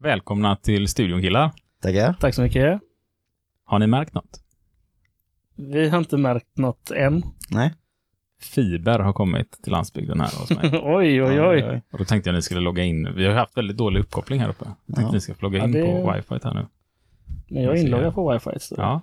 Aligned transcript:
Välkomna 0.00 0.56
till 0.56 0.88
studion 0.88 1.20
killar. 1.22 1.50
Tackar. 1.82 2.12
Tack 2.20 2.34
så 2.34 2.42
mycket. 2.42 2.80
Har 3.64 3.78
ni 3.78 3.86
märkt 3.86 4.14
något? 4.14 4.40
Vi 5.56 5.88
har 5.88 5.98
inte 5.98 6.16
märkt 6.16 6.58
något 6.58 6.90
än. 6.90 7.22
Nej. 7.50 7.74
Fiber 8.40 8.98
har 8.98 9.12
kommit 9.12 9.62
till 9.62 9.72
landsbygden 9.72 10.20
här 10.20 10.26
hos 10.40 10.50
mig. 10.50 10.70
oj, 10.82 11.22
oj, 11.22 11.40
oj. 11.40 11.82
Och 11.92 11.98
då 11.98 12.04
tänkte 12.04 12.30
jag 12.30 12.34
att 12.34 12.38
ni 12.38 12.42
skulle 12.42 12.60
logga 12.60 12.82
in. 12.84 13.14
Vi 13.14 13.26
har 13.26 13.34
haft 13.34 13.56
väldigt 13.56 13.76
dålig 13.76 14.00
uppkoppling 14.00 14.40
här 14.40 14.48
uppe. 14.48 14.64
Jag 14.86 14.96
tänkte 14.96 15.02
Ja. 15.02 15.06
att 15.06 15.12
ni 15.12 15.20
ska 15.20 15.34
få 15.34 15.42
logga 15.42 15.58
Ja, 15.58 15.64
in 15.64 15.72
det- 15.72 15.82
på 16.02 16.12
wifi 16.12 16.44
här 16.44 16.54
nu. 16.54 16.66
Men 17.48 17.62
jag 17.62 17.78
är 17.78 17.82
inloggad 17.82 18.14
på 18.14 18.32
wifi. 18.32 18.50
Så. 18.60 18.74
Ja, 18.78 19.00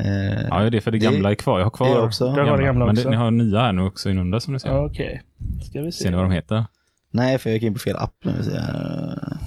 Eh, 0.00 0.42
ja 0.50 0.70
det 0.70 0.76
är 0.76 0.80
för 0.80 0.90
det 0.90 0.98
Det- 0.98 1.04
gamla 1.12 1.30
är 1.30 1.34
kvar. 1.34 1.58
Jag 1.58 1.66
har 1.66 1.70
kvar 1.70 1.86
det 1.88 1.92
är 1.94 2.04
också. 2.04 2.24
Du 2.34 2.40
har 2.42 2.56
det 2.58 2.64
gamla 2.64 2.86
Men 2.86 2.96
också. 2.96 3.10
ni 3.10 3.16
har 3.16 3.30
nya 3.30 3.60
här 3.60 3.72
nu 3.72 3.82
också 3.82 4.10
inunder 4.10 4.38
som 4.38 4.52
ni 4.52 4.60
ser. 4.60 4.84
Okej, 4.84 5.22
ska 5.62 5.82
vi 5.82 5.92
se. 5.92 6.02
Ser 6.02 6.10
ni 6.10 6.16
vad 6.16 6.24
de 6.24 6.32
heter? 6.32 6.64
Nej, 7.10 7.38
för 7.38 7.50
jag 7.50 7.54
gick 7.54 7.62
in 7.62 7.72
på 7.72 7.78
fel 7.78 7.96
app 7.96 8.14
nu. 8.24 8.42
Så 8.42 8.50
jag, 8.50 9.38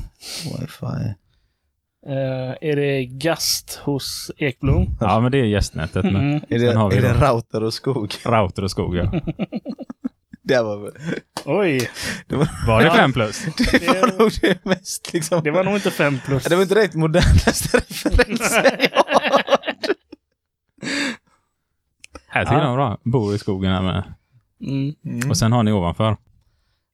wifi. 0.46 1.14
Eh, 2.08 2.70
är 2.70 2.76
det 2.76 3.06
Gast 3.06 3.76
hos 3.84 4.32
Ekblom? 4.38 4.98
Ja, 5.00 5.20
men 5.20 5.32
det 5.32 5.38
är 5.38 5.44
gästnätet. 5.46 6.04
Men 6.04 6.16
Mm. 6.16 6.42
Är 6.50 6.60
Sen 6.60 6.78
har 6.78 6.90
det, 6.90 6.96
vi 7.02 7.08
är 7.08 7.14
det 7.14 7.28
router 7.28 7.64
och 7.64 7.74
skog? 7.74 8.14
router 8.26 8.64
och 8.64 8.72
skog, 8.72 8.96
ja. 8.96 9.12
Det 10.46 10.62
var, 10.64 10.92
Oj, 11.46 11.90
Var 12.68 12.84
det 12.84 12.92
fem 12.92 13.14
plus? 13.14 13.46
det 13.72 13.88
var 14.02 14.20
nog 14.20 14.32
det 14.42 14.66
mest 14.66 15.14
liksom. 15.14 15.44
det 15.44 15.52
var 15.52 15.64
nog 15.64 15.74
inte 15.76 15.92
fem 15.92 16.20
plus. 16.26 16.44
det 16.44 16.56
var 16.56 16.62
inte 16.64 16.76
direkt 16.76 16.96
modernaste 16.96 17.78
referensen 17.90 18.64
jag 18.92 18.98
har. 18.98 19.44
Här 22.28 22.46
tycker 22.46 22.58
Ja. 22.58 22.64
jag 22.68 22.76
bra. 22.76 22.98
Bor 23.04 23.36
i 23.36 23.38
skogen 23.38 23.72
här 23.72 23.82
med. 23.82 24.04
Mm. 24.62 25.30
Och 25.30 25.38
sen 25.38 25.52
har 25.52 25.64
ni 25.64 25.72
ovanför 25.72 26.18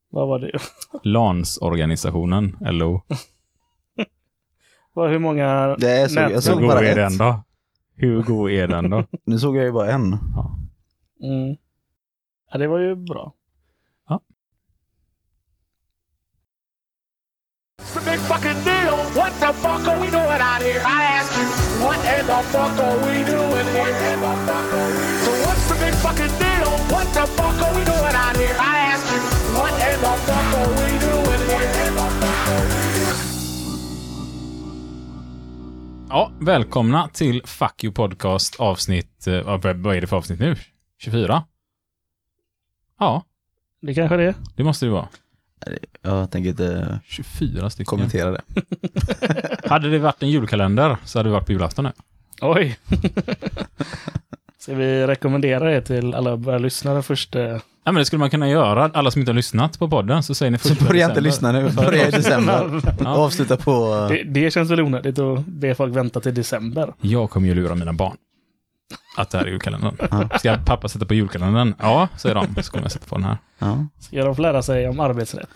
Vad 0.09 0.27
var 0.27 0.39
det? 0.39 0.51
LANS-organisationen, 1.03 2.57
LO. 2.61 3.01
Hur 4.95 5.19
många 5.19 5.75
Det 5.79 5.91
är 5.91 6.07
så, 6.07 6.19
jag 6.19 6.43
såg 6.43 6.55
Hur 6.55 6.61
god 6.61 6.69
bara 6.69 6.85
är 6.85 6.89
ett. 6.89 6.95
den 6.95 7.17
då? 7.17 7.43
Hur 7.95 8.21
god 8.21 8.51
är 8.51 8.67
den 8.67 8.89
då? 8.89 9.03
Nu 9.25 9.39
såg 9.39 9.57
jag 9.57 9.65
ju 9.65 9.71
bara 9.71 9.91
en. 9.91 10.13
Mm. 11.23 11.57
Ja, 12.51 12.57
det 12.57 12.67
var 12.67 12.79
ju 12.79 12.95
bra. 12.95 13.33
It's 28.61 28.78
Ja, 36.09 36.31
välkomna 36.39 37.07
till 37.07 37.41
Fuck 37.45 37.83
You 37.83 37.93
Podcast 37.93 38.55
avsnitt, 38.59 39.27
eh, 39.27 39.41
vad 39.41 39.77
vad 39.77 39.95
är 39.95 40.01
det 40.01 40.07
för 40.07 40.17
avsnitt 40.17 40.39
nu? 40.39 40.55
24? 40.97 41.43
Ja, 42.99 43.23
Det 43.81 43.93
kanske 43.93 44.17
det 44.17 44.23
är. 44.23 44.35
det 44.55 44.63
måste 44.63 44.85
det 44.85 44.91
vara. 44.91 45.07
Jag 46.01 46.31
tänker 46.31 46.49
inte 46.49 46.99
24 47.05 47.69
stycken. 47.69 47.85
kommentera 47.85 48.31
det. 48.31 48.41
Hade 49.69 49.89
det 49.89 49.99
varit 49.99 50.23
en 50.23 50.29
julkalender 50.29 50.97
så 51.05 51.19
hade 51.19 51.29
det 51.29 51.33
varit 51.33 51.45
på 51.45 51.51
julafton 51.51 51.85
nu. 51.85 51.91
Oj. 52.41 52.77
Ska 54.59 54.75
vi 54.75 55.07
rekommendera 55.07 55.69
det 55.71 55.81
till 55.81 56.15
alla 56.15 56.37
börja 56.37 56.59
lyssna 56.59 56.93
den 56.93 57.03
första? 57.03 57.39
Ja, 57.39 57.59
men 57.83 57.95
det 57.95 58.05
skulle 58.05 58.19
man 58.19 58.29
kunna 58.29 58.49
göra. 58.49 58.91
Alla 58.93 59.11
som 59.11 59.19
inte 59.19 59.31
har 59.31 59.35
lyssnat 59.35 59.79
på 59.79 59.89
podden 59.89 60.23
så 60.23 60.35
säger 60.35 60.51
ni 60.51 60.57
Så 60.57 60.69
första 60.69 60.85
börja 60.85 61.05
inte 61.05 61.21
lyssna 61.21 61.51
nu. 61.51 61.69
Börja 61.69 62.07
i 62.07 62.11
december. 62.11 62.81
Ja. 62.99 63.07
Avsluta 63.07 63.57
på... 63.57 64.07
Det, 64.09 64.23
det 64.23 64.51
känns 64.51 64.71
väl 64.71 64.81
onödigt 64.81 65.19
att 65.19 65.45
be 65.45 65.75
folk 65.75 65.95
vänta 65.95 66.19
till 66.19 66.33
december. 66.33 66.93
Jag 67.01 67.29
kommer 67.29 67.47
ju 67.47 67.55
lura 67.55 67.75
mina 67.75 67.93
barn. 67.93 68.17
Att 69.17 69.29
det 69.29 69.37
här 69.37 69.45
är 69.45 69.49
julkalendern. 69.49 70.29
Ska 70.39 70.57
pappa 70.65 70.87
sätta 70.87 71.05
på 71.05 71.13
julkalendern? 71.13 71.73
Ja, 71.79 72.07
säger 72.17 72.35
de. 72.35 72.63
Så 72.63 72.71
kommer 72.71 72.85
jag 72.85 72.91
sätta 72.91 73.05
på 73.05 73.15
den 73.15 73.25
här. 73.25 73.37
Ja. 73.59 73.85
Ska 73.99 74.25
de 74.25 74.35
få 74.35 74.41
lära 74.41 74.61
sig 74.61 74.89
om 74.89 74.99
arbetsrätt? 74.99 75.49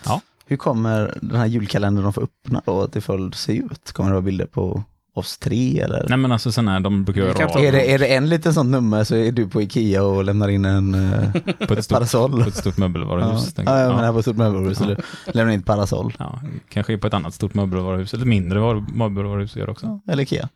Hur 0.46 0.58
kommer 0.58 1.18
den 1.22 1.40
här 1.40 1.46
julkalendern 1.46 2.04
de 2.04 2.14
får 2.14 2.24
öppna 2.24 2.62
då 2.66 2.88
till 2.88 3.02
följd 3.02 3.36
se 3.36 3.58
ut? 3.58 3.92
Kommer 3.92 4.10
det 4.10 4.14
vara 4.14 4.22
bilder 4.22 4.46
på 4.46 4.84
oss 5.14 5.38
tre 5.38 5.80
eller? 5.80 6.06
Nej 6.10 6.18
men 6.18 6.32
alltså 6.32 6.52
sån 6.52 6.68
här, 6.68 6.80
de 6.80 7.04
brukar 7.04 7.22
göra 7.22 7.34
rad 7.34 7.64
Är 7.64 7.72
det, 7.72 7.92
är 7.94 8.00
det 8.00 8.08
en 8.16 8.30
liten 8.30 8.54
sånt 8.54 8.70
nummer 8.70 9.04
så 9.04 9.16
är 9.16 9.32
du 9.32 9.48
på 9.50 9.62
Ikea 9.62 10.04
och 10.04 10.24
lämnar 10.24 10.50
in 10.50 10.66
en 10.66 10.94
eh, 10.96 11.32
på 11.68 11.74
ett 11.74 11.86
stort, 11.86 11.96
parasoll. 11.98 12.44
på 12.44 12.50
ett 12.50 12.56
stort 12.56 12.78
möbelvaruhus. 12.78 13.54
Ja, 13.58 13.64
ja, 13.66 13.80
jag. 13.80 13.90
jag 13.90 13.96
menar 13.96 14.12
på 14.14 14.20
ett 14.20 14.26
stort 14.26 14.38
möbelhus. 14.38 14.80
Ja. 14.82 14.90
Ja. 15.26 15.32
Lämnar 15.34 15.54
in 15.54 15.60
ett 15.60 15.66
parasoll. 15.66 16.14
Ja, 16.20 16.42
kanske 16.70 16.98
på 16.98 17.08
ett 17.08 17.14
annat 17.14 17.34
stort 17.34 17.54
möbelvaruhus, 17.54 18.14
eller 18.14 18.26
mindre 18.26 18.60
var- 18.60 18.86
möbelvaruhus 18.94 19.56
gör 19.56 19.70
också. 19.70 19.86
Ja, 20.06 20.12
eller 20.14 20.24
Ikea. 20.24 20.50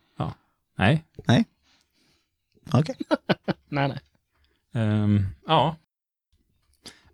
Nej. 0.78 1.04
Okej. 2.72 2.94
Nej, 3.68 3.88
nej. 3.88 3.98
Ehm, 4.84 5.26
ja. 5.46 5.76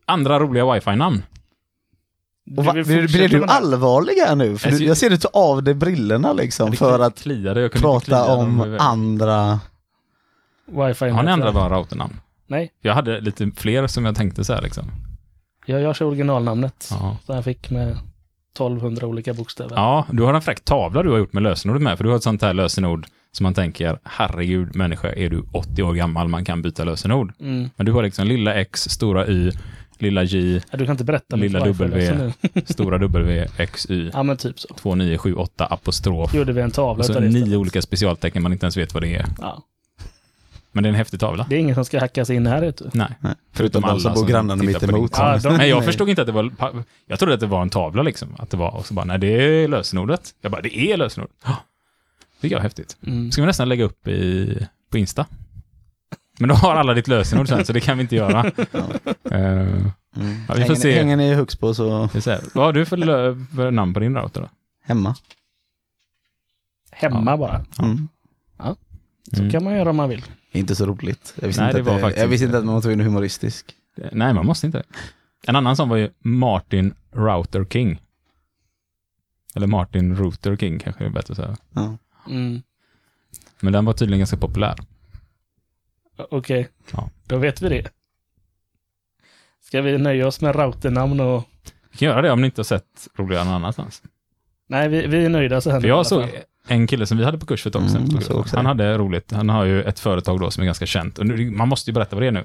Andra 0.06 0.41
roliga 0.41 0.72
wifi-namn. 0.72 1.22
Och 2.56 2.65
va, 2.65 2.72
blir, 2.72 3.28
du 3.28 3.44
allvarlig 3.44 4.15
här 4.15 4.37
nu? 4.37 4.59
För 4.59 4.66
Jag 4.69 4.75
du, 4.75 4.78
ser- 4.78 4.87
jag 4.87 4.97
ser 4.97 5.10
dig 5.10 5.19
ta 5.19 5.28
av 5.32 5.62
dig 5.62 5.75
brillorna 5.75 6.32
liksom 6.32 6.72
för 6.72 7.00
att 7.00 7.22
kliade, 7.22 7.60
jag 7.60 7.72
kunde 7.72 7.88
inte 7.88 8.06
prata 8.10 8.34
om 8.34 8.77
andra... 8.81 9.60
Wifi 10.66 11.09
Har 11.09 11.22
ni 11.22 11.31
andra 11.31 11.53
bara 11.53 11.78
routernamn? 11.78 12.21
Nej, 12.47 12.72
Jag 12.81 12.94
hade 12.94 13.21
lite 13.21 13.50
fler 13.56 13.87
som 13.87 14.05
jag 14.05 14.16
tänkte 14.16 14.44
så 14.44 14.53
här 14.55 14.62
liksom. 14.62 14.84
jag, 15.66 15.81
jag 15.81 15.97
kör 15.97 16.06
originalnamnet. 16.06 16.88
Ja. 16.91 17.16
Så 17.27 17.32
jag 17.32 17.44
fick 17.44 17.71
med 17.71 17.91
1200 18.55 19.06
olika 19.06 19.34
bokstäver. 19.34 19.76
ja, 19.76 20.06
du 20.11 20.22
har 20.22 20.34
en 20.34 20.43
fräck 20.43 20.65
tavla 20.65 21.03
du 21.03 21.11
har 21.11 21.19
gjort 21.19 21.32
med 21.32 21.43
lösenordet 21.43 21.82
med, 21.82 21.97
för 21.97 22.05
du 22.05 22.11
har 22.11 22.16
ett 22.16 22.22
sånt 22.22 22.43
här 22.43 22.53
lösenord 22.55 23.06
som 23.32 23.44
man 23.44 23.55
tänker, 23.55 23.99
herregud 24.05 24.76
människa, 24.76 25.12
är 25.12 25.31
du 25.31 25.44
80 25.53 25.82
år 25.82 25.94
gammal, 25.94 26.28
man 26.28 26.44
kan 26.44 26.62
byta 26.62 26.84
lösenord. 26.84 27.32
Mm. 27.41 27.71
Men 27.76 27.87
du 27.87 27.93
har 27.93 28.03
liksom 28.03 28.26
lilla 28.26 28.55
X, 28.55 28.81
stora 28.91 29.26
Y, 29.26 29.53
lilla 29.99 30.22
J, 30.22 30.60
Ja, 30.71 30.78
du 30.78 30.84
kan 30.87 30.93
inte 30.93 31.05
berätta 31.05 31.37
Lilla 31.37 31.59
W. 31.65 31.87
lösenord. 31.97 32.32
stora 32.66 32.99
W, 32.99 33.47
X, 33.56 33.87
Y, 33.91 34.10
Ja, 34.12 34.22
men 34.22 34.37
typ 34.37 34.60
så. 34.60 34.69
2978 34.69 35.66
apostrof. 35.66 36.34
Gjorde 36.34 36.53
vi 36.53 36.60
en 36.60 36.71
tavla 36.71 37.00
Och 37.00 37.06
så 37.06 37.12
det 37.12 37.21
nio 37.21 37.28
istället. 37.28 37.59
olika 37.59 37.82
specialtecken 37.82 38.43
man 38.43 38.53
inte 38.53 38.66
ens 38.66 38.77
vet 38.77 38.94
vad 38.94 39.03
det 39.03 39.15
är. 39.16 39.27
Ja. 39.38 39.62
Men 40.72 40.82
det 40.82 40.87
är 40.87 40.91
en 40.91 40.94
häftig 40.97 41.21
tavla. 41.21 41.47
Det 41.49 41.55
är 41.56 41.59
ingen 41.59 41.75
som 41.75 41.84
ska 41.84 42.00
hackas 42.00 42.31
in 42.31 42.47
här 42.47 42.60
vet 42.60 42.77
du. 42.78 42.91
Nej. 42.93 43.09
Nej, 43.21 43.34
Förutom 43.53 43.82
de 43.82 43.88
som 44.00 44.06
alla 44.09 44.15
bor 44.15 44.21
som 44.21 44.28
grannarna 44.28 44.60
tittar 44.60 44.66
mitt 44.72 44.81
på 44.81 44.87
din 44.87 44.97
emot. 44.97 45.12
tavla. 45.12 45.41
Ja, 45.44 45.50
de- 45.50 45.56
Nej, 45.56 45.69
jag 45.69 45.77
Nej. 45.78 45.87
förstod 45.87 46.09
inte 46.09 46.22
att 46.22 46.26
det 46.26 46.32
var... 46.32 46.50
Jag 47.06 47.19
trodde 47.19 47.34
att 47.34 47.41
det 47.41 47.47
var 47.47 47.62
en 47.62 47.71
tavla 47.71 48.03
liksom. 48.03 48.28
Att 48.38 48.50
det 48.50 48.56
var, 48.56 48.71
och 48.76 48.87
så 48.87 48.94
bara, 48.94 49.05
nej 49.05 49.19
det 49.19 49.26
är 49.26 49.69
lösenordet. 49.69 50.34
Jag 50.41 50.53
bara, 50.53 50.61
det 50.62 50.78
är 50.78 50.97
lösenordet. 50.97 51.37
Det 52.41 52.53
är 52.53 52.59
häftigt. 52.61 52.97
Mm. 53.06 53.32
Ska 53.32 53.43
vi 53.43 53.47
nästan 53.47 53.69
lägga 53.69 53.84
upp 53.84 54.09
i, 54.09 54.59
på 54.91 54.99
Insta? 54.99 55.26
Men 56.39 56.49
då 56.49 56.55
har 56.55 56.75
alla 56.75 56.95
ditt 56.95 57.09
lösenord 57.09 57.49
sen, 57.49 57.65
så 57.65 57.72
det 57.72 57.81
kan 57.81 57.99
vi 57.99 58.03
inte 58.03 58.17
göra. 58.17 58.53
Eh, 59.31 59.93
Mm. 60.17 60.34
Ja, 60.49 60.55
vi 60.55 60.61
får 60.61 60.69
hänger, 60.69 60.75
se. 60.75 60.99
hänger 60.99 61.17
ni 61.17 61.28
i 61.28 61.34
Huxbo 61.34 61.75
så 61.75 62.09
det 62.12 62.19
är 62.19 62.21
så 62.21 62.31
här. 62.31 62.41
Vad 62.55 62.65
har 62.65 62.72
du 62.72 62.84
för, 62.87 62.97
lö, 62.97 63.37
för 63.56 63.71
namn 63.71 63.95
på 63.95 64.00
din 64.00 64.17
router 64.17 64.41
då? 64.41 64.49
hemma. 64.84 65.15
Hemma 66.91 67.31
Ja. 67.31 67.37
bara. 67.37 67.65
Mm. 67.78 68.09
Så 69.33 69.39
Mm. 69.41 69.50
kan 69.53 69.65
man 69.65 69.73
göra 69.75 69.91
om 69.91 69.97
man 69.97 70.09
vill. 70.09 70.25
Inte 70.53 70.75
så 70.77 70.87
roligt. 70.87 71.34
Jag 71.41 71.47
visste, 71.47 71.62
Nej, 71.62 71.71
inte, 71.71 71.78
det 71.78 71.81
att 71.83 71.87
var 71.87 71.94
det, 71.94 72.00
faktiskt 72.00 72.21
jag 72.23 72.28
visste 72.28 72.44
inte. 72.44 72.50
inte 72.56 72.59
att 72.59 72.65
man 72.65 72.75
var 72.75 72.83
tvungen 72.83 73.00
att 73.00 73.05
vara 73.05 73.11
humoristisk. 73.12 73.67
Nej, 74.12 74.34
man 74.34 74.47
måste 74.47 74.67
inte. 74.67 74.83
En 75.47 75.56
annan 75.56 75.77
som 75.77 75.89
var 75.89 75.97
ju 75.97 76.11
Martin 76.19 76.94
Router 77.12 77.65
King. 77.65 78.00
Eller 79.55 79.67
Martin 79.67 80.17
Router 80.17 80.56
King 80.56 80.78
kanske 80.78 81.05
är 81.05 81.11
bättre 81.11 81.33
att 81.33 81.37
säga. 81.37 81.56
Ja. 81.73 81.97
Mm. 82.31 82.62
Men 83.61 83.73
den 83.73 83.84
var 83.84 83.93
tydligen 83.93 84.19
ganska 84.21 84.37
populär. 84.37 84.75
Okej, 86.16 86.69
Ja. 86.92 87.10
då 87.26 87.38
vet 87.38 87.62
vi 87.62 87.69
det. 87.69 87.91
Ska 89.60 89.82
vi 89.82 89.98
nöja 89.98 90.26
oss 90.26 90.41
med 90.41 90.56
routernamn 90.56 91.20
och... 91.20 91.44
Vi 91.91 91.98
kan 91.98 92.08
göra 92.08 92.22
det 92.22 92.30
om 92.30 92.41
ni 92.41 92.47
inte 92.47 92.58
har 92.58 92.64
sett 92.64 93.08
roligare 93.16 93.44
någon 93.44 93.54
annanstans. 93.54 94.02
Nej, 94.69 94.88
vi, 94.88 95.06
vi 95.06 95.25
är 95.25 95.28
nöjda 95.28 95.61
så 95.61 95.70
här. 95.70 95.81
För 95.81 95.88
jag 95.88 96.06
såg 96.06 96.28
en 96.69 96.87
kille 96.87 97.06
som 97.06 97.19
vi 97.19 97.25
hade 97.25 97.38
på 97.38 97.46
kurs 97.46 97.62
för 97.62 97.70
ett 97.70 97.75
tag 97.75 97.90
sedan. 97.90 98.08
Mm, 98.31 98.44
Han 98.52 98.66
hade 98.66 98.99
roligt. 98.99 99.32
Han 99.32 99.49
har 99.49 99.64
ju 99.64 99.82
ett 99.82 99.99
företag 99.99 100.40
då 100.40 100.50
som 100.50 100.61
är 100.61 100.64
ganska 100.64 100.87
känt. 100.87 101.19
Och 101.19 101.26
nu, 101.26 101.50
man 101.50 101.69
måste 101.69 101.90
ju 101.90 101.94
berätta 101.94 102.17
vad 102.17 102.22
det 102.22 102.26
är 102.26 102.32
nu. 102.32 102.44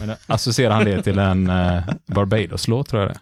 Men 0.00 0.16
associerar 0.26 0.74
han 0.74 0.84
det 0.84 1.02
till 1.02 1.18
en 1.18 1.50
uh, 1.50 1.82
Barbados-låt 2.06 2.88
tror 2.88 3.02
jag 3.02 3.10
det. 3.10 3.20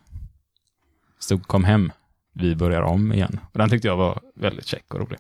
Stod 1.19 1.46
kom 1.46 1.64
hem, 1.64 1.92
vi 2.32 2.54
börjar 2.56 2.82
om 2.82 3.12
igen. 3.12 3.40
Och 3.52 3.58
den 3.58 3.70
tyckte 3.70 3.88
jag 3.88 3.96
var 3.96 4.20
väldigt 4.34 4.66
check 4.66 4.94
och 4.94 5.00
rolig. 5.00 5.19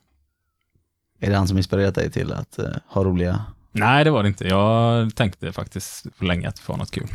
Är 1.20 1.30
det 1.30 1.36
han 1.36 1.48
som 1.48 1.56
inspirerat 1.58 1.94
dig 1.94 2.10
till 2.10 2.32
att 2.32 2.58
eh, 2.58 2.70
ha 2.86 3.04
roliga... 3.04 3.44
Nej, 3.72 4.04
det 4.04 4.10
var 4.10 4.22
det 4.22 4.28
inte. 4.28 4.48
Jag 4.48 5.14
tänkte 5.14 5.52
faktiskt 5.52 6.06
för 6.16 6.24
länge 6.24 6.48
att 6.48 6.58
få 6.58 6.76
något 6.76 6.90
kul. 6.90 7.08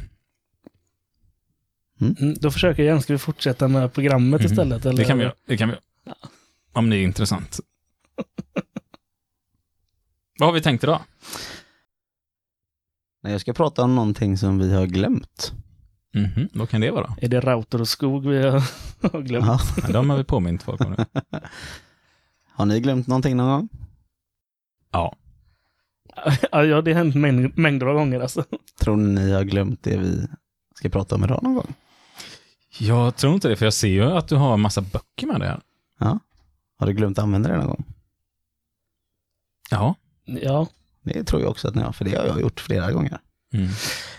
Mm, 2.01 2.33
då 2.41 2.51
försöker 2.51 2.83
jag 2.83 2.89
igen. 2.91 3.01
Ska 3.01 3.13
vi 3.13 3.19
fortsätta 3.19 3.67
med 3.67 3.93
programmet 3.93 4.41
Mhm. 4.41 4.51
istället? 4.51 4.85
Eller? 4.85 4.97
Det 4.97 5.05
kan 5.05 5.17
vi 5.17 5.23
göra. 5.23 5.33
Det 5.45 5.57
kan 5.57 5.69
vi 5.69 5.75
göra. 6.05 6.15
Om 6.73 6.89
det 6.89 6.97
är 6.97 7.03
intressant. 7.03 7.59
Vad 10.39 10.49
har 10.49 10.53
vi 10.53 10.61
tänkt 10.61 10.83
idag? 10.83 11.01
Nej, 13.23 13.31
jag 13.31 13.41
ska 13.41 13.53
prata 13.53 13.83
om 13.83 13.95
någonting 13.95 14.37
som 14.37 14.59
vi 14.59 14.73
har 14.73 14.85
glömt 14.85 15.53
Mhm, 16.15 16.49
Vad 16.53 16.69
kan 16.69 16.81
det 16.81 16.91
vara? 16.91 17.15
Är 17.21 17.27
det 17.29 17.39
Rauter 17.41 17.81
och 17.81 17.87
Skog 17.87 18.27
vi 18.27 18.43
har 18.43 18.51
har 19.11 19.21
glömt? 19.21 19.45
Ja. 19.45 19.59
Ja, 19.81 19.87
de 19.87 20.09
har 20.09 20.17
vi 20.17 20.23
påmint 20.23 20.63
folk 20.63 20.81
om 20.81 20.91
nu. 20.97 21.05
Har 22.55 22.65
ni 22.65 22.79
glömt 22.79 23.07
någonting 23.07 23.37
någon 23.37 23.47
gång? 23.49 23.69
Ja. 24.91 25.15
Ja, 26.51 26.81
det 26.81 26.93
har 26.93 26.93
hänt 26.93 27.15
mäng- 27.15 27.51
mängder 27.55 27.85
av 27.87 27.95
gånger 27.95 28.19
alltså. 28.19 28.43
Tror 28.79 28.97
ni 28.97 29.21
ni 29.21 29.31
har 29.31 29.43
glömt 29.43 29.83
det 29.83 29.97
vi 29.97 30.27
ska 30.75 30.89
prata 30.89 31.15
om 31.15 31.23
idag 31.23 31.43
någon 31.43 31.55
gång? 31.55 31.73
Jag 32.79 33.15
tror 33.15 33.33
inte 33.33 33.47
det, 33.49 33.55
för 33.55 33.65
jag 33.65 33.73
ser 33.73 33.87
ju 33.87 34.03
att 34.03 34.27
du 34.27 34.35
har 34.35 34.53
en 34.53 34.59
massa 34.61 34.81
böcker 34.81 35.27
med 35.27 35.39
dig 35.39 35.49
här. 35.49 35.61
Ja. 35.99 36.19
Har 36.79 36.87
du 36.87 36.93
glömt 36.93 37.19
använda 37.19 37.49
det 37.49 37.57
någon 37.57 37.67
gång? 37.67 37.83
Ja. 39.71 39.95
Ja, 40.25 40.67
Det 41.03 41.23
tror 41.23 41.41
jag 41.41 41.51
också 41.51 41.67
att 41.67 41.75
ni 41.75 41.81
har, 41.81 41.91
för 41.91 42.05
det 42.05 42.15
har 42.15 42.25
jag 42.25 42.41
gjort 42.41 42.59
flera 42.59 42.91
gånger. 42.91 43.19
Mm. 43.53 43.67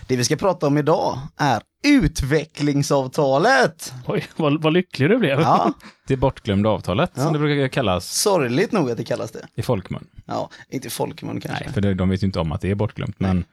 Det 0.07 0.15
vi 0.15 0.23
ska 0.23 0.35
prata 0.35 0.67
om 0.67 0.77
idag 0.77 1.19
är 1.37 1.61
utvecklingsavtalet. 1.83 3.93
oj, 4.07 4.25
vad, 4.35 4.61
vad 4.61 4.73
lycklig 4.73 5.09
du 5.09 5.17
blev. 5.17 5.39
Ja, 5.41 5.73
Det 6.07 6.17
bortglömda 6.17 6.69
avtalet, 6.69 7.11
Ja. 7.15 7.23
som 7.23 7.33
det 7.33 7.39
brukar 7.39 7.67
kallas 7.67 8.21
sorgligt 8.21 8.71
nog 8.71 8.91
att 8.91 8.97
det 8.97 9.03
kallas 9.03 9.31
det. 9.31 9.47
i 9.55 9.61
folkmun. 9.61 10.07
Ja, 10.25 10.49
inte 10.69 10.89
folkmun 10.89 11.41
kanske. 11.41 11.63
Nej, 11.63 11.73
för 11.73 11.81
det, 11.81 11.93
de 11.93 12.09
vet 12.09 12.23
ju 12.23 12.27
inte 12.27 12.39
om 12.39 12.51
att 12.51 12.61
det 12.61 12.71
är 12.71 12.75
bortglömt, 12.75 13.19
men 13.19 13.45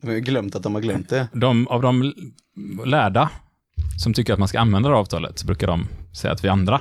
De 0.00 0.06
har 0.06 0.14
ju 0.14 0.20
glömt 0.20 0.54
att 0.56 0.62
de 0.62 0.74
har 0.74 0.82
glömt 0.82 1.08
det. 1.08 1.28
de, 1.32 1.68
av 1.68 1.82
de 1.82 2.12
lärda 2.84 3.30
som 4.02 4.14
tycker 4.14 4.32
att 4.32 4.38
man 4.38 4.48
ska 4.48 4.60
använda 4.60 4.88
det 4.88 4.96
avtalet 4.96 5.38
så 5.38 5.46
brukar 5.46 5.66
de 5.66 5.88
säga 6.16 6.32
att 6.32 6.44
vi 6.44 6.48
andra, 6.48 6.80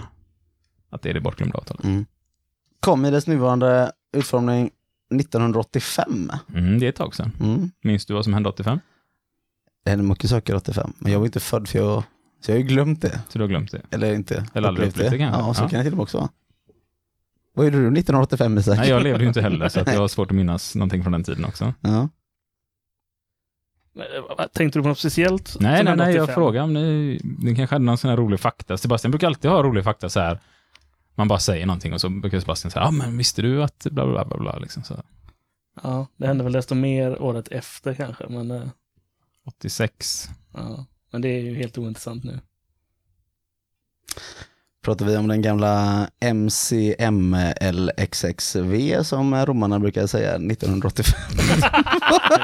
att 0.91 1.01
det 1.01 1.09
är 1.09 1.13
det 1.13 1.21
bortglömda 1.21 1.57
avtalet. 1.57 1.83
Mm. 1.83 2.05
Kom 2.79 3.05
i 3.05 3.11
dess 3.11 3.27
nuvarande 3.27 3.91
utformning 4.13 4.69
1985. 5.19 6.31
Mm, 6.55 6.79
det 6.79 6.85
är 6.85 6.89
ett 6.89 6.95
tag 6.95 7.15
sedan. 7.15 7.31
Mm. 7.39 7.71
Minns 7.83 8.05
du 8.05 8.13
vad 8.13 8.23
som 8.23 8.33
hände 8.33 8.49
85? 8.49 8.79
Det 9.83 9.89
hände 9.89 10.05
mycket 10.05 10.29
saker 10.29 10.55
85, 10.55 10.93
men 10.99 11.11
jag 11.11 11.19
var 11.19 11.25
inte 11.25 11.39
född 11.39 11.67
för 11.67 11.79
jag, 11.79 12.03
så 12.41 12.51
jag 12.51 12.55
har 12.55 12.61
ju 12.61 12.67
glömt 12.67 13.01
det. 13.01 13.21
Så 13.29 13.37
du 13.37 13.43
har 13.43 13.49
glömt 13.49 13.71
det? 13.71 13.81
Eller 13.91 14.13
inte. 14.13 14.45
Eller 14.53 14.67
aldrig 14.67 14.87
upplevt 14.89 15.11
det 15.11 15.17
kanske. 15.17 15.41
Ja, 15.41 15.53
så 15.53 15.63
Ja. 15.63 15.69
kan 15.69 15.77
det 15.79 15.83
till 15.83 15.93
och 15.93 15.97
med 15.97 16.03
också 16.03 16.17
vara. 16.17 16.29
Vad 17.53 17.65
gjorde 17.65 17.77
du 17.77 17.83
1985 17.83 18.57
Isak? 18.57 18.77
Nej, 18.77 18.89
jag 18.89 19.03
levde 19.03 19.21
ju 19.23 19.27
inte 19.27 19.41
heller, 19.41 19.69
så 19.69 19.79
att 19.79 19.87
jag 19.93 19.99
har 19.99 20.07
svårt 20.07 20.31
att 20.31 20.35
minnas 20.35 20.75
någonting 20.75 21.03
från 21.03 21.11
den 21.11 21.23
tiden 21.23 21.45
också. 21.45 21.73
Ja. 21.81 22.09
Eh, 23.95 24.45
Tänkte 24.53 24.79
du 24.79 24.83
på 24.83 24.89
något 24.89 24.99
speciellt? 24.99 25.57
Nej, 25.59 25.83
nej, 25.83 25.95
nej, 25.95 26.15
jag 26.15 26.23
85? 26.23 26.35
frågar 26.35 26.63
om 26.63 26.73
ni, 26.73 27.19
ni 27.39 27.55
kanske 27.55 27.75
hade 27.75 27.85
någon 27.85 27.97
sån 27.97 28.09
här 28.09 28.17
rolig 28.17 28.39
fakta. 28.39 28.77
Sebastian 28.77 29.11
brukar 29.11 29.27
alltid 29.27 29.51
ha 29.51 29.63
rolig 29.63 29.83
fakta 29.83 30.09
så 30.09 30.19
här. 30.19 30.39
Man 31.15 31.27
bara 31.27 31.39
säger 31.39 31.65
någonting 31.65 31.93
och 31.93 32.01
så 32.01 32.09
brukar 32.09 32.39
Sebastian 32.39 32.71
säga, 32.71 32.83
ja 32.83 32.87
ah, 32.87 32.91
men 32.91 33.17
visste 33.17 33.41
du 33.41 33.63
att 33.63 33.87
bla 33.91 34.07
bla 34.07 34.25
bla 34.25 34.37
bla 34.37 34.59
liksom 34.59 34.83
så. 34.83 35.03
Ja, 35.83 36.07
det 36.17 36.27
hände 36.27 36.43
väl 36.43 36.53
desto 36.53 36.75
mer 36.75 37.21
året 37.21 37.47
efter 37.47 37.93
kanske, 37.93 38.27
men, 38.29 38.51
eh, 38.51 38.69
86. 39.45 40.29
ja. 40.53 40.85
men 41.11 41.21
det 41.21 41.29
är 41.29 41.41
ju 41.41 41.55
helt 41.55 41.77
ointressant 41.77 42.23
nu. 42.23 42.39
Pratar 44.85 45.05
vi 45.05 45.17
om 45.17 45.27
den 45.27 45.41
gamla 45.41 46.07
MCMLXXV 47.71 49.03
som 49.03 49.45
romarna 49.45 49.79
brukar 49.79 50.07
säga 50.07 50.29
1985. 50.35 51.19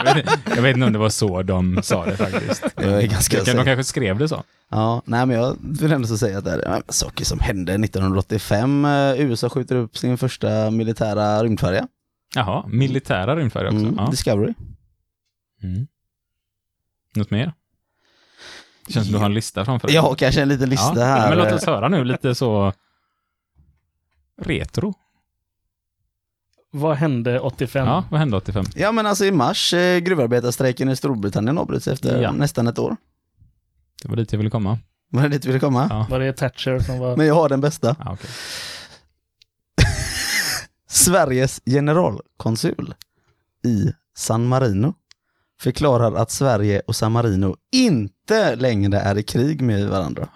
Jag 0.05 0.15
vet, 0.15 0.29
jag 0.55 0.61
vet 0.61 0.75
inte 0.75 0.85
om 0.87 0.93
det 0.93 0.99
var 0.99 1.09
så 1.09 1.43
de 1.43 1.79
sa 1.83 2.05
det 2.05 2.17
faktiskt. 2.17 2.63
Jag 2.75 3.03
är 3.03 3.07
ganska 3.07 3.43
de, 3.43 3.51
de 3.53 3.65
kanske 3.65 3.83
skrev 3.83 4.17
det 4.17 4.27
så. 4.27 4.43
Ja, 4.69 5.01
nej 5.05 5.25
men 5.25 5.35
jag 5.37 5.57
vill 5.61 5.91
ändå 5.91 6.07
säga 6.07 6.37
att 6.37 6.45
det 6.45 6.51
är 6.51 6.81
saker 6.89 7.25
som 7.25 7.39
hände 7.39 7.73
1985. 7.73 8.85
Eh, 8.85 9.21
USA 9.21 9.49
skjuter 9.49 9.75
upp 9.75 9.97
sin 9.97 10.17
första 10.17 10.71
militära 10.71 11.43
rymdfärja. 11.43 11.87
Jaha, 12.35 12.67
militära 12.67 13.35
rymdfärjor 13.35 13.67
också. 13.67 13.79
Mm, 13.85 13.95
Ja. 13.97 14.07
Discovery. 14.11 14.53
Mm. 15.63 15.87
Något 17.15 17.31
mer? 17.31 17.53
Det 18.87 18.93
känns 18.93 19.05
som 19.05 19.13
du 19.13 19.19
har 19.19 19.25
en 19.25 19.33
lista 19.33 19.65
framför 19.65 19.87
dig. 19.87 19.97
Har 19.97 20.15
kanske 20.15 20.41
en 20.41 20.49
liten 20.49 20.69
lista 20.69 20.99
ja, 20.99 21.05
här. 21.05 21.29
Men 21.29 21.37
låt 21.37 21.51
oss 21.53 21.65
höra 21.65 21.89
nu, 21.89 22.03
lite 22.03 22.35
så 22.35 22.73
retro. 24.41 24.93
Vad 26.71 26.95
hände 26.97 27.39
85? 27.39 27.87
Ja, 27.87 28.03
vad 28.11 28.19
hände 28.19 28.37
85? 28.37 28.65
Ja 28.75 28.91
men 28.91 29.05
alltså 29.05 29.25
i 29.25 29.31
mars, 29.31 29.73
eh, 29.73 29.99
gruvarbetarstrejken 29.99 30.89
i 30.89 30.95
Storbritannien 30.95 31.57
avbryts 31.57 31.87
efter 31.87 32.21
Ja. 32.21 32.31
nästan 32.31 32.67
ett 32.67 32.79
år. 32.79 32.95
Det 34.03 34.09
var 34.09 34.15
dit 34.15 34.31
jag 34.31 34.37
ville 34.37 34.49
komma. 34.49 34.79
Var 35.09 35.21
det 35.23 35.29
dit 35.29 35.41
du 35.41 35.47
ville 35.47 35.59
komma? 35.59 35.87
Ja, 35.89 36.07
Var 36.09 36.19
det 36.19 36.33
Thatcher 36.33 36.79
som 36.79 36.99
var... 36.99 37.17
Men 37.17 37.27
jag 37.27 37.35
har 37.35 37.49
den 37.49 37.61
bästa. 37.61 37.95
ja 38.05 38.11
okej. 38.13 38.29
Sveriges 40.89 41.61
generalkonsul 41.65 42.93
i 43.65 43.93
San 44.17 44.47
Marino 44.47 44.93
förklarar 45.59 46.15
att 46.15 46.31
Sverige 46.31 46.79
och 46.87 46.95
San 46.95 47.11
Marino 47.11 47.55
inte 47.71 48.55
längre 48.55 48.97
är 48.99 49.17
i 49.17 49.23
krig 49.23 49.61
med 49.61 49.89
varandra. 49.89 50.29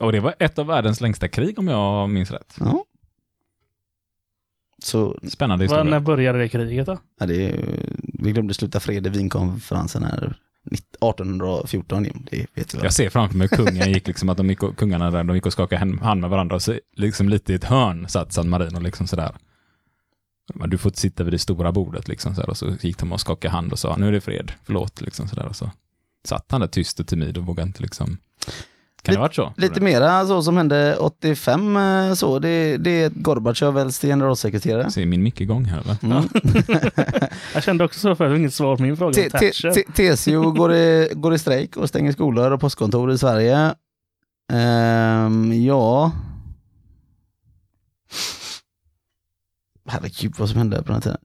Och 0.00 0.12
det 0.12 0.20
var 0.20 0.34
ett 0.38 0.58
av 0.58 0.66
världens 0.66 1.00
längsta 1.00 1.28
krig 1.28 1.58
om 1.58 1.68
jag 1.68 2.10
minns 2.10 2.30
rätt. 2.30 2.56
Ja. 2.60 2.84
Så 4.82 5.18
Spännande 5.28 5.66
Var, 5.66 5.76
när 5.76 5.82
historia. 5.84 6.00
började 6.00 6.38
det 6.38 6.48
kriget 6.48 6.86
då? 6.86 6.98
ja, 7.20 7.26
det 7.26 7.44
är, 7.50 7.78
vi 7.98 8.32
glömde 8.32 8.54
sluta 8.54 8.80
fred 8.80 9.06
i 9.06 9.10
Wienkonferensen 9.10 10.02
här 10.02 10.36
1814, 10.72 12.04
Jim. 12.04 12.26
det 12.30 12.46
vet 12.54 12.74
väl. 12.74 12.84
Jag 12.84 12.92
ser 12.92 13.10
framför 13.10 13.36
mig 13.36 13.48
kungen 13.48 13.92
gick 13.92 14.06
liksom 14.06 14.28
att 14.28 14.36
de 14.36 14.48
gick 14.50 14.62
och, 14.62 14.76
kungarna 14.76 15.10
där, 15.10 15.24
de 15.24 15.36
gick 15.36 15.46
och 15.46 15.52
skakade 15.52 15.78
hand 15.78 16.00
hand 16.00 16.20
med 16.20 16.30
varandra 16.30 16.54
och 16.56 16.62
så 16.62 16.78
liksom 16.96 17.28
lite 17.28 17.52
i 17.52 17.56
ett 17.56 17.64
hörn 17.64 18.08
satt 18.08 18.32
San 18.32 18.48
Marino 18.48 18.80
liksom 18.80 19.06
sådär. 19.06 19.32
Du 20.54 20.78
får 20.78 20.90
sitta 20.90 21.24
vid 21.24 21.32
det 21.32 21.38
stora 21.38 21.72
bordet 21.72 22.08
liksom 22.08 22.34
sådär 22.34 22.50
och 22.50 22.56
så 22.56 22.70
gick 22.80 22.98
de 22.98 23.12
och 23.12 23.20
skakade 23.20 23.52
hand 23.52 23.72
och 23.72 23.78
sa 23.78 23.96
nu 23.96 24.08
är 24.08 24.12
det 24.12 24.20
fred, 24.20 24.52
förlåt 24.64 25.00
liksom 25.00 25.28
sådär 25.28 25.46
och 25.46 25.56
så 25.56 25.70
satt 26.24 26.46
han 26.48 26.60
där 26.60 26.68
tyst 26.68 27.00
och 27.00 27.06
timid 27.06 27.38
och 27.38 27.46
vågade 27.46 27.66
inte 27.66 27.82
liksom. 27.82 28.18
Kan 29.02 29.12
det 29.12 29.18
ha 29.18 29.24
varit 29.24 29.34
så? 29.34 29.52
Lite 29.56 29.80
mera 29.80 30.26
så 30.26 30.42
som 30.42 30.56
hände 30.56 30.96
85, 30.96 31.76
eh, 31.76 32.14
så 32.14 32.38
det, 32.38 32.76
det 32.76 33.02
är 33.02 33.10
Gorbatjov 33.10 33.74
väljs 33.74 33.98
till 33.98 34.08
generalsekreterare. 34.08 34.90
Ser 34.90 35.06
min 35.06 35.22
mick 35.22 35.40
igång 35.40 35.64
här 35.64 35.80
eller? 35.80 35.96
Mm. 36.02 36.28
Jag 37.54 37.62
kände 37.62 37.84
också 37.84 38.00
så 38.00 38.14
för 38.14 38.30
att 38.30 38.38
inget 38.38 38.54
svar 38.54 38.76
på 38.76 38.82
min 38.82 38.96
fråga 38.96 39.30
TCO 39.94 40.50
går 40.56 40.74
i, 40.74 41.08
går 41.14 41.34
i 41.34 41.38
strejk 41.38 41.76
och 41.76 41.88
stänger 41.88 42.12
skolor 42.12 42.50
och 42.50 42.60
postkontor 42.60 43.12
i 43.12 43.18
Sverige. 43.18 43.74
Ehm, 44.52 45.64
ja. 45.64 46.12
Herregud 49.86 50.34
vad 50.38 50.48
som 50.48 50.58
hände 50.58 50.76
på 50.76 50.84
den 50.84 50.94
här 50.94 51.00
tiden. 51.00 51.18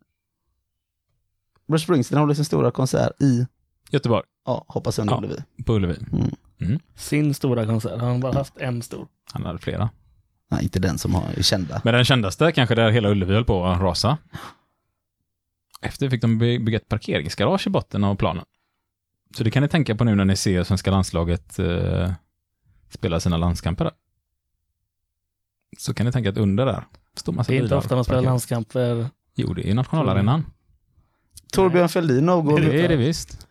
Bruce 1.67 1.83
Springsteen 1.83 2.19
håller 2.19 2.33
sin 2.33 2.45
stora 2.45 2.71
konsert 2.71 3.21
i, 3.21 3.47
Göteborg, 3.89 4.23
ja, 4.45 4.65
hoppas 4.67 4.97
jag 4.97 5.11
Ja. 5.11 5.19
nu 5.19 5.27
vi. 5.57 5.63
på 5.63 5.73
Ullevi. 5.73 5.95
Mm. 6.59 6.79
Sin 6.95 7.33
stora 7.33 7.65
konsert. 7.65 7.99
Har 8.01 8.07
han 8.07 8.19
bara 8.19 8.33
haft 8.33 8.57
en 8.57 8.81
stor? 8.81 9.07
Han 9.33 9.45
hade 9.45 9.59
flera. 9.59 9.89
Nej, 10.49 10.63
inte 10.63 10.79
den 10.79 10.97
som 10.97 11.15
har, 11.15 11.23
är 11.37 11.41
kända. 11.43 11.81
Men 11.83 11.93
den 11.93 12.05
kändaste 12.05 12.51
kanske 12.51 12.75
där 12.75 12.89
hela 12.91 13.09
Ullevi 13.09 13.33
höll 13.33 13.45
på 13.45 13.65
att 13.65 13.81
rasa. 13.81 14.17
Efter 15.81 16.09
fick 16.09 16.21
de 16.21 16.37
by- 16.37 16.59
bygga 16.59 16.77
ett 16.77 16.89
parkeringsgarage 16.89 17.67
i 17.67 17.69
botten 17.69 18.03
av 18.03 18.15
planen. 18.15 18.45
Så 19.37 19.43
det 19.43 19.51
kan 19.51 19.63
ni 19.63 19.69
tänka 19.69 19.95
på 19.95 20.03
nu 20.03 20.15
när 20.15 20.25
ni 20.25 20.35
ser 20.35 20.63
svenska 20.63 20.91
landslaget 20.91 21.59
eh, 21.59 22.11
spela 22.89 23.19
sina 23.19 23.37
landskamper 23.37 23.83
där. 23.85 23.93
Så 25.77 25.93
kan 25.93 26.05
ni 26.05 26.11
tänka 26.11 26.29
att 26.29 26.37
under 26.37 26.65
där 26.65 26.83
står 27.19 27.33
massa 27.33 27.51
Det 27.51 27.57
är 27.57 27.63
inte 27.63 27.75
ofta 27.75 27.95
man 27.95 28.03
spelar 28.03 28.21
landskamper. 28.21 29.07
Jo, 29.35 29.53
det 29.53 29.69
är 29.69 29.73
nationalarenan. 29.75 30.45
Torbjörn 31.51 31.89
Fälldin 31.89 32.29
avgår. 32.29 32.59
Det 32.59 32.81
är 32.85 32.89
det 32.89 32.95
visst. 32.95 33.47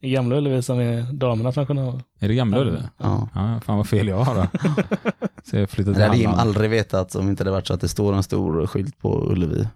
i 0.00 0.10
Gamla 0.10 0.36
Ullevi 0.36 0.62
som 0.62 0.80
är 0.80 1.12
damernas 1.12 1.56
national. 1.56 2.02
Är 2.18 2.28
det 2.28 2.34
gamla 2.34 2.58
Ullevi? 2.60 2.78
Ja. 2.98 3.28
Ja, 3.34 3.60
fan 3.64 3.76
vad 3.76 3.88
fel 3.88 4.08
jag 4.08 4.16
har 4.24 4.34
då. 4.34 4.46
Så 5.44 5.56
jag 5.56 5.70
flyttat 5.70 5.94
Det 5.94 6.04
hade 6.04 6.16
Jim 6.16 6.30
aldrig 6.30 6.70
vetat 6.70 7.14
om 7.14 7.28
inte 7.28 7.44
det 7.44 7.50
varit 7.50 7.66
så 7.66 7.74
att 7.74 7.80
det 7.80 7.88
står 7.88 8.12
en 8.14 8.22
stor 8.22 8.66
skylt 8.66 8.98
på 8.98 9.32
Ullevi. 9.32 9.68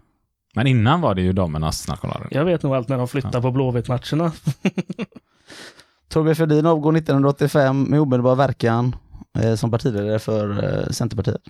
Men 0.54 0.66
innan 0.66 1.00
var 1.00 1.14
det 1.14 1.23
ju 1.23 1.32
damernas 1.32 1.88
nationalarena. 1.88 2.28
Jag 2.30 2.44
vet 2.44 2.62
nog 2.62 2.75
allt 2.75 2.88
när 2.88 2.99
de 2.99 3.08
flyttar 3.08 3.30
Ja. 3.35 3.42
på 3.42 3.50
Blåvitt-matcherna. 3.50 4.32
Torbjörn 6.08 6.37
Fälldin 6.37 6.66
avgår 6.66 6.97
1985 6.97 7.82
med 7.82 8.00
omedelbar 8.00 8.35
verkan 8.37 8.97
eh, 9.38 9.54
som 9.54 9.70
partiledare 9.70 10.18
för 10.18 10.64
eh, 10.64 10.90
Centerpartiet. 10.90 11.42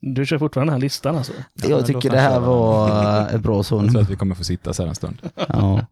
Du 0.00 0.26
kör 0.26 0.38
fortfarande 0.38 0.70
den 0.70 0.74
här 0.74 0.80
listan 0.80 1.16
alltså? 1.16 1.32
Ja, 1.54 1.68
jag 1.68 1.86
tycker 1.86 2.10
det 2.10 2.18
här 2.20 2.40
var 2.40 2.88
eh, 3.28 3.34
ett 3.34 3.40
bra 3.40 3.56
Jag 3.56 3.64
sån. 3.64 3.88
tror 3.90 4.02
att 4.02 4.10
vi 4.10 4.16
kommer 4.16 4.34
få 4.34 4.44
sitta 4.44 4.72
så 4.72 4.82
här 4.82 4.88
en 4.88 4.94
stund. 4.94 5.18
Ja. 5.48 5.86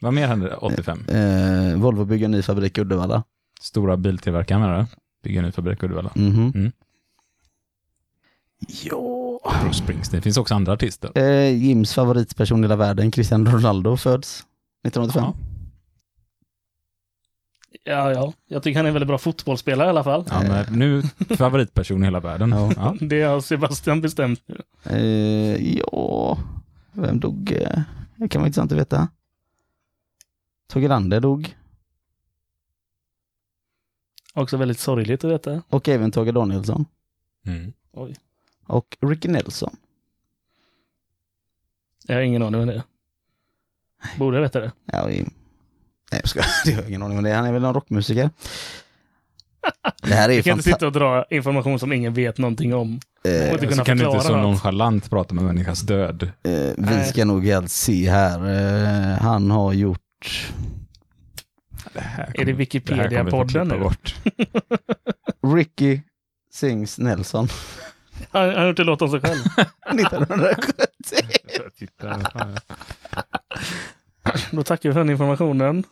Vad 0.00 0.14
mer 0.14 0.26
hände 0.26 0.56
85? 0.56 1.04
Eh, 1.08 1.76
Volvo 1.78 2.04
bygger 2.04 2.28
ny 2.28 2.42
fabrik 2.42 2.78
i 2.78 2.80
Uddevalla. 2.80 3.22
Stora 3.60 3.96
biltillverkaren 3.96 4.60
med 4.60 4.70
det. 4.70 4.86
Bygger 5.24 5.38
en 5.38 5.44
ny 5.46 5.52
fabrik 5.52 5.82
i 5.82 5.86
Uddevalla. 5.86 6.10
Mhm. 6.14 6.52
Mm. 6.54 6.72
Ja. 8.84 9.38
Bruce 9.62 9.74
Springsteen. 9.78 10.18
Det 10.18 10.22
finns 10.22 10.36
också 10.36 10.54
andra 10.54 10.72
artister. 10.72 11.18
Eh, 11.18 11.54
Jims 11.64 11.94
favoritperson 11.94 12.58
i 12.60 12.62
hela 12.62 12.76
världen, 12.76 13.10
Cristiano 13.10 13.50
Ronaldo, 13.50 13.96
föds 13.96 14.44
1985. 14.86 15.22
Ja. 15.24 15.34
Ja, 17.84 18.12
ja. 18.12 18.32
Jag 18.46 18.62
tycker 18.62 18.76
han 18.76 18.86
är 18.86 18.88
en 18.88 18.94
väldigt 18.94 19.08
bra 19.08 19.18
fotbollsspelare 19.18 19.86
i 19.86 19.90
alla 19.90 20.04
fall. 20.04 20.24
Ja, 20.30 20.42
men 20.42 20.78
nu 20.78 21.02
favoritperson 21.36 22.02
i 22.02 22.04
hela 22.04 22.20
världen. 22.20 22.50
Ja. 22.50 22.72
Ja. 22.76 22.96
Det 23.06 23.22
har 23.22 23.40
Sebastian 23.40 24.00
bestämt 24.00 24.42
nu. 24.46 24.60
Eh, 24.84 25.76
ja, 25.76 26.38
vem 26.92 27.20
dog? 27.20 27.44
Det 28.16 28.28
kan 28.28 28.40
vara 28.40 28.46
intressant 28.46 28.72
att 28.72 28.78
veta. 28.78 29.08
Tage 30.66 30.84
Erlander 30.84 31.20
dog. 31.20 31.56
Också 34.34 34.56
väldigt 34.56 34.78
sorgligt 34.78 35.24
att 35.24 35.30
veta. 35.30 35.62
Och 35.68 35.88
även 35.88 36.10
Tage 36.10 36.32
Danielsson. 36.34 36.84
Mm. 37.46 37.72
Oj. 37.92 38.16
Och 38.66 38.96
Ricky 39.00 39.28
Nelson. 39.28 39.76
Jag 42.06 42.14
har 42.14 42.22
ingen 42.22 42.42
aning 42.42 42.60
om 42.60 42.66
det. 42.66 42.82
Borde 44.18 44.36
jag 44.36 44.42
veta 44.42 44.60
det? 44.60 44.72
Ja. 44.84 45.08
Nej, 46.12 46.20
jag 46.22 46.28
skojar. 46.28 46.46
Det 46.64 46.72
har 46.72 46.80
jag 46.82 46.88
ingen 46.88 47.02
aning 47.02 47.18
om 47.18 47.24
det. 47.24 47.32
Han 47.32 47.44
är 47.44 47.52
väl 47.52 47.62
någon 47.62 47.74
rockmusiker. 47.74 48.30
Det 50.02 50.14
här 50.14 50.28
är 50.28 50.32
ju 50.32 50.38
Jag 50.38 50.44
kan 50.44 50.52
inte 50.58 50.62
sitta 50.70 50.86
och 50.86 50.92
dra 50.92 51.24
information 51.30 51.78
som 51.78 51.92
ingen 51.92 52.14
vet 52.14 52.38
någonting 52.38 52.74
om. 52.74 53.00
Eh, 53.24 53.32
Och 53.32 53.48
inte 53.52 53.58
Så 53.62 53.68
kunna 53.68 53.84
kan 53.84 53.96
du 53.98 54.04
inte 54.06 54.20
så 54.26 54.36
nonchalant 54.36 55.10
prata 55.10 55.30
om 55.32 55.38
en 55.38 55.44
människas 55.46 55.80
död. 55.80 56.22
eh, 56.22 56.50
vi 56.52 56.74
Nej. 56.76 57.04
ska 57.04 57.24
nog 57.24 57.50
allt 57.50 57.70
se 57.70 58.10
här. 58.10 58.38
Eh, 59.12 59.18
han 59.18 59.50
har 59.50 59.72
gjort 59.72 60.00
Det 61.92 62.40
Är 62.40 62.44
det 62.44 62.52
Wikipedia-podden 62.52 63.64
nu? 63.68 63.78
bort. 63.78 64.14
Ricky 65.56 66.00
Sings 66.52 66.98
Nelson 66.98 67.48
Han 68.30 68.42
han 68.48 68.54
har 68.58 68.66
gjort 68.66 68.78
en 68.78 68.86
låt 68.86 69.02
om 69.02 69.10
sig 69.10 69.20
själv. 69.20 69.40
1970. 70.00 70.56
Titta, 71.78 72.20
fan. 72.20 72.56
Då 74.50 74.62
tackar 74.62 74.88
vi 74.88 74.92
för 74.92 75.00
den 75.00 75.10
informationen. 75.10 75.84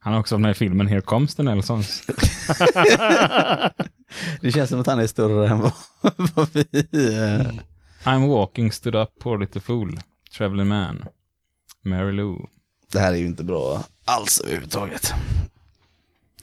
Han 0.00 0.12
har 0.12 0.20
också 0.20 0.38
med 0.38 0.50
i 0.50 0.54
filmen 0.54 0.86
Here 0.86 1.00
comes 1.00 1.34
the 1.34 1.42
Nelsons. 1.42 2.02
Det 4.40 4.52
känns 4.52 4.70
som 4.70 4.80
att 4.80 4.86
han 4.86 4.98
är 5.00 5.06
större 5.06 5.48
än 5.48 5.60
vad, 5.60 5.72
vad 6.34 6.48
vi 6.52 6.60
eh, 6.92 7.52
I'm 8.04 8.28
walking, 8.28 8.72
stood 8.72 8.94
up, 8.94 9.08
poor 9.18 9.38
little 9.38 9.60
fool. 9.60 10.00
Traveling 10.36 10.68
man. 10.68 11.04
Mary 11.82 12.12
Lou. 12.12 12.38
Det 12.92 12.98
här 13.00 13.12
är 13.12 13.16
ju 13.16 13.26
inte 13.26 13.44
bra 13.44 13.84
alls 14.04 14.40
överhuvudtaget. 14.40 15.12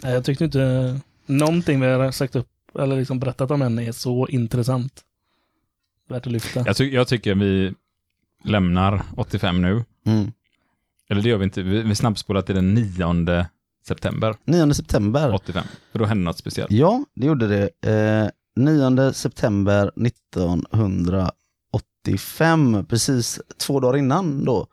Nej, 0.04 0.14
Jag 0.14 0.26
tyckte 0.26 0.44
inte 0.46 1.00
någonting 1.26 1.80
vi 1.82 1.88
har 1.88 2.12
sagt 2.12 2.36
upp 2.36 2.48
eller 2.80 2.96
liksom 2.98 3.20
berättat 3.20 3.52
om 3.52 3.62
henne 3.62 3.88
är 3.88 3.92
så 3.92 4.28
intressant. 4.28 5.02
Värt 6.10 6.26
att 6.28 6.32
lyfta. 6.34 6.64
Jag, 6.66 6.78
ty- 6.78 6.94
jag 6.94 7.08
tycker 7.08 7.36
vi 7.36 7.74
lämnar 8.44 9.02
85 9.18 9.62
nu. 9.62 9.84
Mm. 10.06 10.32
Eller 11.10 11.22
det 11.22 11.30
gör 11.30 11.38
vi 11.38 11.44
inte. 11.44 11.62
Vi, 11.62 11.82
vi 11.82 11.96
snabbspolar 11.96 12.42
till 12.42 12.56
den 12.56 12.74
9 12.74 13.46
september 13.88 14.36
9 14.46 14.74
september. 14.74 15.34
85. 15.34 15.64
För 15.92 16.00
då 16.00 16.06
hände 16.06 16.24
något 16.24 16.38
speciellt. 16.38 16.72
Ja, 16.72 17.04
det 17.16 17.28
gjorde 17.28 17.48
det. 17.48 17.70
Eh, 17.92 18.28
9 18.56 19.14
september 19.14 19.92
1985, 20.06 22.86
precis 22.90 23.40
två 23.58 23.80
dagar 23.80 23.98
innan 23.98 24.46
då, 24.46 24.68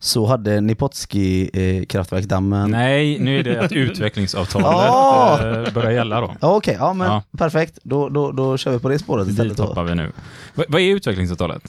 så 0.00 0.26
hade 0.26 0.60
Nipotski 0.60 1.50
eh, 1.52 1.84
kraftverksdammen... 1.86 2.70
Nej, 2.70 3.18
nu 3.18 3.38
är 3.38 3.42
det 3.44 3.60
att 3.64 3.72
utvecklingsavtalet 3.72 4.66
eh, 5.68 5.74
börjar 5.74 5.90
gälla 5.90 6.20
då. 6.20 6.34
Okej, 6.40 6.76
ja 6.78 6.92
men 6.92 7.06
Ja. 7.06 7.22
perfekt. 7.38 7.78
Då, 7.82 8.08
då, 8.08 8.32
då 8.32 8.56
kör 8.56 8.72
vi 8.72 8.78
på 8.78 8.88
det 8.88 8.98
spåret 8.98 9.28
istället. 9.28 9.56
Då. 9.56 9.62
hoppar 9.64 9.84
vi 9.84 9.94
nu. 9.94 10.12
Va- 10.54 10.64
vad 10.68 10.80
är 10.80 10.94
utvecklingsavtalet? 10.94 11.62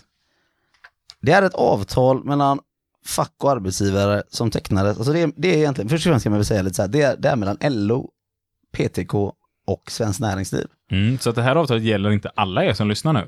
Det 1.22 1.32
är 1.32 1.42
ett 1.44 1.54
avtal 1.54 2.24
mellan 2.24 2.60
fack 3.06 3.34
och 3.44 3.52
arbetsgivare 3.52 4.24
som 4.30 4.52
tecknades. 4.52 4.98
Alltså 4.98 5.14
det, 5.14 5.20
är, 5.20 5.32
det 5.36 5.54
är 5.54 5.58
egentligen, 5.58 5.90
först 5.90 6.06
och 6.06 6.12
främst 6.12 6.24
kan 6.24 6.32
man 6.32 6.40
väl 6.40 6.46
säga 6.46 6.62
lite 6.62 6.74
så 6.74 6.82
här, 6.82 6.90
det 6.90 7.02
är, 7.02 7.18
det 7.18 7.30
är 7.30 7.36
mellan 7.36 7.58
LO, 7.62 8.10
PTK 8.72 9.34
och 9.68 9.92
Svenskt 9.92 10.20
Näringsliv. 10.20 10.68
Mm, 10.92 11.20
så 11.20 11.30
att 11.30 11.36
det 11.36 11.42
här 11.42 11.56
avtalet 11.56 11.84
gäller 11.84 12.12
inte 12.12 12.30
alla 12.36 12.66
er 12.66 12.74
som 12.74 12.90
lyssnar 12.90 13.14
nu. 13.14 13.28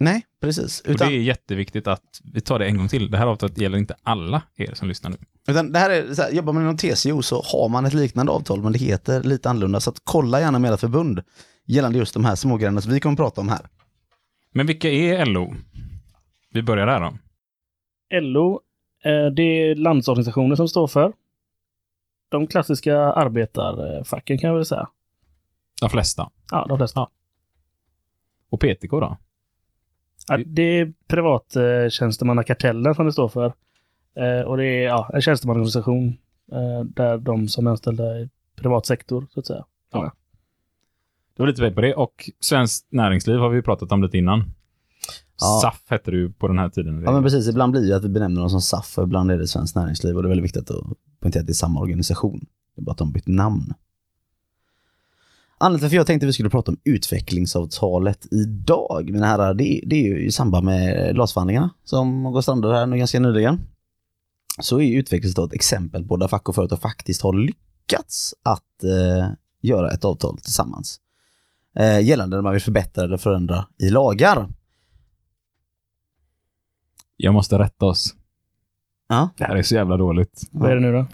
Nej, 0.00 0.22
precis. 0.40 0.80
Och 0.80 0.90
Utan, 0.90 1.08
det 1.08 1.14
är 1.14 1.22
jätteviktigt 1.22 1.86
att 1.86 2.20
vi 2.24 2.40
tar 2.40 2.58
det 2.58 2.66
en 2.66 2.76
gång 2.76 2.88
till. 2.88 3.10
Det 3.10 3.18
här 3.18 3.26
avtalet 3.26 3.58
gäller 3.58 3.78
inte 3.78 3.94
alla 4.02 4.42
er 4.56 4.74
som 4.74 4.88
lyssnar 4.88 5.10
nu. 5.10 5.16
utan 5.48 5.72
det 5.72 5.78
här 5.78 5.90
är, 5.90 6.14
så 6.14 6.22
här, 6.22 6.30
jobbar 6.30 6.52
man 6.52 6.62
inom 6.62 6.76
TCO 6.76 7.22
så 7.22 7.42
har 7.42 7.68
man 7.68 7.86
ett 7.86 7.94
liknande 7.94 8.32
avtal, 8.32 8.62
men 8.62 8.72
det 8.72 8.78
heter 8.78 9.22
lite 9.22 9.50
annorlunda. 9.50 9.80
Så 9.80 9.90
att 9.90 10.00
kolla 10.04 10.40
gärna 10.40 10.58
med 10.58 10.72
ert 10.72 10.80
förbund 10.80 11.22
gällande 11.66 11.98
just 11.98 12.14
de 12.14 12.24
här 12.24 12.34
smågrejerna 12.34 12.80
som 12.80 12.92
vi 12.92 13.00
kommer 13.00 13.12
att 13.12 13.18
prata 13.18 13.40
om 13.40 13.48
här. 13.48 13.66
Men 14.52 14.66
vilka 14.66 14.88
är 14.90 15.26
LO? 15.26 15.54
Vi 16.52 16.62
börjar 16.62 16.86
där 16.86 17.00
då. 17.00 17.18
LO, 18.20 18.60
det 19.32 19.42
är 19.42 19.74
landsorganisationer 19.74 20.56
som 20.56 20.68
står 20.68 20.86
för 20.86 21.12
de 22.30 22.46
klassiska 22.46 22.98
arbetarfacken 22.98 24.38
kan 24.38 24.48
jag 24.48 24.54
väl 24.54 24.64
säga. 24.64 24.88
De 25.80 25.90
flesta. 25.90 26.30
Ja, 26.50 26.66
de 26.68 26.78
flesta. 26.78 27.08
Och 28.50 28.60
PTK 28.60 28.90
då? 28.90 29.16
Ja, 30.28 30.38
det 30.46 30.62
är 30.62 30.92
privattjänstemannakartellen 31.08 32.94
som 32.94 33.06
det 33.06 33.12
står 33.12 33.28
för. 33.28 33.52
Eh, 34.14 34.40
och 34.40 34.56
det 34.56 34.64
är 34.64 34.82
ja, 34.82 35.10
en 35.14 35.22
tjänstemannaorganisation 35.22 36.18
eh, 36.52 36.84
där 36.84 37.18
de 37.18 37.48
som 37.48 37.66
är 37.66 37.70
anställda 37.70 38.18
i 38.18 38.30
privat 38.56 38.86
sektor, 38.86 39.26
så 39.30 39.40
att 39.40 39.46
säga. 39.46 39.64
Ja. 39.92 40.12
Det 41.36 41.42
var 41.42 41.46
lite 41.46 41.70
på 41.70 41.80
det. 41.80 41.94
Och 41.94 42.30
Svenskt 42.40 42.92
Näringsliv 42.92 43.38
har 43.38 43.48
vi 43.48 43.62
pratat 43.62 43.92
om 43.92 44.02
lite 44.02 44.18
innan. 44.18 44.44
Ja. 45.40 45.60
SAF 45.62 45.82
hette 45.86 46.10
det 46.10 46.16
ju 46.16 46.32
på 46.32 46.48
den 46.48 46.58
här 46.58 46.68
tiden. 46.68 47.02
Ja 47.02 47.12
men 47.12 47.22
precis, 47.22 47.48
ibland 47.48 47.72
blir 47.72 47.88
det 47.88 47.96
att 47.96 48.04
vi 48.04 48.08
benämner 48.08 48.40
dem 48.40 48.50
som 48.50 48.60
SAF 48.60 48.98
och 48.98 49.04
ibland 49.04 49.30
är 49.30 49.38
det 49.38 49.46
Svenskt 49.46 49.76
Näringsliv 49.76 50.16
och 50.16 50.22
det 50.22 50.26
är 50.26 50.28
väldigt 50.28 50.44
viktigt 50.44 50.70
att 50.70 50.84
poängtera 51.20 51.40
att 51.40 51.46
det 51.46 51.52
är 51.52 51.54
samma 51.54 51.80
organisation. 51.80 52.46
Det 52.76 52.82
är 52.82 52.84
bara 52.84 52.92
att 52.92 52.98
de 52.98 53.08
har 53.08 53.12
bytt 53.12 53.26
namn. 53.26 53.74
Anledningen 55.58 55.90
till 55.90 55.96
att 55.96 56.00
jag 56.00 56.06
tänkte 56.06 56.26
att 56.26 56.28
vi 56.28 56.32
skulle 56.32 56.50
prata 56.50 56.70
om 56.70 56.78
utvecklingsavtalet 56.84 58.26
idag, 58.30 59.10
mina 59.12 59.26
herrar, 59.26 59.54
det, 59.54 59.82
det 59.86 59.96
är 59.96 60.02
ju 60.02 60.26
i 60.26 60.32
samband 60.32 60.64
med 60.64 61.16
LAS-förhandlingarna 61.16 61.70
som 61.84 62.22
går 62.22 62.40
strandade 62.40 62.74
här 62.74 62.86
nu 62.86 62.96
ganska 62.96 63.20
nyligen. 63.20 63.60
Så 64.60 64.80
är 64.80 64.98
utvecklingsavtalet 64.98 65.50
ett 65.50 65.54
exempel 65.54 66.04
på 66.04 66.16
där 66.16 66.28
fack 66.28 66.48
och 66.48 66.54
företag 66.54 66.80
faktiskt 66.80 67.22
har 67.22 67.32
lyckats 67.32 68.34
att 68.42 68.84
eh, 68.84 69.28
göra 69.62 69.90
ett 69.90 70.04
avtal 70.04 70.38
tillsammans. 70.38 71.00
Eh, 71.76 72.00
gällande 72.00 72.36
när 72.36 72.42
man 72.42 72.52
vill 72.52 72.62
förbättra 72.62 73.04
eller 73.04 73.16
förändra 73.16 73.66
i 73.78 73.90
lagar. 73.90 74.48
Jag 77.22 77.34
måste 77.34 77.58
rätta 77.58 77.86
oss. 77.86 78.14
Ja. 79.08 79.28
Det 79.36 79.44
här 79.44 79.56
är 79.56 79.62
så 79.62 79.74
jävla 79.74 79.96
dåligt. 79.96 80.42
Vad 80.50 80.70
är 80.70 80.74
det 80.74 80.80
nu 80.80 80.92
då? 80.92 81.06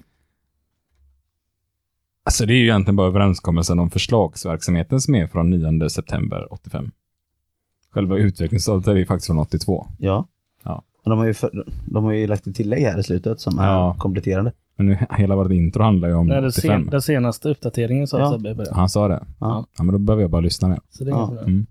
Alltså 2.24 2.46
det 2.46 2.52
är 2.52 2.56
ju 2.56 2.62
egentligen 2.64 2.96
bara 2.96 3.06
överenskommelsen 3.06 3.78
om 3.78 3.90
förslagsverksamheten 3.90 5.00
som 5.00 5.14
är 5.14 5.26
från 5.26 5.50
9 5.50 5.88
september 5.88 6.52
85. 6.52 6.90
Själva 7.90 8.16
utvecklingsavtalet 8.16 8.88
är 8.88 8.94
ju 8.96 9.06
faktiskt 9.06 9.26
från 9.26 9.38
82. 9.38 9.86
Ja. 9.98 10.26
Ja. 10.62 10.82
Och 11.04 11.10
de, 11.10 11.18
har 11.18 11.26
ju 11.26 11.34
för, 11.34 11.64
de 11.86 12.04
har 12.04 12.12
ju 12.12 12.26
lagt 12.26 12.46
ett 12.46 12.56
tillägg 12.56 12.82
här 12.82 12.98
i 12.98 13.02
slutet 13.02 13.40
som 13.40 13.54
Ja. 13.58 13.90
är 13.94 13.98
kompletterande. 13.98 14.52
Men 14.76 14.86
nu, 14.86 14.98
hela 15.10 15.36
vårt 15.36 15.50
intro 15.52 15.82
handlar 15.82 16.08
ju 16.08 16.14
om 16.14 16.26
Nej, 16.26 16.40
det 16.40 16.48
85. 16.48 16.82
sen, 16.82 16.90
den 16.90 17.02
senaste 17.02 17.48
uppdateringen 17.48 18.06
sa 18.06 18.18
Ja. 18.18 18.32
Sebbe 18.32 18.54
början. 18.54 18.74
Han 18.74 18.88
sa 18.88 19.08
det. 19.08 19.24
Ja. 19.40 19.66
Ja, 19.78 19.82
men 19.84 19.92
då 19.92 19.98
behöver 19.98 20.22
jag 20.22 20.30
bara 20.30 20.40
lyssna 20.40 20.68
med. 20.68 20.80
Så 20.90 21.04
det 21.04 21.10
är 21.10 21.14
Ja. 21.14 21.26
problem. 21.26 21.44
Mm. 21.44 21.66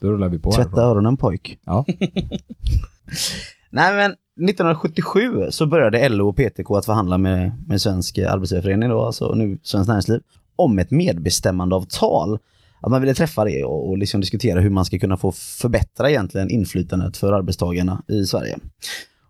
Då 0.00 0.12
rullar 0.12 0.28
vi 0.28 0.38
på. 0.38 0.52
Tvätta 0.52 0.68
härifrån. 0.68 0.84
öronen 0.84 1.16
pojk. 1.16 1.58
Ja. 1.64 1.84
Nej 3.72 3.94
men 3.94 4.10
1977 4.10 5.46
så 5.50 5.66
började 5.66 6.08
LO 6.08 6.28
och 6.28 6.36
PTK 6.36 6.70
att 6.76 6.86
förhandla 6.86 7.18
med, 7.18 7.52
med 7.66 7.80
Svensk 7.80 8.18
Arbetsgivareförening 8.18 8.88
då, 8.88 9.02
alltså 9.02 9.34
nu 9.34 9.58
Svenskt 9.62 9.88
Näringsliv, 9.88 10.20
om 10.56 10.78
ett 10.78 10.90
medbestämmandeavtal. 10.90 12.38
Att 12.80 12.90
man 12.90 13.00
ville 13.00 13.14
träffa 13.14 13.44
det 13.44 13.64
och, 13.64 13.88
och 13.88 13.98
liksom 13.98 14.20
diskutera 14.20 14.60
hur 14.60 14.70
man 14.70 14.84
ska 14.84 14.98
kunna 14.98 15.16
få 15.16 15.32
förbättra 15.32 16.10
egentligen 16.10 16.50
inflytandet 16.50 17.16
för 17.16 17.32
arbetstagarna 17.32 18.02
i 18.08 18.24
Sverige. 18.24 18.58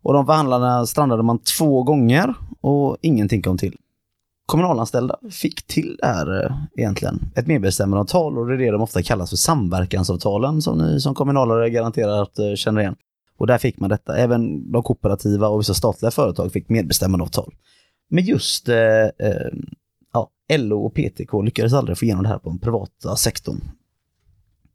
Och 0.03 0.13
de 0.13 0.27
förhandlarna 0.27 0.87
strandade 0.87 1.23
man 1.23 1.39
två 1.39 1.83
gånger 1.83 2.35
och 2.61 2.97
ingenting 3.01 3.43
kom 3.43 3.59
till. 3.59 3.77
Kommunalanställda 4.47 5.17
fick 5.31 5.67
till 5.67 5.97
det 6.01 6.07
här 6.07 6.45
eh, 6.45 6.57
egentligen. 6.77 7.21
Ett 7.35 7.47
medbestämmandeavtal 7.47 8.39
och 8.39 8.47
det 8.47 8.55
är 8.55 8.59
det 8.59 8.71
de 8.71 8.83
ofta 8.83 9.03
kallas 9.03 9.31
för 9.31 9.37
samverkansavtalen 9.37 10.63
som 10.63 10.79
ni 10.79 11.01
som 11.01 11.15
kommunalare 11.15 11.71
garanterat 11.71 12.39
eh, 12.39 12.55
känner 12.55 12.81
igen. 12.81 12.97
Och 13.37 13.47
där 13.47 13.59
fick 13.59 13.81
man 13.81 13.91
detta. 13.91 14.17
Även 14.17 14.73
de 14.73 14.83
kooperativa 14.83 15.49
och 15.49 15.61
vissa 15.61 15.75
statliga 15.75 16.11
företag 16.11 16.53
fick 16.53 16.69
medbestämmandeavtal. 16.69 17.55
Men 18.11 18.25
just 18.25 18.69
eh, 18.69 18.77
eh, 18.77 19.51
ja, 20.13 20.31
LO 20.59 20.87
och 20.87 20.95
PTK 20.95 21.43
lyckades 21.43 21.73
aldrig 21.73 21.99
få 21.99 22.05
igenom 22.05 22.23
det 22.23 22.29
här 22.29 22.39
på 22.39 22.49
den 22.49 22.59
privata 22.59 23.17
sektorn. 23.17 23.61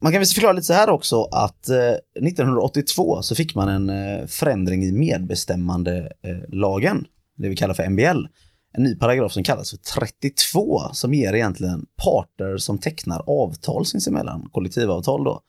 Man 0.02 0.12
kan 0.12 0.20
väl 0.20 0.28
förklara 0.28 0.54
lite 0.54 0.68
så 0.68 0.74
här 0.74 0.90
också 0.90 1.24
att 1.24 1.70
eh, 1.70 1.94
1982 2.28 3.22
så 3.22 3.36
fick 3.36 3.56
man 3.56 3.70
en 3.70 3.90
eh, 3.90 4.26
förändring 4.26 4.84
i 4.84 4.92
medbestämmandelagen, 4.92 6.98
eh, 6.98 7.04
det 7.38 7.50
vi 7.50 7.56
kallar 7.56 7.74
för 7.74 7.90
MBL. 7.90 8.26
En 8.74 8.84
ny 8.84 8.96
paragraf 8.96 9.32
som 9.32 9.44
kallas 9.44 9.70
för 9.70 9.78
32 9.78 10.82
som 10.94 11.14
ger 11.14 11.34
egentligen 11.34 11.86
parter 12.04 12.58
som 12.58 12.78
tecknar 12.78 13.24
avtal 13.28 13.86
sinsemellan, 13.86 14.50
kollektivavtal 14.52 15.24
då, 15.24 15.42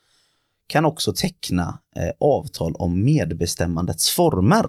kan 0.68 0.84
också 0.84 1.12
teckna 1.12 1.78
eh, 1.96 2.10
avtal 2.20 2.74
om 2.74 3.04
medbestämmandets 3.04 4.10
former. 4.10 4.66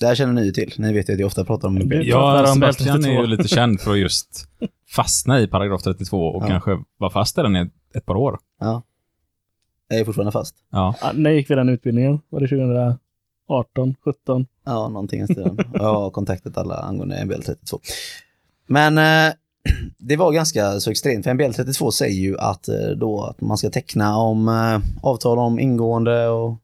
Det 0.00 0.06
här 0.06 0.14
känner 0.14 0.32
ni 0.32 0.44
ju 0.44 0.52
till. 0.52 0.74
Ni 0.78 0.92
vet 0.92 1.08
ju 1.08 1.12
att 1.12 1.18
jag 1.18 1.26
ofta 1.26 1.44
pratar 1.44 1.68
om 1.68 1.90
Ja, 2.04 2.40
om 2.40 2.46
Sebastian 2.54 3.04
är 3.04 3.08
ju 3.08 3.16
32. 3.16 3.22
lite 3.26 3.48
känd 3.48 3.80
för 3.80 3.92
att 3.92 3.98
just 3.98 4.48
fastna 4.96 5.40
i 5.40 5.46
paragraf 5.46 5.82
32 5.82 6.18
och 6.26 6.42
Ja. 6.42 6.46
kanske 6.46 6.78
vara 6.98 7.10
fast 7.10 7.38
i 7.38 7.42
den 7.42 7.56
i 7.56 7.70
ett 7.94 8.06
par 8.06 8.14
år. 8.16 8.38
Ja. 8.60 8.82
Jag 9.88 10.00
är 10.00 10.04
fortfarande 10.04 10.32
fast. 10.32 10.56
Ja. 10.70 10.94
Ja, 11.00 11.10
när 11.14 11.30
gick 11.30 11.50
vi 11.50 11.54
den 11.54 11.68
utbildningen? 11.68 12.20
Var 12.28 12.40
det 12.40 12.48
2000? 12.48 12.98
18, 13.48 13.94
17. 14.04 14.46
Ja, 14.64 14.88
någonting 14.88 15.20
i 15.22 15.24
stilen. 15.24 15.58
Jag 15.74 15.94
har 15.94 16.10
kontaktat 16.10 16.56
alla 16.58 16.74
angående 16.76 17.24
MBL 17.24 17.40
32. 17.42 17.80
Men 18.66 18.98
eh, 18.98 19.34
det 19.98 20.16
var 20.16 20.32
ganska 20.32 20.80
så 20.80 20.90
extremt, 20.90 21.24
för 21.24 21.34
MBL 21.34 21.52
32 21.52 21.92
säger 21.92 22.20
ju 22.20 22.38
att, 22.38 22.68
eh, 22.68 22.88
då, 22.96 23.24
att 23.24 23.40
man 23.40 23.58
ska 23.58 23.70
teckna 23.70 24.16
om 24.16 24.48
eh, 24.48 24.80
avtal 25.02 25.38
om 25.38 25.58
ingående 25.58 26.28
och 26.28 26.56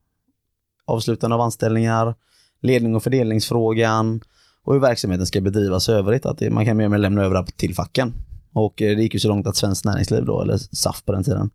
avslutande 0.85 1.35
av 1.35 1.41
anställningar, 1.41 2.15
ledning 2.61 2.95
och 2.97 3.03
fördelningsfrågan 3.03 4.21
och 4.65 4.73
hur 4.73 4.81
verksamheten 4.81 5.27
ska 5.27 5.41
bedrivas 5.41 5.89
i 5.89 5.93
övrigt. 5.93 6.27
Att 6.27 6.41
man 6.41 6.65
kan 6.65 6.77
mer 6.77 6.85
eller 6.85 6.89
mindre 6.89 6.99
lämna 6.99 7.23
över 7.23 7.43
det 7.43 7.57
till 7.57 7.75
facken. 7.75 8.13
Och 8.53 8.83
eh, 8.83 8.97
det 8.97 9.03
gick 9.03 9.15
ju 9.15 9.21
så 9.21 9.29
långt 9.29 9.47
att 9.47 9.57
Svenskt 9.57 9.85
Näringsliv 9.85 10.25
då, 10.25 10.43
eller 10.43 10.59
SAF 10.59 11.05
på 11.05 11.13
den 11.13 11.25
tiden, 11.25 11.51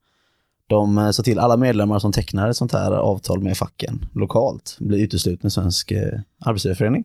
de 0.68 1.14
sa 1.14 1.24
till 1.24 1.40
alla 1.40 1.58
medlemmar 1.58 2.00
som 2.00 2.12
tecknar 2.12 2.50
ett 2.50 2.58
sånt 2.58 2.74
här 2.74 2.92
avtal 2.92 3.44
med 3.44 3.58
facken 3.58 4.06
lokalt 4.14 4.78
blir 4.80 5.00
uteslutna 5.00 5.48
i 5.48 5.52
Svensk 5.52 5.94
Arbetsgivareförening. 6.40 7.04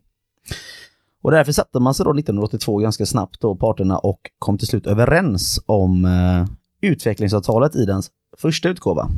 Och 1.23 1.31
därför 1.31 1.53
satte 1.53 1.81
man 1.81 1.95
sig 1.95 2.05
då 2.05 2.11
1982 2.11 2.79
ganska 2.79 3.07
snabbt 3.07 3.41
då 3.41 3.57
parterna 3.57 3.99
och 3.99 4.21
kom 4.39 4.59
till 4.59 4.67
slut 4.67 4.87
överens 4.87 5.61
om 5.67 6.05
eh, 6.05 6.47
utvecklingsavtalet 6.91 7.77
i 7.77 7.85
dens 7.85 8.11
första 8.39 8.69
utgåva. 8.69 9.09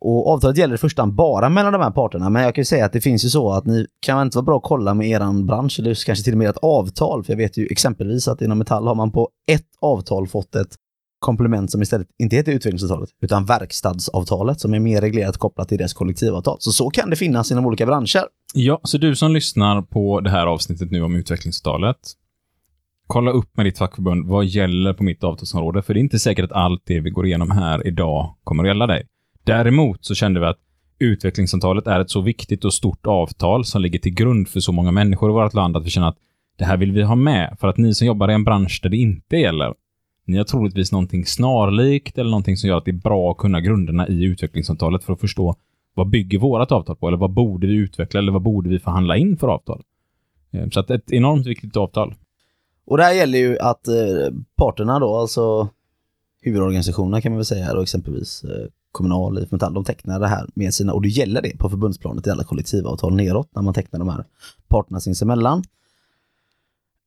Och 0.00 0.28
avtalet 0.28 0.56
gäller 0.56 0.74
i 0.74 0.78
första 0.78 1.02
hand 1.02 1.14
bara 1.14 1.48
mellan 1.48 1.72
de 1.72 1.82
här 1.82 1.90
parterna, 1.90 2.30
men 2.30 2.42
jag 2.42 2.54
kan 2.54 2.60
ju 2.60 2.66
säga 2.66 2.84
att 2.86 2.92
det 2.92 3.00
finns 3.00 3.24
ju 3.24 3.28
så 3.28 3.52
att 3.52 3.66
ni 3.66 3.86
kan 4.00 4.22
inte 4.22 4.36
vara 4.36 4.44
bra 4.44 4.56
att 4.56 4.62
kolla 4.62 4.94
med 4.94 5.08
eran 5.08 5.46
bransch, 5.46 5.80
eller 5.80 6.04
kanske 6.06 6.24
till 6.24 6.34
och 6.34 6.38
med 6.38 6.50
ett 6.50 6.56
avtal, 6.56 7.24
för 7.24 7.32
jag 7.32 7.38
vet 7.38 7.56
ju 7.56 7.66
exempelvis 7.66 8.28
att 8.28 8.42
inom 8.42 8.58
Metall 8.58 8.86
har 8.86 8.94
man 8.94 9.10
på 9.10 9.28
ett 9.50 9.66
avtal 9.80 10.28
fått 10.28 10.54
ett 10.54 10.74
komplement 11.18 11.70
som 11.70 11.82
istället 11.82 12.08
inte 12.18 12.36
heter 12.36 12.52
utvecklingsavtalet, 12.52 13.10
utan 13.22 13.44
verkstadsavtalet 13.44 14.60
som 14.60 14.74
är 14.74 14.78
mer 14.78 15.00
reglerat 15.00 15.36
kopplat 15.36 15.68
till 15.68 15.78
deras 15.78 15.94
kollektivavtal. 15.94 16.56
Så 16.60 16.72
så 16.72 16.90
kan 16.90 17.10
det 17.10 17.16
finnas 17.16 17.50
inom 17.52 17.66
olika 17.66 17.86
branscher. 17.86 18.24
Ja, 18.54 18.80
så 18.84 18.98
du 18.98 19.16
som 19.16 19.32
lyssnar 19.32 19.82
på 19.82 20.20
det 20.20 20.30
här 20.30 20.46
avsnittet 20.46 20.90
nu 20.90 21.02
om 21.02 21.16
utvecklingsavtalet, 21.16 21.96
kolla 23.06 23.30
upp 23.30 23.56
med 23.56 23.66
ditt 23.66 23.78
fackförbund 23.78 24.26
vad 24.26 24.44
gäller 24.44 24.92
på 24.92 25.04
mitt 25.04 25.24
avtalsområde, 25.24 25.82
för 25.82 25.94
det 25.94 26.00
är 26.00 26.02
inte 26.02 26.18
säkert 26.18 26.44
att 26.44 26.52
allt 26.52 26.82
det 26.86 27.00
vi 27.00 27.10
går 27.10 27.26
igenom 27.26 27.50
här 27.50 27.86
idag 27.86 28.34
kommer 28.44 28.62
att 28.62 28.68
gälla 28.68 28.86
dig. 28.86 29.06
Däremot 29.44 30.04
så 30.04 30.14
kände 30.14 30.40
vi 30.40 30.46
att 30.46 30.58
utvecklingsavtalet 30.98 31.86
är 31.86 32.00
ett 32.00 32.10
så 32.10 32.20
viktigt 32.20 32.64
och 32.64 32.74
stort 32.74 33.06
avtal 33.06 33.64
som 33.64 33.82
ligger 33.82 33.98
till 33.98 34.14
grund 34.14 34.48
för 34.48 34.60
så 34.60 34.72
många 34.72 34.90
människor 34.90 35.30
i 35.30 35.32
vårt 35.32 35.54
land 35.54 35.76
att 35.76 35.86
vi 35.86 35.90
känner 35.90 36.08
att 36.08 36.18
det 36.58 36.64
här 36.64 36.76
vill 36.76 36.92
vi 36.92 37.02
ha 37.02 37.14
med. 37.14 37.56
För 37.60 37.68
att 37.68 37.76
ni 37.76 37.94
som 37.94 38.06
jobbar 38.06 38.30
i 38.30 38.34
en 38.34 38.44
bransch 38.44 38.80
där 38.82 38.90
det 38.90 38.96
inte 38.96 39.36
gäller, 39.36 39.74
ni 40.28 40.36
har 40.36 40.44
troligtvis 40.44 40.92
någonting 40.92 41.26
snarlikt 41.26 42.18
eller 42.18 42.30
någonting 42.30 42.56
som 42.56 42.68
gör 42.68 42.76
att 42.76 42.84
det 42.84 42.90
är 42.90 42.92
bra 42.92 43.30
att 43.30 43.36
kunna 43.36 43.60
grunderna 43.60 44.08
i 44.08 44.24
utvecklingsavtalet 44.24 45.04
för 45.04 45.12
att 45.12 45.20
förstå 45.20 45.56
vad 45.94 46.08
bygger 46.08 46.38
vårt 46.38 46.72
avtal 46.72 46.96
på? 46.96 47.08
Eller 47.08 47.18
vad 47.18 47.30
borde 47.30 47.66
vi 47.66 47.74
utveckla? 47.74 48.20
Eller 48.20 48.32
vad 48.32 48.42
borde 48.42 48.68
vi 48.68 48.78
förhandla 48.78 49.16
in 49.16 49.36
för 49.36 49.48
avtal? 49.48 49.82
Eh, 50.50 50.68
så 50.68 50.80
att 50.80 50.90
ett 50.90 51.12
enormt 51.12 51.46
viktigt 51.46 51.76
avtal. 51.76 52.14
Och 52.86 52.96
det 52.96 53.04
här 53.04 53.12
gäller 53.12 53.38
ju 53.38 53.58
att 53.58 53.88
eh, 53.88 53.94
parterna 54.56 54.98
då, 54.98 55.16
alltså 55.16 55.68
huvudorganisationerna 56.42 57.20
kan 57.20 57.32
man 57.32 57.36
väl 57.36 57.44
säga 57.44 57.74
då 57.74 57.82
exempelvis 57.82 58.44
eh, 58.44 58.66
Kommunal, 58.92 59.38
IF 59.38 59.50
Metall, 59.50 59.74
de 59.74 59.84
tecknar 59.84 60.20
det 60.20 60.28
här 60.28 60.46
med 60.54 60.74
sina, 60.74 60.92
och 60.92 61.02
det 61.02 61.08
gäller 61.08 61.42
det 61.42 61.58
på 61.58 61.70
förbundsplanet 61.70 62.26
i 62.26 62.30
alla 62.30 62.44
kollektivavtal 62.44 63.14
neråt 63.14 63.48
när 63.54 63.62
man 63.62 63.74
tecknar 63.74 63.98
de 63.98 64.08
här 64.08 64.24
parterna 64.68 65.00
sinsemellan. 65.00 65.64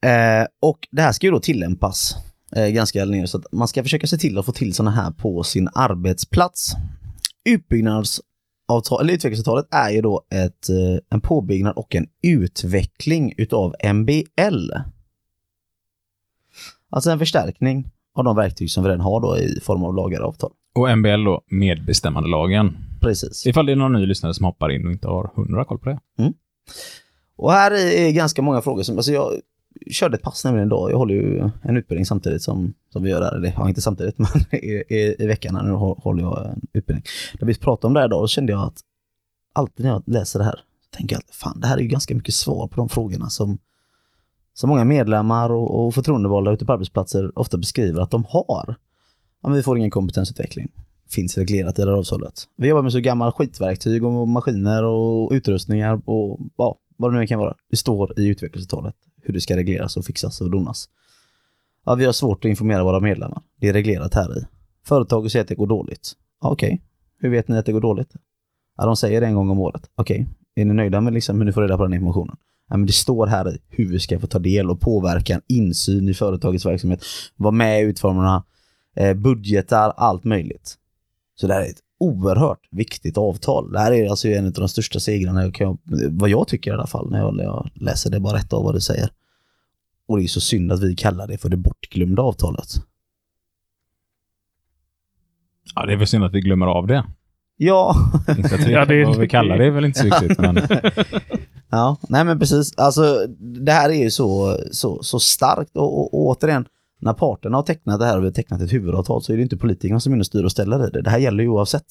Eh, 0.05 0.47
och 0.59 0.87
det 0.91 1.01
här 1.01 1.11
ska 1.11 1.27
ju 1.27 1.31
då 1.31 1.39
tillämpas 1.39 2.15
eh, 2.55 2.67
ganska 2.67 3.05
ner 3.05 3.25
så 3.25 3.37
att 3.37 3.45
man 3.51 3.67
ska 3.67 3.83
försöka 3.83 4.07
se 4.07 4.17
till 4.17 4.37
att 4.37 4.45
få 4.45 4.51
till 4.51 4.73
sådana 4.73 4.91
här 4.91 5.11
på 5.11 5.43
sin 5.43 5.69
arbetsplats. 5.73 6.73
Utbyggnadsavtal, 7.45 9.01
eller 9.01 9.13
utvecklingsavtalet 9.13 9.67
är 9.71 9.89
ju 9.89 10.01
då 10.01 10.21
ett, 10.29 10.69
eh, 10.69 10.97
en 11.09 11.21
påbyggnad 11.21 11.75
och 11.75 11.95
en 11.95 12.07
utveckling 12.23 13.33
utav 13.37 13.75
MBL. 13.93 14.71
Alltså 16.89 17.11
en 17.11 17.19
förstärkning 17.19 17.91
av 18.13 18.23
de 18.23 18.35
verktyg 18.35 18.71
som 18.71 18.83
vi 18.83 18.89
redan 18.89 19.01
har 19.01 19.21
då 19.21 19.37
i 19.37 19.59
form 19.61 19.83
av 19.83 19.95
lagar 19.95 20.21
och 20.21 20.27
avtal. 20.27 20.51
Och 20.75 20.97
MBL 20.97 21.23
då, 21.23 21.41
medbestämmandelagen. 21.47 22.77
Precis. 23.01 23.45
Ifall 23.45 23.65
det 23.65 23.71
är 23.71 23.75
någon 23.75 23.93
ny 23.93 24.05
lyssnare 24.05 24.33
som 24.33 24.45
hoppar 24.45 24.71
in 24.71 24.85
och 24.85 24.91
inte 24.91 25.07
har 25.07 25.31
hundra 25.35 25.65
koll 25.65 25.79
på 25.79 25.89
det. 25.89 25.99
Och 27.35 27.51
här 27.51 27.71
är 27.71 28.07
är 28.07 28.11
ganska 28.11 28.41
många 28.41 28.61
frågor 28.61 28.83
som, 28.83 28.97
alltså 28.97 29.11
jag 29.11 29.31
körde 29.91 30.15
ett 30.15 30.23
pass 30.23 30.45
nämligen 30.45 30.67
idag. 30.67 30.91
Jag 30.91 30.97
håller 30.97 31.13
ju 31.13 31.49
en 31.61 31.77
utbildning 31.77 32.05
samtidigt 32.05 32.41
som, 32.41 32.73
som 32.89 33.03
vi 33.03 33.09
gör 33.09 33.21
här. 33.21 33.35
Eller 33.35 33.53
ja, 33.55 33.69
inte 33.69 33.81
samtidigt, 33.81 34.17
men 34.17 34.29
i, 34.51 34.83
i, 34.89 35.15
i 35.19 35.27
veckan 35.27 35.55
här 35.55 35.63
nu 35.63 35.71
håller 35.71 36.23
jag 36.23 36.45
en 36.45 36.61
utbildning. 36.73 37.05
När 37.39 37.47
vi 37.47 37.55
pratade 37.55 37.87
om 37.87 37.93
det 37.93 37.99
här 37.99 38.07
idag, 38.07 38.23
då 38.23 38.27
kände 38.27 38.51
jag 38.51 38.61
att 38.61 38.79
alltid 39.53 39.85
när 39.85 39.91
jag 39.91 40.03
läser 40.05 40.39
det 40.39 40.45
här, 40.45 40.59
tänker 40.97 41.15
jag 41.15 41.19
att 41.19 41.35
fan, 41.35 41.59
det 41.59 41.67
här 41.67 41.77
är 41.77 41.81
ju 41.81 41.87
ganska 41.87 42.15
mycket 42.15 42.33
svar 42.33 42.67
på 42.67 42.75
de 42.75 42.89
frågorna 42.89 43.29
som, 43.29 43.57
som 44.53 44.69
många 44.69 44.83
medlemmar 44.83 45.49
och, 45.49 45.85
och 45.85 45.93
förtroendevalda 45.93 46.51
ute 46.51 46.65
på 46.65 46.73
arbetsplatser 46.73 47.39
ofta 47.39 47.57
beskriver 47.57 48.01
att 48.01 48.11
de 48.11 48.25
har. 48.29 48.75
Ja, 49.41 49.49
men 49.49 49.53
vi 49.53 49.63
får 49.63 49.77
ingen 49.77 49.91
kompetensutveckling. 49.91 50.71
Finns 51.09 51.37
reglerat 51.37 51.79
i 51.79 51.81
det 51.81 51.91
här 51.91 51.97
avtalet. 51.97 52.33
Vi 52.57 52.67
jobbar 52.67 52.81
med 52.81 52.91
så 52.91 52.99
gammal 52.99 53.31
skitverktyg 53.31 54.05
och 54.05 54.27
maskiner 54.27 54.83
och 54.83 55.31
utrustningar 55.31 56.01
och 56.05 56.39
ja, 56.57 56.77
vad 56.97 57.13
det 57.13 57.19
nu 57.19 57.27
kan 57.27 57.39
vara. 57.39 57.55
Det 57.69 57.77
står 57.77 58.19
i 58.19 58.27
utvecklingsavtalet 58.27 58.95
hur 59.23 59.33
det 59.33 59.41
ska 59.41 59.55
regleras 59.55 59.97
och 59.97 60.05
fixas 60.05 60.41
och 60.41 60.51
donas. 60.51 60.89
Ja, 61.85 61.95
vi 61.95 62.05
har 62.05 62.13
svårt 62.13 62.45
att 62.45 62.49
informera 62.49 62.83
våra 62.83 62.99
medlemmar. 62.99 63.41
Det 63.59 63.69
är 63.69 63.73
reglerat 63.73 64.13
här 64.13 64.37
i. 64.37 64.45
Företaget 64.85 65.31
säger 65.31 65.43
att 65.43 65.49
det 65.49 65.55
går 65.55 65.67
dåligt. 65.67 66.11
Ja, 66.41 66.49
Okej, 66.49 66.81
hur 67.19 67.29
vet 67.29 67.47
ni 67.47 67.57
att 67.57 67.65
det 67.65 67.71
går 67.71 67.81
dåligt? 67.81 68.11
Ja, 68.77 68.85
de 68.85 68.95
säger 68.95 69.21
det 69.21 69.27
en 69.27 69.35
gång 69.35 69.49
om 69.49 69.59
året. 69.59 69.89
Okej, 69.95 70.27
är 70.55 70.65
ni 70.65 70.73
nöjda 70.73 71.01
med 71.01 71.13
liksom 71.13 71.37
hur 71.37 71.45
ni 71.45 71.53
får 71.53 71.61
reda 71.61 71.77
på 71.77 71.83
den 71.83 71.93
informationen? 71.93 72.35
Ja, 72.69 72.77
men 72.77 72.85
det 72.85 72.93
står 72.93 73.27
här 73.27 73.55
i 73.55 73.57
hur 73.69 73.91
vi 73.91 73.99
ska 73.99 74.19
få 74.19 74.27
ta 74.27 74.39
del 74.39 74.69
och 74.69 74.81
påverkan, 74.81 75.41
insyn 75.47 76.09
i 76.09 76.13
företagets 76.13 76.65
verksamhet, 76.65 77.03
vara 77.35 77.51
med 77.51 77.81
i 77.81 77.85
utformarna, 77.85 78.43
eh, 78.95 79.13
budgetar, 79.13 79.93
allt 79.97 80.23
möjligt. 80.23 80.77
Så 81.35 81.47
det 81.47 81.53
här 81.53 81.61
är 81.61 81.69
ett 81.69 81.81
oerhört 82.01 82.67
viktigt 82.71 83.17
avtal. 83.17 83.71
Det 83.71 83.79
här 83.79 83.91
är 83.91 84.09
alltså 84.09 84.27
en 84.27 84.45
av 84.45 84.51
de 84.51 84.69
största 84.69 84.99
segrarna, 84.99 85.51
jag 85.59 85.77
vad 86.09 86.29
jag 86.29 86.47
tycker 86.47 86.71
i 86.71 86.73
alla 86.73 86.87
fall, 86.87 87.11
när 87.11 87.19
jag, 87.19 87.35
när 87.35 87.43
jag 87.43 87.69
läser 87.75 88.09
det 88.11 88.19
bara 88.19 88.37
rätt 88.37 88.53
av 88.53 88.63
vad 88.63 88.75
du 88.75 88.81
säger. 88.81 89.09
Och 90.07 90.17
det 90.17 90.23
är 90.23 90.27
så 90.27 90.41
synd 90.41 90.71
att 90.71 90.83
vi 90.83 90.95
kallar 90.95 91.27
det 91.27 91.37
för 91.37 91.49
det 91.49 91.57
bortglömda 91.57 92.21
avtalet. 92.21 92.67
Ja, 95.75 95.85
det 95.85 95.93
är 95.93 95.97
väl 95.97 96.07
synd 96.07 96.23
att 96.23 96.33
vi 96.33 96.41
glömmer 96.41 96.65
av 96.65 96.87
det. 96.87 97.03
Ja, 97.57 97.95
Inte 98.37 98.55
att 98.55 98.67
vi, 98.67 98.71
Ja, 98.71 98.85
det- 98.85 99.05
vad 99.05 99.17
vi 99.19 99.27
kallar 99.27 99.57
det 99.57 99.65
är 99.65 99.71
väl 99.71 99.85
inte 99.85 99.99
så 99.99 100.05
viktigt, 100.05 100.39
men 100.39 100.55
ja, 101.69 101.97
nej 102.09 102.25
men 102.25 102.39
precis. 102.39 102.77
Alltså 102.77 103.27
det 103.65 103.71
här 103.71 103.89
är 103.89 104.03
ju 104.03 104.11
så, 104.11 104.57
så, 104.71 105.03
så 105.03 105.19
starkt 105.19 105.75
och, 105.77 105.99
och, 105.99 106.13
och 106.13 106.25
återigen, 106.27 106.65
när 107.01 107.13
parterna 107.13 107.57
har 107.57 107.63
tecknat 107.63 107.99
det 107.99 108.05
här 108.05 108.17
och 108.17 108.23
vi 108.23 108.27
har 108.27 108.33
tecknat 108.33 108.61
ett 108.61 108.73
huvudavtal 108.73 109.21
så 109.21 109.33
är 109.33 109.37
det 109.37 109.43
inte 109.43 109.57
politikerna 109.57 109.99
som 109.99 110.11
är 110.11 110.15
inne 110.15 110.21
och 110.21 110.25
styr 110.25 110.43
och 110.43 110.51
ställer 110.51 110.87
i 110.87 110.89
det. 110.91 111.01
Det 111.01 111.09
här 111.09 111.19
gäller 111.19 111.43
ju 111.43 111.49
oavsett. 111.49 111.85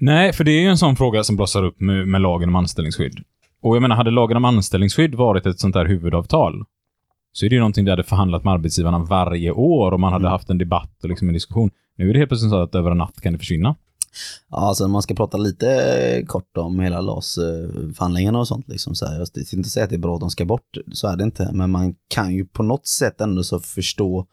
Nej, 0.00 0.32
för 0.32 0.44
det 0.44 0.50
är 0.50 0.60
ju 0.60 0.68
en 0.68 0.78
sån 0.78 0.96
fråga 0.96 1.24
som 1.24 1.36
blossar 1.36 1.64
upp 1.64 1.80
med, 1.80 2.08
med 2.08 2.20
lagen 2.20 2.48
om 2.48 2.56
anställningsskydd. 2.56 3.18
Och 3.62 3.76
jag 3.76 3.82
menar, 3.82 3.96
hade 3.96 4.10
lagen 4.10 4.36
om 4.36 4.44
anställningsskydd 4.44 5.14
varit 5.14 5.46
ett 5.46 5.60
sånt 5.60 5.74
där 5.74 5.84
huvudavtal, 5.86 6.64
så 7.32 7.46
är 7.46 7.50
det 7.50 7.54
ju 7.54 7.60
någonting 7.60 7.84
vi 7.84 7.90
hade 7.90 8.02
förhandlat 8.02 8.44
med 8.44 8.52
arbetsgivarna 8.52 8.98
varje 8.98 9.50
år 9.50 9.92
och 9.92 10.00
man 10.00 10.12
hade 10.12 10.22
Mm. 10.22 10.32
haft 10.32 10.50
en 10.50 10.58
debatt 10.58 11.02
och 11.02 11.08
liksom 11.08 11.28
en 11.28 11.34
diskussion. 11.34 11.70
Nu 11.96 12.08
är 12.08 12.12
det 12.12 12.18
helt 12.18 12.30
plötsligt 12.30 12.50
så 12.50 12.62
att 12.62 12.74
över 12.74 12.90
en 12.90 12.98
natt 12.98 13.20
kan 13.20 13.32
det 13.32 13.38
försvinna. 13.38 13.76
Ja, 14.50 14.56
alltså 14.56 14.84
om 14.84 14.90
man 14.90 15.02
ska 15.02 15.14
prata 15.14 15.36
lite 15.36 15.70
eh, 15.70 16.26
kort 16.26 16.56
om 16.56 16.80
hela 16.80 17.00
LAS-förhandlingarna 17.00 18.38
och 18.38 18.48
sånt. 18.48 18.68
Liksom, 18.68 18.94
så 18.94 19.06
här, 19.06 19.20
alltså, 19.20 19.38
jag 19.38 19.46
ska 19.46 19.56
inte 19.56 19.70
säga 19.70 19.84
att 19.84 19.90
det 19.90 19.96
är 19.96 19.98
bra 19.98 20.14
att 20.14 20.20
de 20.20 20.30
ska 20.30 20.44
bort, 20.44 20.76
så 20.92 21.08
är 21.08 21.16
det 21.16 21.24
inte. 21.24 21.50
Men 21.52 21.70
man 21.70 21.94
kan 22.08 22.34
ju 22.34 22.44
på 22.44 22.62
något 22.62 22.86
sätt 22.86 23.20
ändå 23.20 23.42
så 23.42 23.60
förstå 23.60 24.26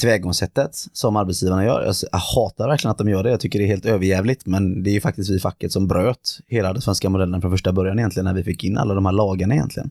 tillvägagångssättet 0.00 0.70
som 0.92 1.16
arbetsgivarna 1.16 1.64
gör. 1.64 1.84
Jag, 1.84 1.94
jag 2.12 2.18
hatar 2.18 2.68
verkligen 2.68 2.90
att 2.90 2.98
de 2.98 3.08
gör 3.08 3.22
det. 3.22 3.30
Jag 3.30 3.40
tycker 3.40 3.58
det 3.58 3.64
är 3.64 3.66
helt 3.68 3.86
överjävligt. 3.86 4.46
Men 4.46 4.82
det 4.82 4.90
är 4.90 4.92
ju 4.92 5.00
faktiskt 5.00 5.30
vi 5.30 5.34
i 5.34 5.40
facket 5.40 5.72
som 5.72 5.88
bröt 5.88 6.38
hela 6.46 6.72
den 6.72 6.82
svenska 6.82 7.10
modellen 7.10 7.40
från 7.40 7.50
första 7.50 7.72
början 7.72 7.98
egentligen 7.98 8.24
när 8.24 8.34
vi 8.34 8.42
fick 8.42 8.64
in 8.64 8.78
alla 8.78 8.94
de 8.94 9.06
här 9.06 9.12
lagarna 9.12 9.54
egentligen. 9.54 9.90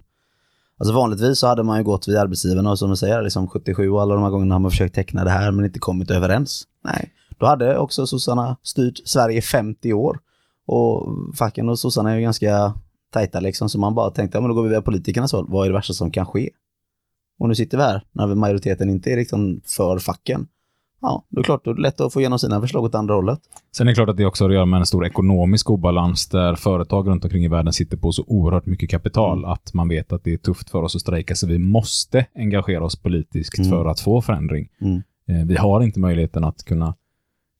Alltså 0.77 0.93
vanligtvis 0.93 1.39
så 1.39 1.47
hade 1.47 1.63
man 1.63 1.77
ju 1.77 1.84
gått 1.84 2.08
via 2.08 2.21
arbetsgivarna 2.21 2.71
och 2.71 2.79
som 2.79 2.89
du 2.89 2.95
säger, 2.95 3.21
liksom 3.21 3.47
77 3.47 3.89
och 3.89 4.01
alla 4.01 4.13
de 4.13 4.23
här 4.23 4.29
gångerna 4.29 4.55
har 4.55 4.60
man 4.60 4.71
försökt 4.71 4.95
teckna 4.95 5.23
det 5.23 5.29
här 5.29 5.51
men 5.51 5.65
inte 5.65 5.79
kommit 5.79 6.12
överens. 6.12 6.63
Nej, 6.84 7.13
då 7.39 7.45
hade 7.45 7.78
också 7.78 8.08
sossarna 8.08 8.58
styrt 8.63 9.02
Sverige 9.06 9.38
i 9.38 9.41
50 9.41 9.93
år. 9.93 10.19
Och 10.65 11.08
facken 11.38 11.69
och 11.69 11.80
sossarna 11.80 12.12
är 12.12 12.15
ju 12.15 12.21
ganska 12.21 12.73
tajta 13.13 13.39
liksom, 13.39 13.69
så 13.69 13.80
man 13.80 13.95
bara 13.95 14.12
tänkte, 14.12 14.38
ja 14.38 14.41
men 14.41 14.49
då 14.49 14.56
går 14.56 14.63
vi 14.63 14.69
via 14.69 14.82
politikernas 14.82 15.32
håll. 15.32 15.45
Vad 15.49 15.65
är 15.65 15.69
det 15.69 15.75
värsta 15.75 15.93
som 15.93 16.12
kan 16.12 16.25
ske? 16.25 16.49
Och 17.39 17.47
nu 17.49 17.56
sitter 17.56 17.78
vi 17.78 17.84
här, 17.84 18.02
när 18.12 18.28
majoriteten 18.36 18.89
inte 18.89 19.12
är 19.12 19.17
liksom 19.17 19.62
för 19.65 19.99
facken. 19.99 20.47
Ja, 21.02 21.25
då 21.30 21.38
är 21.39 21.43
det 21.43 21.45
klart, 21.45 21.65
då 21.65 21.71
är 21.71 21.75
det 21.75 21.82
lätt 21.82 22.02
att 22.02 22.13
få 22.13 22.19
igenom 22.19 22.39
sina 22.39 22.62
förslag 22.62 22.84
åt 22.84 22.95
andra 22.95 23.13
hållet. 23.15 23.39
Sen 23.78 23.88
är 23.88 23.91
det 23.91 23.95
klart 23.95 24.10
att 24.10 24.17
det 24.17 24.25
också 24.25 24.43
har 24.43 24.49
att 24.49 24.54
göra 24.56 24.65
med 24.65 24.80
en 24.80 24.86
stor 24.86 25.06
ekonomisk 25.06 25.69
obalans 25.69 26.28
där 26.30 26.56
företag 26.56 27.08
runt 27.08 27.23
omkring 27.23 27.43
i 27.43 27.47
världen 27.47 27.73
sitter 27.73 27.97
på 27.97 28.12
så 28.12 28.23
oerhört 28.28 28.65
mycket 28.65 28.89
kapital 28.89 29.45
att 29.45 29.73
man 29.73 29.88
vet 29.89 30.12
att 30.13 30.23
det 30.23 30.34
är 30.34 30.38
tufft 30.38 30.69
för 30.69 30.82
oss 30.84 30.95
att 30.95 31.02
strejka 31.02 31.36
så 31.36 31.47
vi 31.47 31.60
måste 31.60 32.25
engagera 32.36 32.84
oss 32.84 32.95
politiskt 33.02 33.60
Mm. 33.60 33.71
för 33.71 33.86
att 33.86 33.99
få 33.99 34.21
förändring. 34.21 34.69
Mm. 34.82 35.02
Eh, 35.28 35.45
Vi 35.47 35.56
har 35.58 35.82
inte 35.82 35.99
möjligheten 35.99 36.43
att 36.43 36.63
kunna 36.65 36.93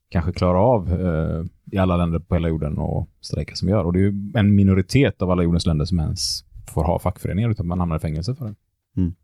kanske 0.10 0.32
klarar 0.32 0.74
av 0.74 0.94
eh, 1.02 1.46
i 1.72 1.78
alla 1.78 1.98
länder 1.98 2.20
på 2.20 2.36
hela 2.36 2.50
jorden 2.50 2.78
och 2.78 3.10
strejka 3.22 3.56
som 3.56 3.70
gör. 3.70 3.84
Och 3.84 3.94
det 3.94 4.00
är 4.00 4.02
ju 4.02 4.32
en 4.36 4.56
minoritet 4.56 5.22
av 5.22 5.32
alla 5.32 5.44
jordens 5.44 5.66
länder 5.66 5.86
som 5.86 6.00
ens 6.00 6.44
får 6.68 6.84
ha 6.84 7.00
fackföreningar 7.00 7.50
utan 7.50 7.68
man 7.68 7.80
hamnar 7.80 7.96
i 7.96 8.00
fängelse 8.00 8.36
för 8.36 8.46
det. 8.46 8.56
Mm. 8.98 9.16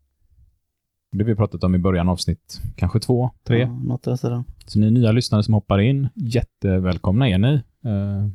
Det 1.12 1.24
vi 1.24 1.34
pratat 1.34 1.64
om 1.64 1.74
i 1.74 1.78
början 1.78 2.08
av 2.08 2.12
avsnitt, 2.12 2.60
kanske 2.76 3.00
två, 3.00 3.30
tre. 3.46 3.60
Ja, 3.60 3.68
något 3.68 4.18
stilen. 4.18 4.44
Så 4.66 4.78
ni 4.78 4.90
nya 4.90 5.12
lyssnare 5.12 5.42
som 5.42 5.54
hoppar 5.54 5.78
in, 5.78 6.08
jättevälkomna 6.14 7.28
är 7.28 7.38
ni. 7.38 7.54
Eh, 7.84 8.28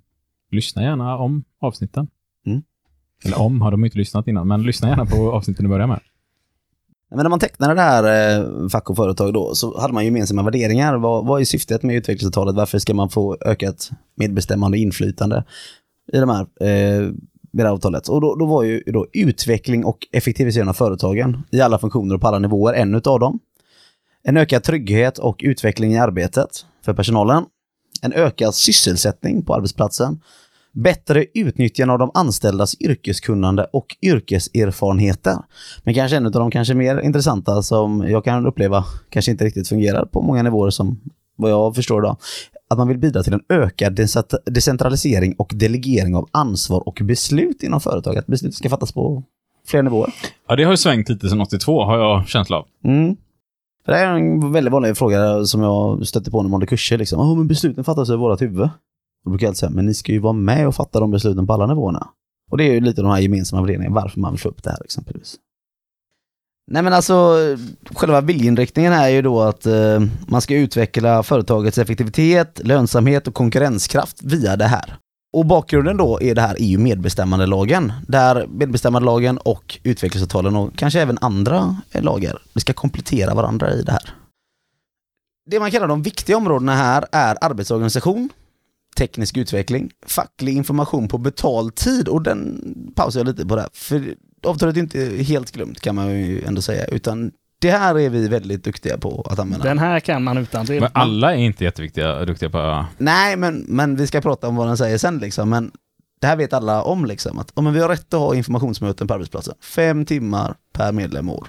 lyssna 0.51 0.83
gärna 0.83 1.17
om 1.17 1.43
avsnitten. 1.59 2.07
Mm. 2.45 2.61
Eller 3.25 3.41
om 3.41 3.61
har 3.61 3.71
de 3.71 3.85
inte 3.85 3.97
lyssnat 3.97 4.27
innan, 4.27 4.47
men 4.47 4.63
lyssna 4.63 4.89
gärna 4.89 5.05
på 5.05 5.31
avsnitten 5.31 5.65
i 5.65 5.69
början 5.69 5.89
med. 5.89 5.99
Men 7.15 7.23
när 7.23 7.29
man 7.29 7.39
tecknade 7.39 7.73
det 7.73 7.81
här 7.81 8.39
eh, 8.39 8.67
fack 8.69 8.89
och 8.89 8.95
företag 8.95 9.33
då 9.33 9.55
så 9.55 9.79
hade 9.79 9.93
man 9.93 10.05
gemensamma 10.05 10.43
värderingar. 10.43 10.97
Vad, 10.97 11.25
vad 11.25 11.41
är 11.41 11.45
syftet 11.45 11.83
med 11.83 11.95
utvecklingsavtalet? 11.95 12.55
Varför 12.55 12.79
ska 12.79 12.93
man 12.93 13.09
få 13.09 13.37
ökat 13.45 13.89
medbestämmande 14.15 14.75
och 14.75 14.79
inflytande 14.79 15.43
i 16.13 16.17
de 16.17 16.29
här, 16.29 16.41
eh, 16.41 17.01
med 17.01 17.15
det 17.51 17.63
här 17.63 17.69
avtalet? 17.69 18.07
Och 18.07 18.21
då, 18.21 18.35
då 18.35 18.45
var 18.45 18.63
ju 18.63 18.83
då 18.85 19.07
utveckling 19.13 19.85
och 19.85 19.97
effektivisering 20.11 20.69
av 20.69 20.73
företagen 20.73 21.43
i 21.51 21.61
alla 21.61 21.79
funktioner 21.79 22.15
och 22.15 22.21
på 22.21 22.27
alla 22.27 22.39
nivåer 22.39 22.73
en 22.73 22.95
utav 22.95 23.19
dem. 23.19 23.39
En 24.23 24.37
ökad 24.37 24.63
trygghet 24.63 25.17
och 25.17 25.39
utveckling 25.43 25.93
i 25.93 25.99
arbetet 25.99 26.65
för 26.85 26.93
personalen. 26.93 27.45
En 28.01 28.13
ökad 28.13 28.55
sysselsättning 28.55 29.45
på 29.45 29.55
arbetsplatsen. 29.55 30.19
Bättre 30.73 31.25
utnyttjande 31.33 31.93
av 31.93 31.99
de 31.99 32.11
anställdas 32.13 32.75
yrkeskunnande 32.81 33.63
och 33.73 33.85
yrkeserfarenheter. 34.01 35.35
Men 35.83 35.93
kanske 35.93 36.17
en 36.17 36.25
av 36.25 36.31
de 36.31 36.51
kanske 36.51 36.73
mer 36.73 36.99
intressanta 36.99 37.61
som 37.61 38.09
jag 38.09 38.23
kan 38.23 38.45
uppleva 38.45 38.85
kanske 39.09 39.31
inte 39.31 39.45
riktigt 39.45 39.67
fungerar 39.67 40.05
på 40.05 40.21
många 40.21 40.43
nivåer 40.43 40.69
som 40.69 40.99
vad 41.35 41.51
jag 41.51 41.75
förstår 41.75 42.01
då. 42.01 42.17
Att 42.69 42.77
man 42.77 42.87
vill 42.87 42.97
bidra 42.97 43.23
till 43.23 43.33
en 43.33 43.43
ökad 43.49 43.99
decent- 43.99 44.37
decentralisering 44.45 45.35
och 45.37 45.51
delegering 45.55 46.15
av 46.15 46.29
ansvar 46.31 46.87
och 46.87 46.99
beslut 47.03 47.63
inom 47.63 47.81
företaget. 47.81 48.19
Att 48.19 48.27
beslut 48.27 48.55
ska 48.55 48.69
fattas 48.69 48.91
på 48.91 49.23
flera 49.67 49.83
nivåer. 49.83 50.13
Ja, 50.47 50.55
det 50.55 50.63
har 50.63 50.71
ju 50.71 50.77
svängt 50.77 51.09
lite 51.09 51.29
sedan 51.29 51.41
82, 51.41 51.83
har 51.83 51.97
jag 51.97 52.27
känsla 52.27 52.57
av. 52.57 52.65
Mm. 52.83 53.15
Det 53.85 53.95
här 53.95 54.07
är 54.07 54.17
en 54.17 54.51
väldigt 54.51 54.73
vanlig 54.73 54.97
fråga 54.97 55.45
som 55.45 55.61
jag 55.61 56.07
stötte 56.07 56.31
på 56.31 56.41
när 56.41 56.49
man 56.49 56.51
håller 56.51 56.65
kurser. 56.65 56.97
Liksom. 56.97 57.19
Oh, 57.19 57.37
men 57.37 57.47
besluten 57.47 57.83
fattas 57.83 58.09
över 58.09 58.19
vårt 58.19 58.41
huvud. 58.41 58.69
Då 59.23 59.29
brukar 59.29 59.45
jag 59.45 59.49
alltid 59.49 59.59
säga, 59.59 59.69
men 59.69 59.85
ni 59.85 59.93
ska 59.93 60.11
ju 60.11 60.19
vara 60.19 60.33
med 60.33 60.67
och 60.67 60.75
fatta 60.75 60.99
de 60.99 61.11
besluten 61.11 61.47
på 61.47 61.53
alla 61.53 61.67
nivåerna. 61.67 62.07
Och 62.51 62.57
det 62.57 62.63
är 62.63 62.73
ju 62.73 62.79
lite 62.79 63.01
de 63.01 63.11
här 63.11 63.19
gemensamma 63.19 63.61
värderingarna, 63.61 63.95
varför 63.95 64.19
man 64.19 64.31
vill 64.31 64.39
få 64.39 64.49
upp 64.49 64.63
det 64.63 64.69
här 64.69 64.83
exempelvis. 64.83 65.35
Nej 66.71 66.81
men 66.83 66.93
alltså, 66.93 67.37
själva 67.95 68.21
viljeinriktningen 68.21 68.93
är 68.93 69.09
ju 69.09 69.21
då 69.21 69.41
att 69.41 69.65
eh, 69.65 69.99
man 70.27 70.41
ska 70.41 70.55
utveckla 70.55 71.23
företagets 71.23 71.77
effektivitet, 71.77 72.61
lönsamhet 72.63 73.27
och 73.27 73.33
konkurrenskraft 73.33 74.23
via 74.23 74.55
det 74.55 74.65
här. 74.65 74.97
Och 75.33 75.45
bakgrunden 75.45 75.97
då 75.97 76.21
är 76.21 76.35
det 76.35 76.41
här 76.41 76.55
EU 76.59 76.79
medbestämmandelagen, 76.79 77.93
där 78.07 78.47
medbestämmandelagen 78.47 79.37
och 79.37 79.79
utvecklingsavtalen 79.83 80.55
och 80.55 80.75
kanske 80.75 81.01
även 81.01 81.17
andra 81.21 81.77
eh, 81.91 82.03
lagar, 82.03 82.41
vi 82.53 82.61
ska 82.61 82.73
komplettera 82.73 83.33
varandra 83.33 83.73
i 83.73 83.81
det 83.81 83.91
här. 83.91 84.13
Det 85.45 85.59
man 85.59 85.71
kallar 85.71 85.87
de 85.87 86.01
viktiga 86.01 86.37
områdena 86.37 86.75
här 86.75 87.05
är 87.11 87.37
arbetsorganisation, 87.41 88.29
teknisk 88.95 89.37
utveckling, 89.37 89.91
facklig 90.05 90.55
information 90.55 91.07
på 91.07 91.17
betald 91.17 91.75
tid 91.75 92.07
och 92.07 92.21
den 92.21 92.61
pausar 92.95 93.19
jag 93.19 93.27
lite 93.27 93.45
på 93.45 93.55
där. 93.55 93.67
För 93.73 94.15
avtalet 94.43 94.77
är 94.77 94.81
inte 94.81 94.99
helt 95.23 95.51
glömt 95.51 95.79
kan 95.79 95.95
man 95.95 96.09
ju 96.09 96.43
ändå 96.43 96.61
säga, 96.61 96.85
utan 96.85 97.31
det 97.61 97.71
här 97.71 97.99
är 97.99 98.09
vi 98.09 98.27
väldigt 98.27 98.63
duktiga 98.63 98.97
på 98.97 99.27
att 99.29 99.39
använda. 99.39 99.65
Den 99.65 99.79
här 99.79 99.99
kan 99.99 100.23
man 100.23 100.37
utan 100.37 100.65
till. 100.65 100.81
Men 100.81 100.89
alla 100.93 101.33
är 101.33 101.37
inte 101.37 101.63
jätteviktiga, 101.63 102.25
duktiga 102.25 102.49
på... 102.49 102.85
Nej, 102.97 103.37
men, 103.37 103.65
men 103.67 103.95
vi 103.95 104.07
ska 104.07 104.21
prata 104.21 104.47
om 104.47 104.55
vad 104.55 104.67
den 104.67 104.77
säger 104.77 104.97
sen 104.97 105.17
liksom. 105.17 105.49
Men 105.49 105.71
det 106.21 106.27
här 106.27 106.35
vet 106.35 106.53
alla 106.53 106.83
om 106.83 107.05
liksom. 107.05 107.39
Att 107.39 107.51
om 107.53 107.73
vi 107.73 107.79
har 107.79 107.89
rätt 107.89 108.13
att 108.13 108.19
ha 108.19 108.35
informationsmöten 108.35 109.07
på 109.07 109.13
arbetsplatsen. 109.13 109.55
Fem 109.61 110.05
timmar 110.05 110.55
per 110.73 110.91
medlem 110.91 111.29
år. 111.29 111.47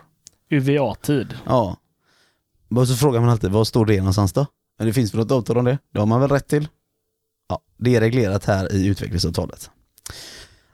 UVA-tid. 0.50 1.34
Ja. 1.46 1.76
Och 2.76 2.88
så 2.88 2.94
frågar 2.94 3.20
man 3.20 3.28
alltid, 3.28 3.50
vad 3.50 3.66
står 3.66 3.86
det 3.86 3.96
någonstans 3.96 4.32
då? 4.32 4.46
Men 4.78 4.86
det 4.86 4.92
finns 4.92 5.14
väl 5.14 5.20
något 5.20 5.30
avtal 5.30 5.58
om 5.58 5.64
det? 5.64 5.78
Det 5.92 5.98
har 5.98 6.06
man 6.06 6.20
väl 6.20 6.30
rätt 6.30 6.48
till? 6.48 6.68
Ja, 7.52 7.60
det 7.76 7.96
är 7.96 8.00
reglerat 8.00 8.44
här 8.44 8.72
i 8.72 8.86
utvecklingsavtalet. 8.86 9.70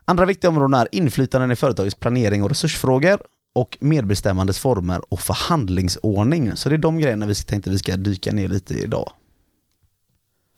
Andra 0.05 0.25
viktiga 0.25 0.51
områden 0.51 0.75
är 0.75 0.89
inflytanden 0.93 1.51
i 1.51 1.57
företagets 1.57 1.95
planering 1.95 2.43
och 2.43 2.49
resursfrågor 2.49 3.21
och 3.55 3.79
medbestämmandes 3.81 4.59
former 4.59 5.13
och 5.13 5.21
förhandlingsordning. 5.21 6.57
Så 6.57 6.69
det 6.69 6.75
är 6.75 6.79
de 6.79 6.99
grejerna 6.99 7.27
vi 7.27 7.35
tänkte 7.35 7.71
vi 7.71 7.79
ska 7.79 7.97
dyka 7.97 8.33
ner 8.33 8.49
lite 8.49 8.75
i 8.75 8.83
idag. 8.83 9.13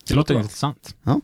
Det 0.08 0.14
låter 0.14 0.34
intressant. 0.34 0.96
Ja. 1.02 1.20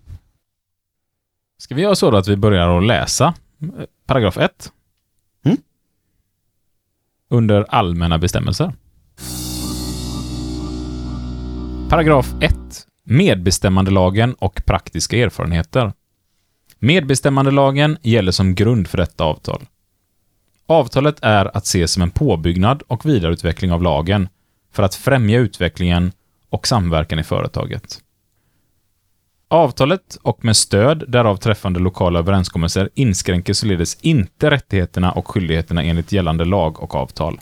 Ska 1.59 1.75
vi 1.75 1.83
göra 1.83 1.95
så 1.95 2.11
då 2.11 2.17
att 2.17 2.29
vi 2.29 2.37
börjar 2.37 2.79
att 2.79 2.85
läsa 2.85 3.35
eh, 3.61 3.85
paragraf 4.07 4.39
1? 4.39 4.73
Mm. 5.45 5.57
Under 7.29 7.67
allmänna 7.69 8.19
bestämmelser. 8.19 8.73
Paragraf 11.89 12.35
1. 12.41 12.86
Medbestämmandelagen 13.09 14.35
och 14.35 14.62
praktiska 14.66 15.16
erfarenheter. 15.16 15.92
Medbestämmandelagen 16.79 17.99
gäller 18.03 18.33
som 18.33 18.55
grund 18.55 18.88
för 18.88 18.99
detta 18.99 19.25
avtal. 19.25 19.66
Avtalet 20.66 21.19
är 21.23 21.57
att 21.57 21.66
se 21.66 21.88
som 21.88 22.03
en 22.03 22.11
påbyggnad 22.11 22.83
och 22.87 23.07
vidareutveckling 23.07 23.73
av 23.73 23.83
lagen 23.83 24.29
för 24.73 24.83
att 24.83 24.95
främja 24.95 25.38
utvecklingen 25.38 26.12
och 26.51 26.66
samverkan 26.66 27.19
i 27.19 27.25
företaget. 27.25 28.01
Avtalet 29.49 30.19
och 30.23 30.45
med 30.45 30.57
stöd 30.57 31.05
därav 31.09 31.37
träffande 31.37 31.81
lokala 31.81 32.19
överenskommelser 32.19 32.90
inskränker 32.95 33.53
således 33.53 33.99
inte 34.01 34.51
rättigheterna 34.51 35.12
och 35.12 35.29
skyldigheterna 35.29 35.83
enligt 35.83 36.12
gällande 36.12 36.45
lag 36.45 36.83
och 36.83 36.95
avtal. 36.95 37.40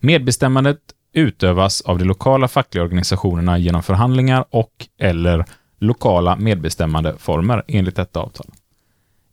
Medbestämmandet 0.00 0.80
utövas 1.12 1.80
av 1.80 1.98
de 1.98 2.04
lokala 2.04 2.48
fackliga 2.48 2.84
organisationerna 2.84 3.58
genom 3.58 3.82
förhandlingar 3.82 4.44
och 4.50 4.88
eller 4.98 5.44
lokala 5.78 6.36
medbestämmandeformer 6.36 7.64
enligt 7.68 7.96
detta 7.96 8.20
avtal. 8.20 8.46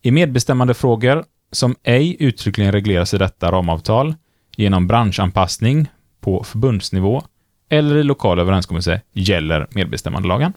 I 0.02 0.10
medbestämmandefrågor 0.10 1.24
som 1.52 1.76
ej 1.82 2.16
uttryckligen 2.20 2.72
regleras 2.72 3.14
i 3.14 3.18
detta 3.18 3.52
ramavtal 3.52 4.14
genom 4.56 4.86
branschanpassning 4.86 5.88
på 6.20 6.44
förbundsnivå 6.44 7.22
eller 7.68 7.96
i 7.96 8.02
lokal 8.02 8.38
överenskommelse 8.38 9.00
gäller 9.12 9.66
medbestämmandelagen. 9.70 10.52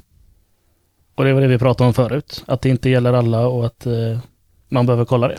Och 1.15 1.23
det 1.23 1.33
var 1.33 1.41
det 1.41 1.47
vi 1.47 1.57
pratade 1.57 1.87
om 1.87 1.93
förut. 1.93 2.43
Att 2.47 2.61
det 2.61 2.69
inte 2.69 2.89
gäller 2.89 3.13
alla 3.13 3.47
och 3.47 3.65
att 3.65 3.85
eh, 3.85 4.19
man 4.69 4.85
behöver 4.85 5.05
kolla 5.05 5.27
det. 5.27 5.37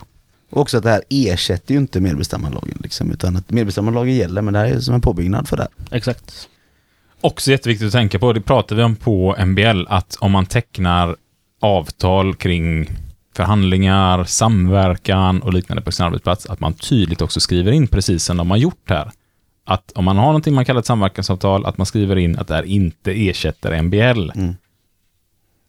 Och 0.53 0.61
också 0.61 0.77
att 0.77 0.83
det 0.83 0.91
här 0.91 1.03
ersätter 1.09 1.75
ju 1.75 1.81
inte 1.81 2.01
medbestämmandelagen 2.01 2.79
liksom, 2.83 3.11
utan 3.11 3.37
att 3.37 3.51
medbestämmandelagen 3.51 4.15
gäller 4.15 4.43
men 4.43 4.55
det 4.55 4.61
här 4.61 4.67
är 4.67 4.81
som 4.81 4.95
en 4.95 5.01
påbyggnad 5.01 5.49
för 5.49 5.57
det 5.57 5.63
här. 5.63 5.97
Exakt. 5.97 6.49
Också 7.21 7.51
jätteviktigt 7.51 7.87
att 7.87 7.93
tänka 7.93 8.19
på, 8.19 8.33
det 8.33 8.41
pratar 8.41 8.77
vi 8.77 8.83
om 8.83 8.97
på 8.97 9.37
MBL, 9.47 9.85
att 9.89 10.17
om 10.21 10.33
man 10.33 10.47
tecknar 10.47 11.17
avtal 11.61 12.35
kring 12.35 12.89
förhandlingar, 13.37 14.25
samverkan 14.25 15.43
och 15.43 15.53
liknande 15.53 15.83
på 15.83 15.93
sin 15.93 16.07
arbetsplats, 16.07 16.47
att 16.47 16.61
man 16.61 16.75
tydligt 16.75 17.23
också 17.23 17.41
skriver 17.41 17.73
in 17.73 17.87
precis 17.87 18.25
som 18.25 18.37
de 18.37 18.51
har 18.51 18.57
gjort 18.57 18.91
här. 18.91 19.11
Att 19.65 19.93
om 19.93 20.05
man 20.05 20.17
har 20.17 20.27
någonting 20.27 20.55
man 20.55 20.65
kallar 20.65 20.81
ett 20.81 20.87
samverkansavtal, 20.87 21.67
att 21.67 21.79
man 21.79 21.87
skriver 21.87 22.17
in 22.17 22.39
att 22.39 22.49
det 22.49 22.55
här 22.55 22.63
inte 22.63 23.29
ersätter 23.29 23.83
MBL. 23.83 24.31
Mm. 24.35 24.55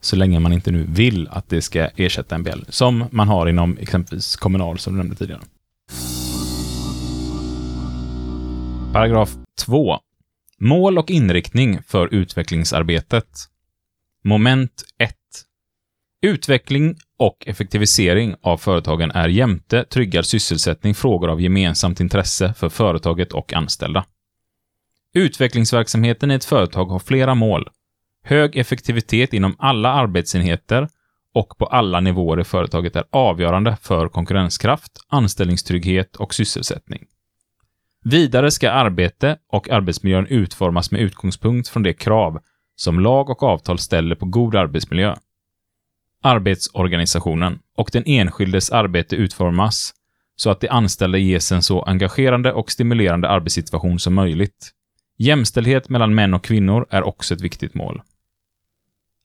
Så 0.04 0.16
länge 0.16 0.40
man 0.40 0.54
inte 0.54 0.72
nu 0.72 0.86
vill 0.90 1.28
att 1.32 1.50
det 1.50 1.62
ska 1.62 1.90
ersätta 1.96 2.38
MBL, 2.38 2.62
som 2.70 3.06
man 3.12 3.28
har 3.28 3.48
inom 3.48 3.78
exempelvis 3.78 4.36
Kommunal, 4.36 4.80
som 4.80 4.94
du 4.94 4.98
nämnde 4.98 5.16
tidigare. 5.16 5.42
Paragraf 8.94 9.36
2. 9.66 10.00
Mål 10.60 10.98
och 10.98 11.12
inriktning 11.12 11.80
för 11.88 12.14
utvecklingsarbetet. 12.14 13.28
Moment 14.24 14.84
1. 14.98 15.16
Utveckling 16.22 16.96
och 17.20 17.48
effektivisering 17.48 18.36
av 18.42 18.58
företagen 18.58 19.12
är 19.12 19.28
jämte 19.28 19.84
tryggad 19.84 20.26
sysselsättning 20.26 20.96
frågor 20.96 21.30
av 21.30 21.42
gemensamt 21.42 22.00
intresse 22.00 22.54
för 22.54 22.70
företaget 22.70 23.34
och 23.34 23.54
anställda. 23.54 24.06
Utvecklingsverksamheten 25.14 26.32
i 26.32 26.34
ett 26.34 26.46
företag 26.46 26.86
har 26.86 27.00
flera 27.00 27.36
mål. 27.36 27.70
Hög 28.24 28.56
effektivitet 28.56 29.34
inom 29.34 29.56
alla 29.60 29.90
arbetsenheter 29.90 30.88
och 31.34 31.58
på 31.58 31.66
alla 31.66 32.00
nivåer 32.00 32.40
i 32.40 32.44
företaget 32.44 32.96
är 32.96 33.04
avgörande 33.10 33.78
för 33.82 34.08
konkurrenskraft, 34.08 34.92
anställningstrygghet 35.08 36.16
och 36.16 36.34
sysselsättning. 36.34 37.06
Vidare 38.04 38.52
ska 38.52 38.72
arbete 38.72 39.38
och 39.48 39.70
arbetsmiljön 39.70 40.28
utformas 40.28 40.92
med 40.92 41.02
utgångspunkt 41.02 41.68
från 41.68 41.84
de 41.84 41.94
krav 41.94 42.40
som 42.76 43.00
lag 43.00 43.30
och 43.30 43.44
avtal 43.44 43.80
ställer 43.80 44.16
på 44.16 44.26
god 44.26 44.56
arbetsmiljö. 44.56 45.16
Arbetsorganisationen 46.22 47.60
och 47.78 47.90
den 47.94 48.04
enskildes 48.06 48.70
arbete 48.70 49.16
utformas 49.16 49.94
så 50.36 50.50
att 50.50 50.62
de 50.62 50.68
anställda 50.68 51.18
ges 51.18 51.52
en 51.52 51.64
så 51.64 51.82
engagerande 51.82 52.54
och 52.54 52.72
stimulerande 52.72 53.30
arbetssituation 53.30 54.00
som 54.00 54.14
möjligt. 54.14 54.72
Jämställdhet 55.18 55.90
mellan 55.90 56.16
män 56.16 56.34
och 56.34 56.44
kvinnor 56.44 56.86
är 56.90 57.04
också 57.04 57.34
ett 57.34 57.42
viktigt 57.42 57.74
mål. 57.74 58.02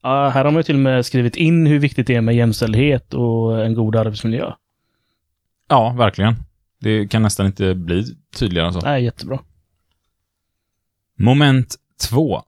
Ja, 0.03 0.29
här 0.29 0.45
har 0.45 0.51
man 0.51 0.59
ju 0.59 0.63
till 0.63 0.75
och 0.75 0.81
med 0.81 1.05
skrivit 1.05 1.35
in 1.35 1.65
hur 1.65 1.79
viktigt 1.79 2.07
det 2.07 2.15
är 2.15 2.21
med 2.21 2.35
jämställdhet 2.35 3.13
och 3.13 3.65
en 3.65 3.73
god 3.73 3.95
arbetsmiljö. 3.95 4.53
Ja, 5.67 5.95
verkligen. 5.97 6.35
Det 6.79 7.07
kan 7.07 7.21
nästan 7.21 7.45
inte 7.45 7.75
bli 7.75 8.05
tydligare 8.35 8.67
än 8.67 8.73
så. 8.73 8.79
Nej, 8.79 9.03
jättebra. 9.03 9.39
Moment 11.17 11.75
2. 12.09 12.41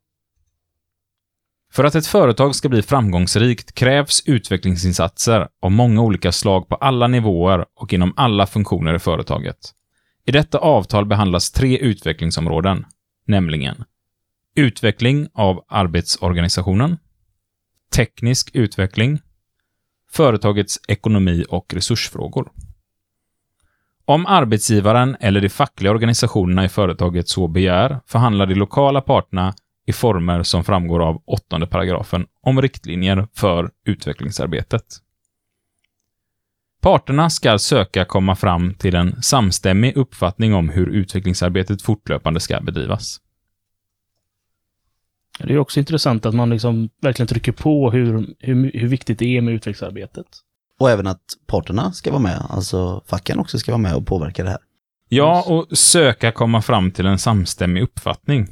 För 1.73 1.83
att 1.83 1.95
ett 1.95 2.07
företag 2.07 2.55
ska 2.55 2.69
bli 2.69 2.81
framgångsrikt 2.81 3.75
krävs 3.75 4.23
utvecklingsinsatser 4.25 5.47
av 5.61 5.71
många 5.71 6.01
olika 6.01 6.31
slag 6.31 6.67
på 6.67 6.75
alla 6.75 7.07
nivåer 7.07 7.65
och 7.75 7.93
inom 7.93 8.13
alla 8.15 8.47
funktioner 8.47 8.93
i 8.93 8.99
företaget. 8.99 9.57
I 10.25 10.31
detta 10.31 10.57
avtal 10.57 11.05
behandlas 11.05 11.51
tre 11.51 11.77
utvecklingsområden, 11.77 12.85
nämligen 13.25 13.83
utveckling 14.55 15.27
av 15.33 15.65
arbetsorganisationen, 15.67 16.97
teknisk 17.95 18.51
utveckling, 18.53 19.19
företagets 20.11 20.79
ekonomi 20.87 21.45
och 21.49 21.73
resursfrågor. 21.73 22.51
Om 24.05 24.25
arbetsgivaren 24.25 25.17
eller 25.19 25.41
de 25.41 25.49
fackliga 25.49 25.91
organisationerna 25.91 26.65
i 26.65 26.69
företaget 26.69 27.29
så 27.29 27.47
begär 27.47 27.99
förhandlar 28.07 28.45
de 28.45 28.55
lokala 28.55 29.01
parterna 29.01 29.53
i 29.85 29.93
former 29.93 30.43
som 30.43 30.63
framgår 30.63 30.99
av 30.99 31.21
åttonde 31.25 31.67
paragrafen 31.67 32.25
om 32.41 32.61
riktlinjer 32.61 33.27
för 33.33 33.71
utvecklingsarbetet. 33.85 34.83
Parterna 36.81 37.29
ska 37.29 37.59
söka 37.59 38.05
komma 38.05 38.35
fram 38.35 38.73
till 38.73 38.95
en 38.95 39.21
samstämmig 39.21 39.97
uppfattning 39.97 40.53
om 40.53 40.69
hur 40.69 40.87
utvecklingsarbetet 40.87 41.81
fortlöpande 41.81 42.39
ska 42.39 42.61
bedrivas. 42.61 43.19
Det 45.47 45.53
är 45.53 45.57
också 45.57 45.79
intressant 45.79 46.25
att 46.25 46.33
man 46.35 46.49
liksom 46.49 46.89
verkligen 47.01 47.27
trycker 47.27 47.51
på 47.51 47.91
hur, 47.91 48.35
hur, 48.39 48.71
hur 48.73 48.87
viktigt 48.87 49.19
det 49.19 49.37
är 49.37 49.41
med 49.41 49.53
utvecklingsarbetet. 49.53 50.25
Och 50.79 50.89
även 50.89 51.07
att 51.07 51.21
parterna 51.47 51.91
ska 51.91 52.11
vara 52.11 52.21
med, 52.21 52.45
alltså 52.49 53.03
facken 53.07 53.39
också 53.39 53.59
ska 53.59 53.71
vara 53.71 53.81
med 53.81 53.95
och 53.95 54.05
påverka 54.07 54.43
det 54.43 54.49
här. 54.49 54.59
Ja, 55.09 55.43
och 55.47 55.77
söka 55.77 56.31
komma 56.31 56.61
fram 56.61 56.91
till 56.91 57.05
en 57.05 57.19
samstämmig 57.19 57.81
uppfattning. 57.81 58.47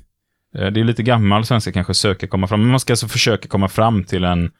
Eh, 0.56 0.68
Det 0.68 0.80
är 0.80 0.84
lite 0.84 1.04
gammal 1.04 1.46
svenska 1.46 1.72
kanske, 1.72 1.94
söka 1.94 2.28
komma 2.28 2.48
fram, 2.48 2.60
men 2.62 2.70
man 2.70 2.80
ska 2.80 2.94
alltså 2.94 3.08
försöka 3.08 3.48
komma 3.48 3.68
fram 3.68 4.04
till 4.04 4.24
en 4.24 4.52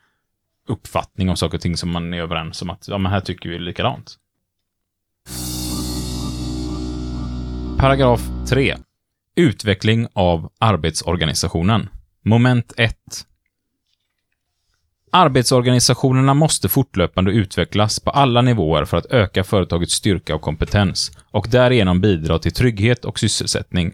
uppfattning 0.68 1.30
om 1.30 1.36
saker 1.36 1.58
och 1.58 1.62
ting 1.62 1.78
som 1.78 1.92
man 1.92 2.14
är 2.14 2.22
överens 2.22 2.62
om 2.62 2.70
att, 2.70 2.88
ja 2.88 2.98
men 2.98 3.12
här 3.12 3.20
tycker 3.20 3.50
vi 3.50 3.60
likadant. 3.60 4.16
Paragraf 7.78 8.22
3. 8.50 8.76
Utveckling 9.36 10.08
av 10.14 10.52
arbetsorganisationen. 10.60 11.90
Moment 12.22 12.74
1. 12.78 12.96
Arbetsorganisationerna 15.12 16.34
måste 16.34 16.70
fortlöpande 16.70 17.32
utvecklas 17.32 18.00
på 18.00 18.10
alla 18.10 18.42
nivåer 18.42 18.86
för 18.86 18.98
att 18.98 19.06
öka 19.06 19.44
företagets 19.44 19.94
styrka 19.94 20.36
och 20.36 20.42
kompetens 20.42 21.12
och 21.32 21.48
därigenom 21.50 22.02
bidra 22.02 22.40
till 22.40 22.54
trygghet 22.54 23.06
och 23.06 23.20
sysselsättning. 23.20 23.94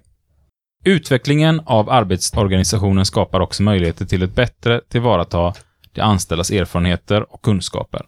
Utvecklingen 0.85 1.61
av 1.65 1.89
arbetsorganisationen 1.89 3.05
skapar 3.05 3.39
också 3.39 3.63
möjligheter 3.63 4.05
till 4.05 4.23
ett 4.23 4.35
bättre 4.35 4.81
tillvarata 4.89 5.53
de 5.93 6.01
anställdas 6.01 6.51
erfarenheter 6.51 7.33
och 7.33 7.41
kunskaper. 7.41 8.01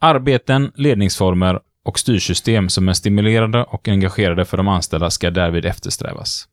Arbeten, 0.00 0.72
ledningsformer 0.74 1.60
och 1.84 1.98
styrsystem 1.98 2.68
som 2.68 2.88
är 2.88 2.92
stimulerande 2.92 3.64
och 3.64 3.88
engagerade 3.88 4.44
för 4.44 4.56
de 4.56 4.68
anställda 4.68 5.10
ska 5.10 5.30
därvid 5.30 5.64
eftersträvas. 5.64 6.48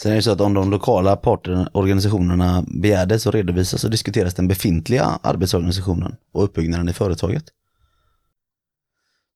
Sen 0.00 0.12
är 0.12 0.16
det 0.16 0.22
så 0.22 0.30
att 0.30 0.40
om 0.40 0.54
de 0.54 0.70
lokala 0.70 1.16
parterna, 1.16 1.70
organisationerna 1.72 2.64
begärde 2.66 3.18
så 3.18 3.30
redovisas 3.30 3.84
och 3.84 3.90
diskuteras 3.90 4.34
den 4.34 4.48
befintliga 4.48 5.04
arbetsorganisationen 5.22 6.16
och 6.32 6.44
uppbyggnaden 6.44 6.88
i 6.88 6.92
företaget. 6.92 7.44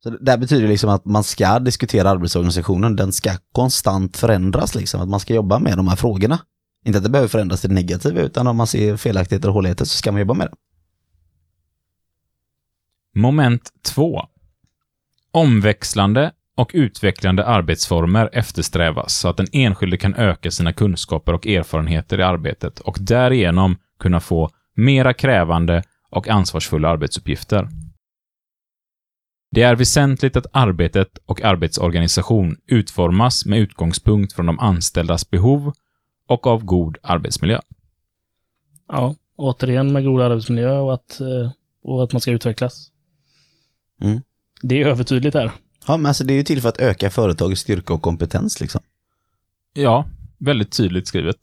Så 0.03 0.11
det 0.11 0.31
här 0.31 0.39
betyder 0.39 0.69
liksom 0.69 0.91
att 0.91 1.05
man 1.05 1.25
ska 1.25 1.59
diskutera 1.59 2.11
arbetsorganisationen, 2.11 2.97
den 2.97 3.13
ska 3.13 3.31
konstant 3.53 4.17
förändras 4.17 4.75
liksom, 4.75 5.01
att 5.01 5.09
man 5.09 5.21
ska 5.21 5.35
jobba 5.35 5.59
med 5.59 5.77
de 5.77 5.89
här 5.89 5.97
frågorna. 5.97 6.39
Inte 6.85 6.99
att 6.99 7.05
det 7.05 7.11
behöver 7.11 7.29
förändras 7.29 7.61
till 7.61 7.71
det 7.71 7.75
negativa, 7.75 8.21
utan 8.21 8.47
om 8.47 8.57
man 8.57 8.67
ser 8.67 8.97
felaktigheter 8.97 9.49
och 9.49 9.55
håligheter 9.55 9.85
så 9.85 9.97
ska 9.97 10.13
man 10.13 10.21
jobba 10.21 10.35
med 10.35 10.47
det. 10.47 10.57
Moment 13.21 13.71
2. 13.83 14.21
Omväxlande 15.33 16.33
och 16.57 16.71
utvecklande 16.75 17.47
arbetsformer 17.47 18.31
eftersträvas 18.33 19.15
så 19.15 19.29
att 19.29 19.37
den 19.37 19.47
enskilde 19.53 19.97
kan 19.97 20.15
öka 20.15 20.51
sina 20.51 20.73
kunskaper 20.73 21.33
och 21.33 21.47
erfarenheter 21.47 22.21
i 22.21 22.23
arbetet 22.23 22.81
och 22.81 22.97
därigenom 23.01 23.77
kunna 23.99 24.21
få 24.21 24.51
mera 24.75 25.15
krävande 25.15 25.83
och 26.11 26.29
ansvarsfulla 26.29 26.89
arbetsuppgifter. 26.89 27.69
Det 29.51 29.63
är 29.63 29.77
väsentligt 29.77 30.37
att 30.37 30.47
arbetet 30.53 31.19
och 31.27 31.43
arbetsorganisation 31.43 32.57
utformas 32.67 33.47
med 33.47 33.59
utgångspunkt 33.59 34.33
från 34.33 34.47
de 34.47 34.59
anställdas 34.59 35.31
behov 35.31 35.73
och 36.27 36.47
av 36.47 36.65
god 36.65 36.99
arbetsmiljö. 37.03 37.61
Ja, 38.89 39.15
återigen 39.37 39.93
med 39.93 40.05
god 40.05 40.23
arbetsmiljö 40.23 40.79
och 40.79 40.95
att, 40.95 41.21
eh, 41.21 41.51
och 41.83 42.05
att 42.05 42.13
man 42.13 42.21
ska 42.21 42.31
utvecklas. 42.31 42.91
Mm. 44.01 44.21
Det 44.63 44.83
är 44.83 44.87
övertydligt 44.87 45.35
här. 45.35 45.53
Ja, 45.91 45.97
men 45.97 46.07
alltså 46.07 46.25
det 46.25 46.33
är 46.33 46.37
ju 46.37 46.43
till 46.43 46.63
för 46.63 46.69
att 46.69 46.81
öka 46.81 47.11
företagets 47.11 47.61
styrka 47.61 47.95
och 47.95 48.03
kompetens 48.03 48.61
liksom. 48.61 48.81
Ja, 49.73 50.07
väldigt 50.39 50.77
tydligt 50.77 51.07
skrivet. 51.07 51.37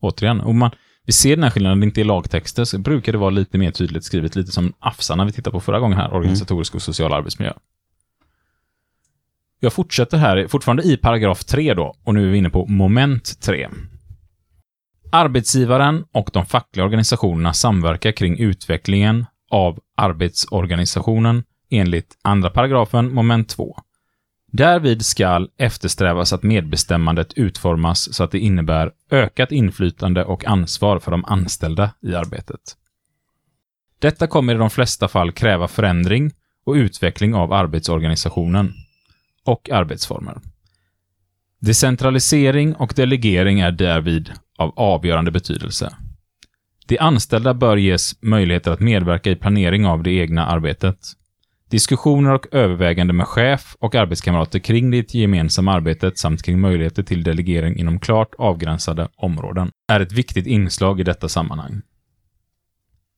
Återigen. 0.00 0.40
Och 0.40 0.54
man, 0.54 0.70
vi 1.04 1.12
ser 1.12 1.36
den 1.36 1.42
här 1.42 1.50
skillnaden, 1.50 1.80
det 1.80 1.84
inte 1.84 2.00
är 2.00 2.04
lagtexter, 2.04 2.64
så 2.64 2.78
brukar 2.78 3.12
det 3.12 3.18
vara 3.18 3.30
lite 3.30 3.58
mer 3.58 3.70
tydligt 3.70 4.04
skrivet, 4.04 4.36
lite 4.36 4.52
som 4.52 4.72
AFSA 4.78 5.14
när 5.14 5.24
vi 5.24 5.32
tittar 5.32 5.50
på 5.50 5.60
förra 5.60 5.80
gången 5.80 5.98
här, 5.98 6.12
organisatorisk 6.12 6.74
och 6.74 6.82
social 6.82 7.12
arbetsmiljö. 7.12 7.52
Jag 9.60 9.72
fortsätter 9.72 10.18
här, 10.18 10.48
fortfarande 10.48 10.82
i 10.82 10.96
paragraf 10.96 11.44
3 11.44 11.74
då, 11.74 11.94
och 12.04 12.14
nu 12.14 12.26
är 12.26 12.32
vi 12.32 12.38
inne 12.38 12.50
på 12.50 12.66
moment 12.66 13.40
3. 13.40 13.68
Arbetsgivaren 15.12 16.04
och 16.12 16.30
de 16.32 16.46
fackliga 16.46 16.84
organisationerna 16.84 17.52
samverkar 17.52 18.12
kring 18.12 18.38
utvecklingen 18.38 19.26
av 19.50 19.78
arbetsorganisationen 19.96 21.44
enligt 21.70 22.18
andra 22.22 22.50
paragrafen, 22.50 23.14
moment 23.14 23.48
2. 23.48 23.76
Därvid 24.52 25.04
skall 25.04 25.50
eftersträvas 25.56 26.32
att 26.32 26.42
medbestämmandet 26.42 27.32
utformas 27.32 28.14
så 28.14 28.24
att 28.24 28.30
det 28.30 28.38
innebär 28.38 28.92
ökat 29.10 29.52
inflytande 29.52 30.24
och 30.24 30.44
ansvar 30.44 30.98
för 30.98 31.10
de 31.10 31.24
anställda 31.24 31.90
i 32.02 32.14
arbetet. 32.14 32.60
Detta 33.98 34.26
kommer 34.26 34.54
i 34.54 34.58
de 34.58 34.70
flesta 34.70 35.08
fall 35.08 35.32
kräva 35.32 35.68
förändring 35.68 36.32
och 36.64 36.72
utveckling 36.72 37.34
av 37.34 37.52
arbetsorganisationen 37.52 38.72
och 39.44 39.70
arbetsformer. 39.70 40.40
Decentralisering 41.60 42.74
och 42.74 42.92
delegering 42.96 43.60
är 43.60 43.72
därvid 43.72 44.32
av 44.58 44.72
avgörande 44.76 45.30
betydelse. 45.30 45.96
De 46.86 46.98
anställda 46.98 47.54
bör 47.54 47.76
ges 47.76 48.22
möjligheter 48.22 48.70
att 48.70 48.80
medverka 48.80 49.30
i 49.30 49.36
planering 49.36 49.86
av 49.86 50.02
det 50.02 50.10
egna 50.10 50.46
arbetet. 50.46 50.98
Diskussioner 51.70 52.34
och 52.34 52.46
övervägande 52.52 53.12
med 53.12 53.26
chef 53.26 53.76
och 53.78 53.94
arbetskamrater 53.94 54.58
kring 54.58 54.90
det 54.90 55.14
gemensamma 55.14 55.72
arbetet 55.72 56.18
samt 56.18 56.42
kring 56.42 56.60
möjligheter 56.60 57.02
till 57.02 57.22
delegering 57.22 57.76
inom 57.76 58.00
klart 58.00 58.34
avgränsade 58.38 59.08
områden 59.16 59.70
är 59.88 60.00
ett 60.00 60.12
viktigt 60.12 60.46
inslag 60.46 61.00
i 61.00 61.02
detta 61.02 61.28
sammanhang. 61.28 61.82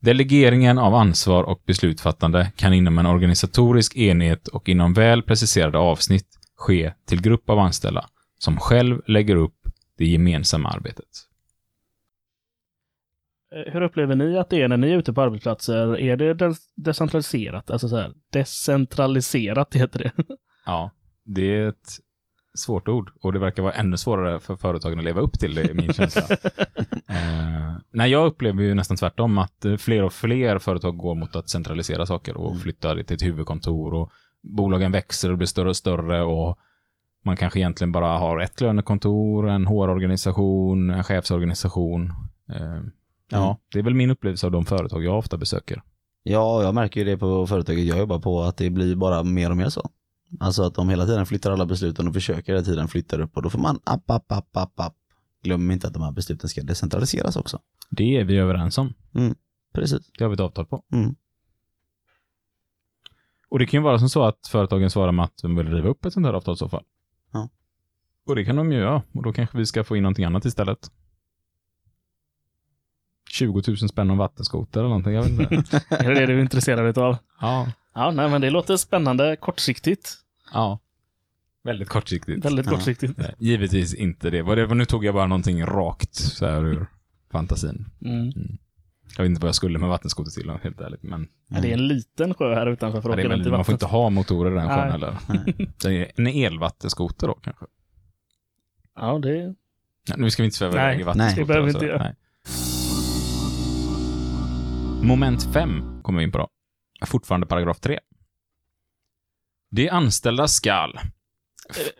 Delegeringen 0.00 0.78
av 0.78 0.94
ansvar 0.94 1.42
och 1.42 1.62
beslutsfattande 1.66 2.52
kan 2.56 2.74
inom 2.74 2.98
en 2.98 3.06
organisatorisk 3.06 3.96
enhet 3.96 4.48
och 4.48 4.68
inom 4.68 4.94
väl 4.94 5.22
preciserade 5.22 5.78
avsnitt 5.78 6.26
ske 6.56 6.92
till 7.08 7.22
grupp 7.22 7.50
av 7.50 7.58
anställda 7.58 8.06
som 8.38 8.56
själv 8.56 9.00
lägger 9.06 9.36
upp 9.36 9.56
det 9.98 10.04
gemensamma 10.04 10.68
arbetet. 10.68 11.29
Eh, 13.54 13.72
Hur 13.72 13.82
upplever 13.82 14.16
ni 14.16 14.38
att 14.38 14.50
det 14.50 14.62
är 14.62 14.68
när 14.68 14.76
ni 14.76 14.90
är 14.90 14.98
ute 14.98 15.12
på 15.12 15.22
arbetsplatser? 15.22 15.98
Är 16.00 16.16
det 16.16 16.54
decentraliserat? 16.76 17.70
Alltså 17.70 17.88
så 17.88 17.96
här, 17.96 18.12
decentraliserat 18.32 19.74
heter 19.74 19.98
det. 19.98 20.12
Ja, 20.66 20.90
det 21.24 21.56
är 21.56 21.68
ett 21.68 21.90
svårt 22.58 22.88
ord 22.88 23.10
och 23.22 23.32
det 23.32 23.38
verkar 23.38 23.62
vara 23.62 23.72
ännu 23.72 23.96
svårare 23.96 24.40
för 24.40 24.56
företagen 24.56 24.98
att 24.98 25.04
leva 25.04 25.20
upp 25.20 25.38
till 25.38 25.54
det, 25.54 25.62
är 25.62 25.74
min 25.74 25.92
känsla. 25.92 26.22
eh, 27.08 27.76
nej, 27.92 28.10
jag 28.10 28.26
upplever 28.26 28.62
ju 28.62 28.74
nästan 28.74 28.96
tvärtom 28.96 29.38
att 29.38 29.64
eh, 29.64 29.76
fler 29.76 30.02
och 30.02 30.12
fler 30.12 30.58
företag 30.58 30.96
går 30.96 31.14
mot 31.14 31.36
att 31.36 31.48
centralisera 31.48 32.06
saker 32.06 32.36
och 32.36 32.60
flyttar 32.60 33.02
till 33.02 33.14
ett 33.14 33.22
huvudkontor 33.22 33.94
och 33.94 34.10
bolagen 34.42 34.92
växer 34.92 35.30
och 35.30 35.38
blir 35.38 35.46
större 35.46 35.68
och 35.68 35.76
större 35.76 36.22
och 36.22 36.58
man 37.24 37.36
kanske 37.36 37.58
egentligen 37.58 37.92
bara 37.92 38.18
har 38.18 38.40
ett 38.40 38.60
lönekontor, 38.60 39.48
en 39.48 39.66
HR-organisation, 39.66 40.90
en 40.90 41.04
chefsorganisation. 41.04 42.12
Eh, 42.52 42.80
ja, 43.30 43.58
det 43.72 43.78
är 43.78 43.82
väl 43.82 43.94
min 43.94 44.10
upplevelse 44.10 44.46
av 44.46 44.52
de 44.52 44.64
företag 44.64 45.04
jag 45.04 45.18
ofta 45.18 45.36
besöker. 45.36 45.82
Ja, 46.22 46.62
jag 46.62 46.74
märker 46.74 47.00
ju 47.00 47.06
det 47.06 47.18
på 47.18 47.46
företaget 47.46 47.86
jag 47.86 47.98
jobbar 47.98 48.18
på 48.18 48.42
att 48.42 48.56
det 48.56 48.70
blir 48.70 48.96
bara 48.96 49.22
mer 49.22 49.50
och 49.50 49.56
mer 49.56 49.68
så. 49.68 49.90
Alltså 50.40 50.62
att 50.62 50.74
de 50.74 50.88
hela 50.88 51.06
tiden 51.06 51.26
flyttar 51.26 51.50
alla 51.50 51.66
besluten 51.66 52.08
och 52.08 52.14
försöker 52.14 52.52
hela 52.52 52.64
tiden 52.64 52.88
flytta 52.88 53.22
upp 53.22 53.36
och 53.36 53.42
då 53.42 53.50
får 53.50 53.58
man 53.58 53.80
app, 53.84 54.10
app, 54.10 54.32
app, 54.32 54.56
app, 54.56 54.80
app. 54.80 54.94
glöm 55.42 55.70
inte 55.70 55.86
att 55.86 55.94
de 55.94 56.02
här 56.02 56.12
besluten 56.12 56.48
ska 56.48 56.62
decentraliseras 56.62 57.36
också. 57.36 57.58
Det 57.90 58.16
är 58.16 58.24
vi 58.24 58.36
överens 58.36 58.78
om. 58.78 58.94
Precis. 59.72 60.10
Det 60.18 60.24
har 60.24 60.28
vi 60.28 60.34
ett 60.34 60.40
avtal 60.40 60.66
på. 60.66 60.84
Mm. 60.92 61.14
Och 63.48 63.58
det 63.58 63.66
kan 63.66 63.80
ju 63.80 63.84
vara 63.84 63.98
som 63.98 64.08
så 64.08 64.22
att 64.22 64.46
företagen 64.46 64.90
svarar 64.90 65.12
med 65.12 65.24
att 65.24 65.36
de 65.42 65.56
vill 65.56 65.68
riva 65.68 65.88
upp 65.88 66.04
ett 66.04 66.12
sånt 66.12 66.26
här 66.26 66.32
avtal 66.32 66.54
i 66.54 66.56
så 66.56 66.68
fall. 66.68 66.84
Ja. 67.32 67.48
Och 68.26 68.36
det 68.36 68.44
kan 68.44 68.56
de 68.56 68.72
ju 68.72 68.78
göra. 68.78 69.02
Och 69.12 69.22
då 69.22 69.32
kanske 69.32 69.58
vi 69.58 69.66
ska 69.66 69.84
få 69.84 69.96
in 69.96 70.02
någonting 70.02 70.24
annat 70.24 70.44
istället. 70.44 70.90
20 73.30 73.62
000 73.68 73.76
spänn 73.76 74.10
om 74.10 74.18
vattenskoter 74.18 74.80
eller 74.80 74.88
någonting. 74.88 75.12
Jag 75.14 75.22
vet 75.22 75.52
inte. 75.52 75.76
Är 75.88 76.08
det 76.08 76.20
det 76.20 76.26
du 76.26 76.34
är 76.36 76.40
intresserad 76.40 76.98
av? 76.98 77.16
ja. 77.40 77.72
Ja, 77.94 78.10
nej, 78.10 78.28
men 78.30 78.40
det 78.40 78.50
låter 78.50 78.76
spännande 78.76 79.36
kortsiktigt. 79.36 80.14
ja. 80.52 80.78
Väldigt 81.64 81.88
kortsiktigt. 81.88 82.44
Väldigt 82.44 82.66
Ja. 82.66 82.72
kortsiktigt. 82.72 83.18
Nej, 83.18 83.34
Givetvis 83.38 83.94
inte 83.94 84.30
det. 84.30 84.36
Det 84.36 84.66
var, 84.66 84.74
nu 84.74 84.84
tog 84.84 85.04
jag 85.04 85.14
bara 85.14 85.26
någonting 85.26 85.64
rakt 85.66 86.14
så 86.14 86.46
här 86.46 86.64
ur 86.66 86.86
fantasin. 87.32 87.86
Mm. 88.04 88.32
Jag 89.16 89.22
vet 89.24 89.30
inte 89.30 89.40
vad 89.40 89.48
jag 89.48 89.54
skulle 89.54 89.78
med 89.78 89.88
vattenskoter 89.88 90.30
till, 90.30 90.50
helt 90.62 90.80
ärligt. 90.80 91.02
Men 91.02 91.28
Ja, 91.48 91.60
det 91.60 91.68
är 91.68 91.72
en 91.72 91.88
liten 91.88 92.34
sjö 92.34 92.54
här 92.54 92.66
utanför 92.66 93.00
för 93.00 93.08
ja, 93.08 93.12
att 93.14 93.18
är 93.20 93.26
åka 93.26 93.34
runt 93.36 93.46
i 93.46 93.50
man 93.50 93.64
får 93.64 93.72
inte 93.72 93.86
ha 93.86 94.10
motorer 94.10 94.50
i 94.50 94.54
den 94.54 94.68
sjön 94.68 94.78
Nej. 94.78 94.90
heller. 94.90 96.12
En 96.16 96.26
elvattenskoter 96.26 97.26
då 97.26 97.34
kanske. 97.34 97.66
Ja, 98.96 99.18
det... 99.18 99.54
Nej, 100.08 100.18
nu 100.18 100.30
ska 100.30 100.42
vi 100.42 100.44
inte 100.44 100.56
sväva 100.56 100.74
Nej, 100.74 100.84
iväg 100.86 101.00
i 101.00 101.02
vattenskoter. 101.02 101.42
det 101.42 101.46
behöver 101.46 101.66
vi 101.66 101.72
inte 101.72 101.86
göra. 101.86 102.02
Nej. 102.02 102.14
Moment 105.02 105.52
5 105.52 106.02
kommer 106.02 106.18
vi 106.18 106.24
in 106.24 106.32
på 106.32 106.38
då. 106.38 106.48
Fortfarande 107.06 107.46
paragraf 107.46 107.80
3. 107.80 107.98
De 109.70 109.88
anställda 109.90 110.48
skall. 110.48 110.94
Uh, 110.94 111.02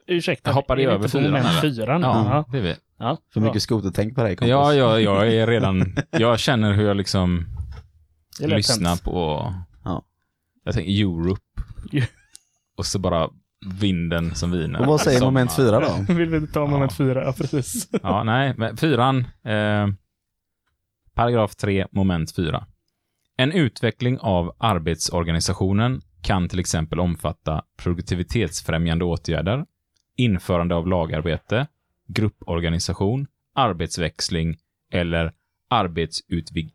ursäkta, 0.07 0.51
Jag 0.51 0.55
hoppade 0.55 0.83
över 0.83 1.09
fyran, 1.09 1.25
moment 1.33 1.61
fyran? 1.61 2.03
Ja, 2.03 2.25
Ja. 2.31 2.45
det 2.53 2.59
är 2.59 2.63
vi. 2.63 2.77
ja. 2.99 3.17
För 3.33 3.41
mycket 3.41 3.63
skotertänk 3.63 4.15
på 4.15 4.23
dig 4.23 4.37
kompis. 4.37 4.51
Ja, 4.51 4.75
ja, 4.75 5.01
jag 5.01 5.33
är 5.33 5.47
redan... 5.47 5.97
Jag 6.11 6.39
känner 6.41 6.73
hur 6.73 6.87
jag 6.87 6.97
liksom 6.97 7.47
lyssnar 8.41 8.97
på... 8.97 9.55
Ja. 9.85 10.03
Jag 10.65 10.75
tänker 10.75 10.91
Europe. 11.03 11.43
Ja. 11.91 12.05
Och 12.77 12.87
så 12.87 12.99
bara 12.99 13.29
vinden 13.81 14.35
som 14.35 14.51
viner. 14.51 14.81
Och 14.81 14.87
vad 14.87 15.01
säger 15.01 15.19
Sommar. 15.19 15.31
moment 15.31 15.57
fyra 15.57 15.81
då? 15.81 16.15
Vill 16.15 16.29
vi 16.29 16.47
ta 16.47 16.67
moment 16.67 16.93
fyra? 16.93 17.25
Ja, 17.25 17.33
precis. 17.33 17.89
Ja, 18.03 18.23
nej, 18.25 18.55
men 18.57 18.77
fyran. 18.77 19.19
Eh, 19.45 19.89
paragraf 21.15 21.57
3, 21.57 21.87
moment 21.93 22.35
4. 22.37 22.67
En 23.41 23.53
utveckling 23.53 24.19
av 24.19 24.57
arbetsorganisationen 24.59 26.01
kan 26.23 26.49
till 26.49 26.59
exempel 26.59 27.01
omfatta 27.01 27.65
produktivitetsfrämjande 27.77 29.05
åtgärder, 29.05 29.65
införande 30.17 30.75
av 30.75 30.89
lagarbete, 30.89 31.67
grupporganisation, 32.09 33.27
arbetsväxling 33.55 34.57
eller 34.93 35.33
arbetsutvidg... 35.71 36.73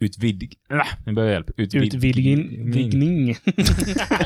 Utvidg... 0.00 0.54
Äh, 0.70 0.76
nu 1.06 1.12
behöver 1.12 1.32
jag 1.32 1.36
hjälp. 1.36 1.50
Utvidgning. 1.56 2.72
Vidgning. 2.72 3.36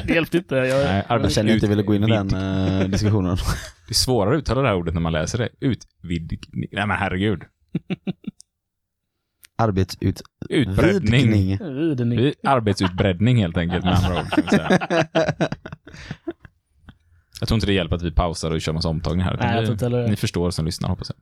det 0.07 0.15
hjälpte 0.15 0.39
inte. 0.39 0.55
Jag, 0.55 0.85
Nej, 0.85 1.05
Jag 1.09 1.33
känner 1.33 1.55
inte 1.55 1.69
ville 1.69 1.83
gå 1.83 1.95
in 1.95 2.05
i 2.05 2.07
den 2.07 2.35
eh, 2.35 2.89
diskussionen. 2.89 3.37
Det 3.87 3.93
är 3.93 3.95
svårare 3.95 4.35
att 4.35 4.39
uttala 4.39 4.63
det 4.63 4.69
här 4.69 4.77
ordet 4.77 4.95
när 4.95 5.01
man 5.01 5.13
läser 5.13 5.39
det. 5.39 5.49
Utvidgning. 5.61 6.69
Nej 6.73 6.87
men 6.87 6.97
herregud. 6.97 7.43
Arbetsutvidgning. 9.61 11.59
Vi- 12.17 12.35
Arbetsutbreddning 12.43 13.37
helt 13.39 13.57
enkelt 13.57 13.85
med 13.85 13.95
andra 13.95 14.21
ord. 14.21 14.31
Kan 14.31 14.43
vi 14.45 14.51
säga. 14.51 14.79
Jag 17.41 17.49
tror 17.49 17.57
inte 17.57 17.67
det 17.67 17.73
hjälper 17.73 17.97
att 17.97 18.03
vi 18.03 18.11
pausar 18.13 18.51
och 18.51 18.61
kör 18.61 18.73
massa 18.73 18.89
omtagningar 18.89 19.27
här. 19.31 19.37
Nej, 19.37 19.47
jag 19.55 19.61
vi- 19.61 19.67
tror 19.67 19.73
inte 19.75 19.85
heller 19.85 20.03
det. 20.03 20.09
Ni 20.11 20.17
förstår 20.17 20.51
som 20.51 20.65
lyssnar 20.67 20.89
hoppas 20.89 21.11
jag. 21.11 21.17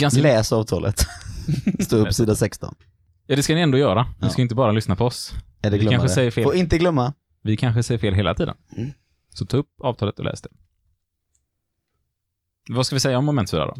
Ganska... 0.00 0.22
Läs 0.22 0.52
avtalet. 0.52 1.06
Stå 1.80 1.96
upp 1.96 2.14
sida 2.14 2.34
16. 2.34 2.74
Ja, 3.26 3.36
det 3.36 3.42
ska 3.42 3.54
ni 3.54 3.60
ändå 3.60 3.78
göra. 3.78 4.02
Ni 4.02 4.08
Ja. 4.20 4.28
ska 4.28 4.42
inte 4.42 4.54
bara 4.54 4.72
lyssna 4.72 4.96
på 4.96 5.04
oss. 5.04 5.32
Är 5.62 5.70
det 5.70 5.70
Vi 5.70 5.78
kanske 5.78 5.88
glömmare? 5.88 6.08
säger 6.08 6.30
fel. 6.30 6.44
Får 6.44 6.54
inte 6.54 6.78
glömma. 6.78 7.12
Vi 7.42 7.56
kanske 7.56 7.82
säger 7.82 7.98
fel 7.98 8.14
hela 8.14 8.34
tiden. 8.34 8.56
Mm. 8.76 8.90
Så 9.34 9.46
ta 9.46 9.56
upp 9.56 9.68
avtalet 9.80 10.18
och 10.18 10.24
läs 10.24 10.42
det. 10.42 10.48
Vad 12.70 12.86
ska 12.86 12.96
vi 12.96 13.00
säga 13.00 13.18
om 13.18 13.24
moment 13.24 13.50
4 13.50 13.66
då? 13.66 13.76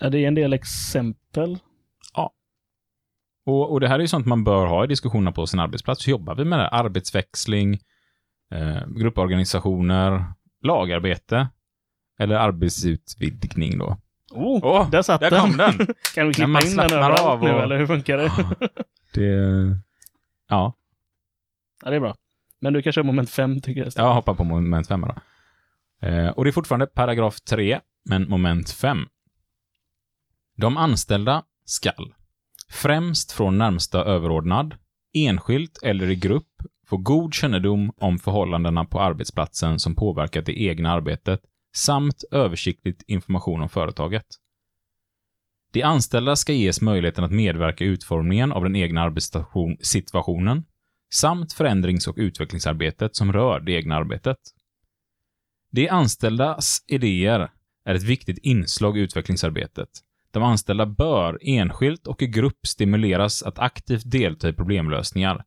Ja, 0.00 0.08
det 0.10 0.18
är 0.18 0.28
en 0.28 0.34
del 0.34 0.52
exempel. 0.52 1.58
Och, 3.48 3.72
och 3.72 3.80
det 3.80 3.88
här 3.88 3.94
är 3.94 4.00
ju 4.00 4.08
sånt 4.08 4.26
man 4.26 4.44
bör 4.44 4.66
ha 4.66 4.84
i 4.84 4.86
diskussionerna 4.86 5.32
på 5.32 5.46
sin 5.46 5.60
arbetsplats. 5.60 6.06
Hur 6.06 6.10
jobbar 6.10 6.34
vi 6.34 6.44
med 6.44 6.58
det? 6.58 6.68
Arbetsväxling, 6.68 7.78
eh, 8.54 8.86
grupporganisationer, 8.86 10.24
lagarbete 10.62 11.48
eller 12.18 12.34
arbetsutvidgning 12.36 13.78
då. 13.78 13.96
Oh, 14.30 14.60
Åh, 14.64 14.90
där 14.90 15.02
satt 15.02 15.20
där 15.20 15.30
den. 15.30 15.40
kom 15.40 15.56
den! 15.56 15.72
Kan 16.14 16.26
vi 16.28 16.34
klippa 16.34 16.60
in 16.66 16.76
den 16.76 16.92
överallt 16.92 17.20
av 17.20 17.42
nu, 17.42 17.52
och- 17.52 17.62
eller 17.62 17.78
hur 17.78 17.86
funkar 17.86 18.16
det? 18.18 18.30
Det... 19.14 19.78
Ja, 20.48 20.72
Ja, 21.84 21.90
det 21.90 21.96
är 21.96 22.00
bra. 22.00 22.14
Men 22.60 22.72
du 22.72 22.82
kan 22.82 22.92
köra 22.92 23.04
moment 23.04 23.30
fem, 23.30 23.60
tycker 23.60 23.80
jag. 23.84 23.92
jag 23.96 24.14
hoppar 24.14 24.34
på 24.34 24.44
moment 24.44 24.88
5 24.88 25.00
då. 25.00 25.14
Eh, 26.08 26.28
och 26.28 26.44
det 26.44 26.50
är 26.50 26.52
fortfarande 26.52 26.86
paragraf 26.86 27.40
3, 27.40 27.80
men 28.04 28.28
moment 28.28 28.70
5. 28.70 28.98
De 30.56 30.76
anställda 30.76 31.42
skall 31.64 32.14
främst 32.68 33.32
från 33.32 33.58
närmsta 33.58 34.04
överordnad, 34.04 34.74
enskilt 35.14 35.78
eller 35.82 36.10
i 36.10 36.16
grupp, 36.16 36.62
få 36.86 36.96
god 36.96 37.34
kännedom 37.34 37.92
om 37.96 38.18
förhållandena 38.18 38.84
på 38.84 39.00
arbetsplatsen 39.00 39.78
som 39.78 39.94
påverkat 39.94 40.46
det 40.46 40.62
egna 40.62 40.92
arbetet 40.92 41.40
samt 41.76 42.24
översiktligt 42.30 43.02
information 43.06 43.62
om 43.62 43.68
företaget. 43.68 44.26
De 45.72 45.82
anställda 45.82 46.36
ska 46.36 46.52
ges 46.52 46.80
möjligheten 46.80 47.24
att 47.24 47.32
medverka 47.32 47.84
i 47.84 47.86
utformningen 47.86 48.52
av 48.52 48.62
den 48.62 48.76
egna 48.76 49.02
arbetssituationen 49.02 50.64
samt 51.14 51.52
förändrings 51.52 52.06
och 52.08 52.14
utvecklingsarbetet 52.18 53.16
som 53.16 53.32
rör 53.32 53.60
det 53.60 53.72
egna 53.72 53.96
arbetet. 53.96 54.38
De 55.70 55.88
anställdas 55.88 56.84
idéer 56.86 57.50
är 57.84 57.94
ett 57.94 58.02
viktigt 58.02 58.38
inslag 58.38 58.98
i 58.98 59.00
utvecklingsarbetet. 59.00 59.88
De 60.36 60.42
anställda 60.42 60.86
bör 60.86 61.38
enskilt 61.42 62.06
och 62.06 62.22
i 62.22 62.26
grupp 62.26 62.66
stimuleras 62.66 63.42
att 63.42 63.58
aktivt 63.58 64.10
delta 64.10 64.48
i 64.48 64.52
problemlösningar. 64.52 65.44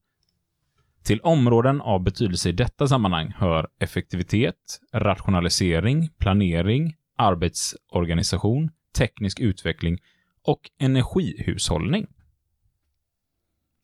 Till 1.03 1.21
områden 1.21 1.81
av 1.81 2.03
betydelse 2.03 2.49
i 2.49 2.51
detta 2.51 2.87
sammanhang 2.87 3.33
hör 3.37 3.67
effektivitet, 3.79 4.79
rationalisering, 4.93 6.09
planering, 6.17 6.95
arbetsorganisation, 7.17 8.71
teknisk 8.97 9.39
utveckling 9.39 9.97
och 10.43 10.61
energihushållning. 10.79 12.07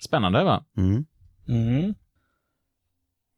Spännande 0.05 0.43
va? 0.43 0.65
Mm. 0.77 1.05
Mm. 1.47 1.93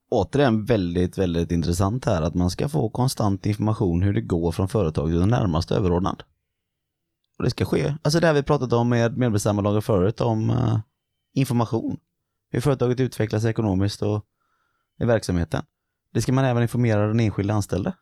Återigen 0.10 0.66
väldigt, 0.66 1.18
väldigt 1.18 1.52
intressant 1.52 2.06
här 2.06 2.22
att 2.22 2.36
man 2.36 2.50
ska 2.50 2.70
få 2.70 2.90
konstant 2.90 3.46
information 3.46 4.02
hur 4.02 4.14
det 4.14 4.22
går 4.22 4.52
från 4.52 4.68
företaget 4.68 5.12
till 5.12 5.20
den 5.20 5.30
närmaste 5.30 5.76
överordnad. 5.76 6.24
Och 7.38 7.44
det 7.44 7.50
ska 7.50 7.66
ske. 7.66 7.94
Alltså 8.02 8.20
det 8.20 8.28
här 8.28 8.34
vi 8.34 8.44
pratat 8.44 8.74
om 8.74 8.90
med 8.90 9.18
medbestämmandelagen 9.18 9.82
förut, 9.82 10.22
om 10.22 10.50
eh, 10.50 10.80
information. 11.34 11.98
Hur 12.52 12.62
företaget 12.62 13.00
utvecklas 13.00 13.46
ekonomiskt 13.46 14.02
och 14.02 14.26
i 15.02 15.06
verksamheten. 15.06 15.64
Det 16.14 16.22
ska 16.22 16.32
man 16.32 16.46
även 16.46 16.62
informera 16.62 17.08
den 17.08 17.20
enskilda 17.20 17.54
anställde. 17.54 17.94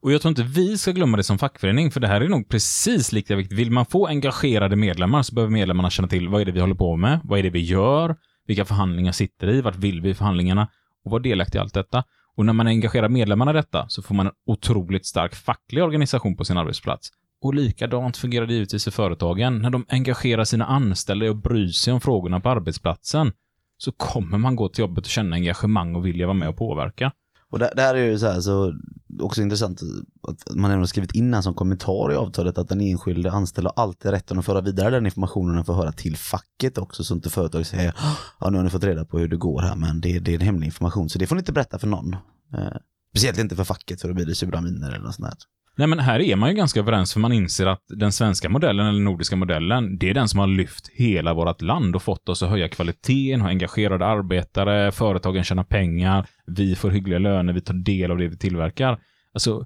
Och 0.00 0.12
jag 0.12 0.20
tror 0.20 0.30
inte 0.30 0.42
vi 0.42 0.78
ska 0.78 0.92
glömma 0.92 1.16
det 1.16 1.24
som 1.24 1.38
fackförening, 1.38 1.90
för 1.90 2.00
det 2.00 2.08
här 2.08 2.20
är 2.20 2.28
nog 2.28 2.48
precis 2.48 3.12
lika 3.12 3.36
viktigt. 3.36 3.58
Vill 3.58 3.70
man 3.70 3.86
få 3.86 4.06
engagerade 4.06 4.76
medlemmar 4.76 5.22
så 5.22 5.34
behöver 5.34 5.52
medlemmarna 5.52 5.90
känna 5.90 6.08
till 6.08 6.28
vad 6.28 6.40
är 6.40 6.44
det 6.44 6.52
vi 6.52 6.60
håller 6.60 6.74
på 6.74 6.96
med, 6.96 7.20
vad 7.24 7.38
är 7.38 7.42
det 7.42 7.50
vi 7.50 7.60
gör, 7.60 8.16
vilka 8.46 8.64
förhandlingar 8.64 9.12
sitter 9.12 9.48
i, 9.48 9.60
vart 9.60 9.76
vill 9.76 10.00
vi 10.00 10.10
i 10.10 10.14
förhandlingarna 10.14 10.68
och 11.04 11.10
vara 11.10 11.22
delaktig 11.22 11.58
i 11.58 11.60
allt 11.60 11.74
detta. 11.74 12.04
Och 12.36 12.46
när 12.46 12.52
man 12.52 12.66
engagerar 12.66 13.08
medlemmarna 13.08 13.50
i 13.50 13.54
detta 13.54 13.88
så 13.88 14.02
får 14.02 14.14
man 14.14 14.26
en 14.26 14.32
otroligt 14.46 15.06
stark 15.06 15.34
facklig 15.34 15.84
organisation 15.84 16.36
på 16.36 16.44
sin 16.44 16.58
arbetsplats. 16.58 17.10
Och 17.40 17.54
likadant 17.54 18.16
fungerar 18.16 18.46
det 18.46 18.52
givetvis 18.52 18.88
i 18.88 18.90
företagen. 18.90 19.58
När 19.58 19.70
de 19.70 19.84
engagerar 19.88 20.44
sina 20.44 20.66
anställda 20.66 21.30
och 21.30 21.36
bryr 21.36 21.68
sig 21.68 21.92
om 21.92 22.00
frågorna 22.00 22.40
på 22.40 22.48
arbetsplatsen 22.48 23.32
så 23.76 23.92
kommer 23.92 24.38
man 24.38 24.56
gå 24.56 24.68
till 24.68 24.80
jobbet 24.80 25.04
och 25.04 25.10
känna 25.10 25.36
engagemang 25.36 25.94
och 25.94 26.06
vilja 26.06 26.26
vara 26.26 26.36
med 26.36 26.48
och 26.48 26.56
påverka. 26.56 27.12
Och 27.50 27.58
det, 27.58 27.72
det 27.76 27.82
här 27.82 27.94
är 27.94 28.04
ju 28.04 28.18
så 28.18 28.26
här, 28.26 28.40
så 28.40 28.74
också 29.20 29.42
intressant 29.42 29.80
att 30.28 30.56
man 30.56 30.70
även 30.70 30.78
har 30.78 30.86
skrivit 30.86 31.14
in 31.14 31.34
en 31.34 31.42
som 31.42 31.54
kommentar 31.54 32.12
i 32.12 32.16
avtalet 32.16 32.58
att 32.58 32.68
den 32.68 32.80
enskilde 32.80 33.30
anställda 33.30 33.72
har 33.76 33.82
alltid 33.82 34.10
rätten 34.10 34.38
att 34.38 34.44
föra 34.44 34.60
vidare 34.60 34.90
den 34.90 35.06
informationen 35.06 35.58
och 35.58 35.66
få 35.66 35.72
höra 35.72 35.92
till 35.92 36.16
facket 36.16 36.78
också 36.78 37.04
så 37.04 37.14
inte 37.14 37.30
företaget 37.30 37.66
säger 37.66 37.94
ja 38.40 38.50
nu 38.50 38.56
har 38.56 38.64
ni 38.64 38.70
fått 38.70 38.84
reda 38.84 39.04
på 39.04 39.18
hur 39.18 39.28
det 39.28 39.36
går 39.36 39.62
här 39.62 39.76
men 39.76 40.00
det, 40.00 40.18
det 40.18 40.30
är 40.30 40.34
en 40.34 40.40
hemlig 40.40 40.66
information 40.66 41.08
så 41.08 41.18
det 41.18 41.26
får 41.26 41.36
ni 41.36 41.40
inte 41.40 41.52
berätta 41.52 41.78
för 41.78 41.86
någon. 41.86 42.12
Eh, 42.54 42.76
speciellt 43.10 43.38
inte 43.38 43.56
för 43.56 43.64
facket 43.64 44.00
för 44.00 44.08
då 44.08 44.14
blir 44.14 44.26
det 44.26 44.34
sura 44.34 44.60
miner 44.60 44.88
eller 44.88 45.04
något 45.04 45.14
sånt 45.14 45.28
där. 45.28 45.38
Nej, 45.78 45.86
men 45.86 45.98
här 45.98 46.20
är 46.20 46.36
man 46.36 46.48
ju 46.48 46.54
ganska 46.54 46.80
överens 46.80 47.12
för 47.12 47.20
man 47.20 47.32
inser 47.32 47.66
att 47.66 47.82
den 47.88 48.12
svenska 48.12 48.48
modellen, 48.48 48.86
eller 48.86 49.00
nordiska 49.00 49.36
modellen, 49.36 49.98
det 49.98 50.10
är 50.10 50.14
den 50.14 50.28
som 50.28 50.40
har 50.40 50.46
lyft 50.46 50.88
hela 50.88 51.34
vårt 51.34 51.62
land 51.62 51.96
och 51.96 52.02
fått 52.02 52.28
oss 52.28 52.42
att 52.42 52.50
höja 52.50 52.68
kvaliteten, 52.68 53.40
ha 53.40 53.48
engagerade 53.48 54.06
arbetare, 54.06 54.92
företagen 54.92 55.44
tjänar 55.44 55.64
pengar, 55.64 56.26
vi 56.46 56.74
får 56.74 56.90
hyggliga 56.90 57.18
löner, 57.18 57.52
vi 57.52 57.60
tar 57.60 57.74
del 57.74 58.10
av 58.10 58.18
det 58.18 58.28
vi 58.28 58.36
tillverkar. 58.36 59.00
Alltså, 59.32 59.64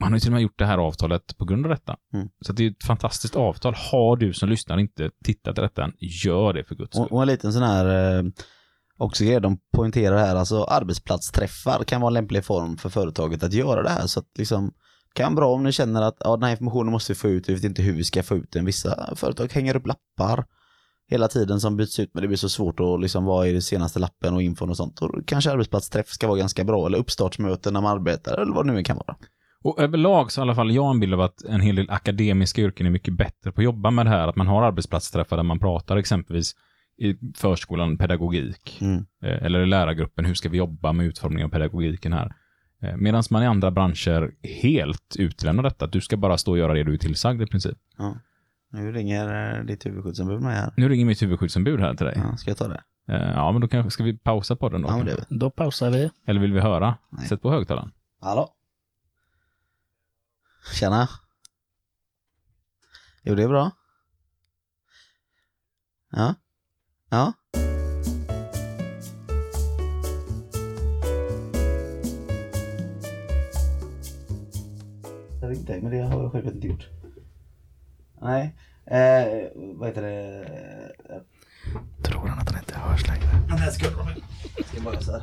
Man 0.00 0.12
har 0.12 0.16
ju 0.16 0.20
till 0.20 0.28
och 0.28 0.32
med 0.32 0.42
gjort 0.42 0.58
det 0.58 0.66
här 0.66 0.78
avtalet 0.78 1.38
på 1.38 1.44
grund 1.44 1.66
av 1.66 1.70
detta. 1.70 1.96
Mm. 2.14 2.28
Så 2.40 2.52
det 2.52 2.64
är 2.66 2.70
ett 2.70 2.84
fantastiskt 2.84 3.36
avtal. 3.36 3.74
Har 3.74 4.16
du 4.16 4.32
som 4.32 4.48
lyssnar 4.48 4.78
inte 4.78 5.10
tittat 5.24 5.56
detta 5.56 5.84
än, 5.84 5.92
gör 5.98 6.52
det 6.52 6.64
för 6.64 6.74
guds 6.74 6.96
skull. 6.96 7.06
Och, 7.10 7.12
och 7.12 7.22
en 7.22 7.28
liten 7.28 7.52
sån 7.52 7.62
här, 7.62 8.18
eh, 8.18 8.24
också 8.96 9.24
grej 9.24 9.40
de 9.40 9.58
poängterar 9.72 10.16
här, 10.16 10.36
alltså 10.36 10.64
arbetsplatsträffar 10.64 11.84
kan 11.84 12.00
vara 12.00 12.10
en 12.10 12.14
lämplig 12.14 12.44
form 12.44 12.76
för 12.76 12.88
företaget 12.88 13.42
att 13.42 13.52
göra 13.52 13.82
det 13.82 13.90
här. 13.90 14.06
Så 14.06 14.20
att 14.20 14.28
liksom, 14.38 14.72
kan 15.14 15.34
vara 15.34 15.46
om 15.46 15.62
ni 15.62 15.72
känner 15.72 16.02
att 16.02 16.16
ja, 16.20 16.36
den 16.36 16.42
här 16.42 16.50
informationen 16.50 16.92
måste 16.92 17.12
vi 17.12 17.16
få 17.16 17.28
ut, 17.28 17.48
vi 17.48 17.54
vet 17.54 17.64
inte 17.64 17.82
hur 17.82 17.92
vi 17.92 18.04
ska 18.04 18.22
få 18.22 18.36
ut 18.36 18.52
den. 18.52 18.64
Vissa 18.64 19.16
företag 19.16 19.52
hänger 19.52 19.76
upp 19.76 19.86
lappar 19.86 20.44
hela 21.10 21.28
tiden 21.28 21.60
som 21.60 21.76
byts 21.76 21.98
ut, 22.00 22.10
men 22.14 22.22
det 22.22 22.28
blir 22.28 22.38
så 22.38 22.48
svårt 22.48 22.80
att 22.80 23.00
liksom, 23.00 23.24
vad 23.24 23.48
är 23.48 23.52
det 23.52 23.60
senaste 23.60 23.98
lappen 23.98 24.34
och 24.34 24.42
infon 24.42 24.70
och 24.70 24.76
sånt. 24.76 25.02
Och 25.02 25.10
kanske 25.26 25.50
arbetsplatsträff 25.50 26.08
ska 26.08 26.26
vara 26.26 26.38
ganska 26.38 26.64
bra, 26.64 26.86
eller 26.86 26.98
uppstartsmöten 26.98 27.72
när 27.72 27.80
man 27.80 27.96
arbetar, 27.96 28.38
eller 28.38 28.54
vad 28.54 28.66
det 28.66 28.72
nu 28.72 28.82
kan 28.82 28.96
vara. 28.96 29.16
Och 29.64 29.80
överlag 29.80 30.32
så 30.32 30.40
i 30.40 30.42
alla 30.42 30.54
fall 30.54 30.74
jag 30.74 30.90
en 30.90 31.00
bild 31.00 31.14
av 31.14 31.20
att 31.20 31.44
en 31.44 31.60
hel 31.60 31.76
del 31.76 31.90
akademiska 31.90 32.62
yrken 32.62 32.86
är 32.86 32.90
mycket 32.90 33.16
bättre 33.16 33.52
på 33.52 33.60
att 33.60 33.64
jobba 33.64 33.90
med 33.90 34.06
det 34.06 34.10
här. 34.10 34.28
Att 34.28 34.36
man 34.36 34.46
har 34.46 34.62
arbetsplatsträffar 34.62 35.36
där 35.36 35.42
man 35.42 35.58
pratar 35.58 35.96
exempelvis 35.96 36.54
i 36.98 37.14
förskolan 37.36 37.98
pedagogik. 37.98 38.78
Mm. 38.80 39.06
Eh, 39.24 39.44
Eller 39.44 39.60
i 39.60 39.66
lärargruppen, 39.66 40.24
hur 40.24 40.34
ska 40.34 40.48
vi 40.48 40.58
jobba 40.58 40.92
med 40.92 41.06
utformningen 41.06 41.46
av 41.46 41.50
pedagogiken 41.50 42.12
här? 42.12 42.34
Medan 42.96 43.22
man 43.30 43.42
i 43.42 43.46
andra 43.46 43.70
branscher 43.70 44.34
helt 44.62 45.16
utelämnar 45.18 45.62
detta. 45.62 45.86
Du 45.86 46.00
ska 46.00 46.16
bara 46.16 46.38
stå 46.38 46.50
och 46.50 46.58
göra 46.58 46.74
det 46.74 46.82
du 46.84 46.94
är 46.94 46.98
tillsagd 46.98 47.42
i 47.42 47.46
princip. 47.46 47.78
Ja. 47.98 48.16
Nu 48.70 48.92
ringer 48.92 49.58
eh, 49.58 49.64
ditt 49.64 49.86
huvudskyddsombud 49.86 50.40
mig 50.40 50.54
här. 50.56 50.74
Nu 50.76 50.88
ringer 50.88 51.06
mitt 51.06 51.22
huvudskyddsombud 51.22 51.80
här 51.80 51.94
till 51.94 52.06
dig. 52.06 52.14
Ja, 52.16 52.36
ska 52.36 52.50
jag 52.50 52.58
ta 52.58 52.68
det? 52.68 52.82
Eh, 53.08 53.32
Ja, 53.32 53.52
men 53.52 53.60
då 53.60 53.68
kanske 53.68 53.90
ska 53.90 54.04
vi 54.04 54.18
pausa 54.18 54.56
på 54.56 54.68
den 54.68 54.82
då. 54.82 54.88
Ja, 54.88 54.96
men 54.96 55.06
det. 55.06 55.24
Då 55.28 55.50
pausar 55.50 55.90
vi. 55.90 56.10
Eller 56.26 56.40
vill 56.40 56.52
vi 56.52 56.60
höra? 56.60 56.98
Nej. 57.10 57.26
Sätt 57.28 57.42
på 57.42 57.50
högtalaren. 57.50 57.92
Hallå? 58.20 58.48
Tjena. 60.80 61.08
Jo, 63.22 63.34
det 63.34 63.42
är 63.42 63.48
bra. 63.48 63.70
Ja. 66.10 66.34
Ja. 67.10 67.32
Inte, 75.64 75.80
men 75.80 75.90
det 75.90 75.98
har 75.98 76.22
jag 76.22 76.32
självklart 76.32 76.54
inte 76.54 76.66
gjort. 76.66 76.88
Nej. 78.22 78.56
Eh, 78.86 79.48
vad 79.74 79.88
heter 79.88 80.02
det? 80.02 80.46
Tror 82.02 82.26
han 82.26 82.38
att 82.38 82.50
han 82.50 82.58
inte 82.60 82.74
hörs 82.78 83.08
längre? 83.08 83.26
Nej, 83.48 83.70
ska 83.70 83.84
jag 83.84 83.92
ska 84.66 84.80
bara 84.84 85.00
så 85.00 85.12
här. 85.12 85.22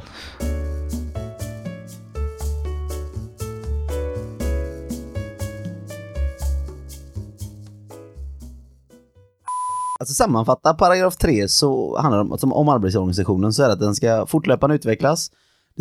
Alltså 9.99 10.13
sammanfatta 10.13 10.73
paragraf 10.73 11.17
3 11.17 11.47
så 11.47 11.97
handlar 11.99 12.23
det 12.23 12.43
om, 12.43 12.53
om 12.53 12.69
arbetsorganisationen 12.69 13.53
så 13.53 13.63
är 13.63 13.67
det 13.67 13.73
att 13.73 13.79
den 13.79 13.95
ska 13.95 14.25
fortlöpande 14.25 14.75
utvecklas. 14.75 15.31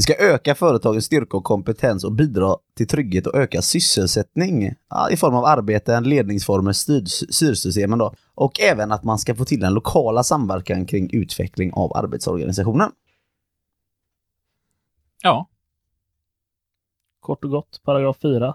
Det 0.00 0.04
ska 0.04 0.14
öka 0.14 0.54
företagens 0.54 1.04
styrka 1.04 1.36
och 1.36 1.44
kompetens 1.44 2.04
och 2.04 2.12
bidra 2.12 2.56
till 2.76 2.86
trygghet 2.86 3.26
och 3.26 3.34
öka 3.34 3.62
sysselsättning 3.62 4.74
ja, 4.90 5.10
i 5.10 5.16
form 5.16 5.34
av 5.34 5.44
arbeten, 5.44 6.04
ledningsformer, 6.04 6.72
styr, 6.72 7.04
styrsystemen 7.06 7.98
då. 7.98 8.14
Och 8.34 8.60
även 8.60 8.92
att 8.92 9.04
man 9.04 9.18
ska 9.18 9.34
få 9.34 9.44
till 9.44 9.60
den 9.60 9.74
lokala 9.74 10.22
samverkan 10.22 10.86
kring 10.86 11.10
utveckling 11.12 11.72
av 11.72 11.96
arbetsorganisationen. 11.96 12.90
Ja, 15.22 15.48
Kort 17.20 17.44
och 17.44 17.50
gott, 17.50 17.80
paragraf 17.84 18.16
4. 18.22 18.54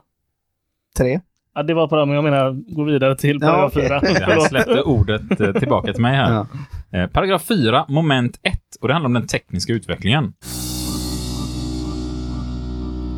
3. 0.97 1.21
Ja, 1.55 1.63
det 1.63 1.73
var 1.73 1.87
på 1.87 1.95
det, 1.95 2.05
men 2.05 2.15
jag 2.15 2.23
menar 2.23 2.75
gå 2.75 2.83
vidare 2.83 3.15
till 3.15 3.37
Ja, 3.41 3.47
paragraf 3.73 4.03
okej. 4.03 4.15
4. 4.15 4.25
han 4.25 4.41
släppte 4.41 4.81
ordet 4.81 5.39
eh, 5.39 5.53
tillbaka 5.53 5.93
till 5.93 6.01
mig 6.01 6.15
här. 6.15 6.45
Ja. 6.91 6.99
Eh, 6.99 7.09
Paragraf 7.09 7.43
4, 7.43 7.85
moment 7.87 8.39
1. 8.43 8.59
Och 8.81 8.87
det 8.87 8.93
handlar 8.93 9.07
om 9.07 9.13
den 9.13 9.27
tekniska 9.27 9.73
utvecklingen. 9.73 10.33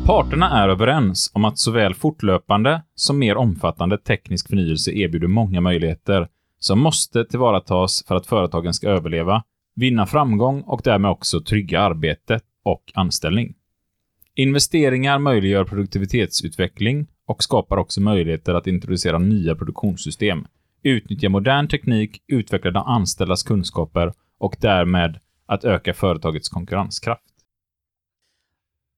Parterna 0.08 0.50
är 0.50 0.68
överens 0.68 1.30
om 1.34 1.44
att 1.44 1.58
såväl 1.58 1.94
fortlöpande 1.94 2.82
som 2.94 3.18
mer 3.18 3.36
omfattande 3.36 3.98
teknisk 3.98 4.48
förnyelse 4.48 4.92
erbjuder 4.92 5.26
många 5.26 5.60
möjligheter 5.60 6.28
som 6.58 6.80
måste 6.80 7.24
tillvaratas 7.24 8.04
för 8.08 8.14
att 8.14 8.26
företagen 8.26 8.74
ska 8.74 8.88
överleva, 8.88 9.44
vinna 9.74 10.06
framgång 10.06 10.60
och 10.60 10.80
därmed 10.84 11.10
också 11.10 11.40
trygga 11.40 11.80
arbete 11.80 12.40
och 12.64 12.92
anställning. 12.94 13.54
Investeringar 14.34 15.18
möjliggör 15.18 15.64
produktivitetsutveckling 15.64 17.06
och 17.26 17.42
skapar 17.42 17.76
också 17.76 18.00
möjligheter 18.00 18.54
att 18.54 18.66
introducera 18.66 19.18
nya 19.18 19.54
produktionssystem, 19.54 20.46
utnyttja 20.82 21.28
modern 21.28 21.68
teknik, 21.68 22.22
utveckla 22.26 22.70
de 22.70 22.82
anställdas 22.86 23.42
kunskaper 23.42 24.12
och 24.38 24.56
därmed 24.60 25.18
att 25.46 25.64
öka 25.64 25.94
företagets 25.94 26.48
konkurrenskraft 26.48 27.37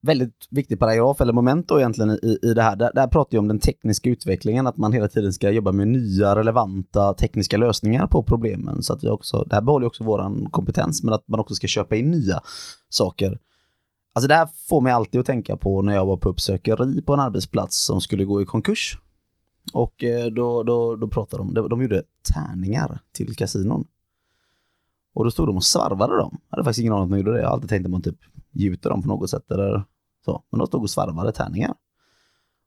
väldigt 0.03 0.47
viktig 0.51 0.79
paragraf 0.79 1.21
eller 1.21 1.33
moment 1.33 1.69
då 1.69 1.79
egentligen 1.79 2.11
i, 2.11 2.39
i 2.43 2.55
det 2.55 2.63
här. 2.63 2.77
Där, 2.77 2.91
där 2.95 3.07
pratar 3.07 3.37
jag 3.37 3.43
om 3.43 3.49
den 3.49 3.59
tekniska 3.59 4.11
utvecklingen, 4.11 4.67
att 4.67 4.77
man 4.77 4.93
hela 4.93 5.09
tiden 5.09 5.33
ska 5.33 5.51
jobba 5.51 5.73
med 5.73 5.89
nya 5.89 6.37
relevanta 6.37 7.15
tekniska 7.15 7.57
lösningar 7.57 8.07
på 8.07 8.23
problemen. 8.23 8.83
Så 8.83 8.93
att 8.93 9.05
vi 9.05 9.09
också, 9.09 9.45
det 9.49 9.55
här 9.55 9.63
behåller 9.63 9.87
också 9.87 10.05
våran 10.05 10.51
kompetens, 10.51 11.03
men 11.03 11.15
att 11.15 11.29
man 11.29 11.41
också 11.41 11.55
ska 11.55 11.67
köpa 11.67 11.97
in 11.97 12.11
nya 12.11 12.41
saker. 12.89 13.39
Alltså 14.13 14.29
det 14.29 14.35
här 14.35 14.49
får 14.69 14.81
mig 14.81 14.93
alltid 14.93 15.21
att 15.21 15.27
tänka 15.27 15.57
på 15.57 15.83
när 15.83 15.95
jag 15.95 16.07
var 16.07 16.17
på 16.17 16.29
uppsökeri 16.29 17.03
på 17.03 17.15
en 17.15 17.21
arbetsplats 17.21 17.85
som 17.85 18.01
skulle 18.01 18.25
gå 18.25 18.43
i 18.43 18.45
konkurs. 18.45 18.99
Och 19.73 20.05
eh, 20.05 20.27
då, 20.27 20.63
då, 20.63 20.97
då 20.97 21.09
pratade 21.09 21.43
de, 21.43 21.69
de 21.69 21.83
gjorde 21.83 22.03
tärningar 22.35 23.01
till 23.13 23.37
kasinon. 23.37 23.85
Och 25.15 25.25
då 25.25 25.31
stod 25.31 25.49
de 25.49 25.57
och 25.57 25.65
svarvade 25.65 26.17
dem. 26.17 26.39
Jag 26.49 26.57
hade 26.57 26.65
faktiskt 26.65 26.81
ingen 26.81 26.93
aning 26.93 27.03
om 27.03 27.07
att 27.07 27.11
man 27.11 27.19
gjorde 27.19 27.33
det. 27.33 27.41
Jag 27.41 27.47
har 27.47 27.55
alltid 27.55 27.69
tänkt 27.69 27.85
att 27.85 27.91
man 27.91 28.03
typ 28.03 28.19
gjuter 28.53 28.91
dem 28.91 29.03
på 29.03 29.09
något 29.09 29.31
sätt 29.31 29.51
eller 29.51 29.85
så. 30.25 30.43
Men 30.51 30.59
de 30.59 30.67
stod 30.67 30.83
och 30.83 30.91
svarvade 30.91 31.33
tärningar. 31.33 31.75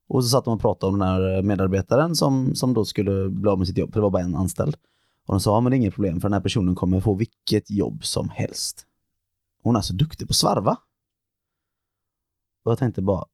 Och 0.07 0.23
så 0.23 0.29
satt 0.29 0.45
de 0.45 0.53
och 0.53 0.61
pratade 0.61 0.93
om 0.93 0.99
den 0.99 1.07
här 1.07 1.41
medarbetaren 1.41 2.15
som, 2.15 2.55
som 2.55 2.73
då 2.73 2.85
skulle 2.85 3.29
bli 3.29 3.49
av 3.49 3.57
med 3.57 3.67
sitt 3.67 3.77
jobb, 3.77 3.93
för 3.93 3.99
det 3.99 4.03
var 4.03 4.09
bara 4.09 4.23
en 4.23 4.35
anställd. 4.35 4.75
Och 5.25 5.33
de 5.33 5.39
sa, 5.39 5.55
ja, 5.55 5.61
men 5.61 5.69
det 5.69 5.75
är 5.75 5.77
inget 5.77 5.93
problem 5.93 6.21
för 6.21 6.29
den 6.29 6.33
här 6.33 6.41
personen 6.41 6.75
kommer 6.75 6.99
få 6.99 7.13
vilket 7.13 7.71
jobb 7.71 8.05
som 8.05 8.29
helst. 8.29 8.85
Hon 9.63 9.75
är 9.75 9.81
så 9.81 9.93
duktig 9.93 10.27
på 10.27 10.31
att 10.31 10.35
svarva. 10.35 10.77
Och 12.63 12.71
jag 12.71 12.77
tänkte 12.77 13.01
bara, 13.01 13.25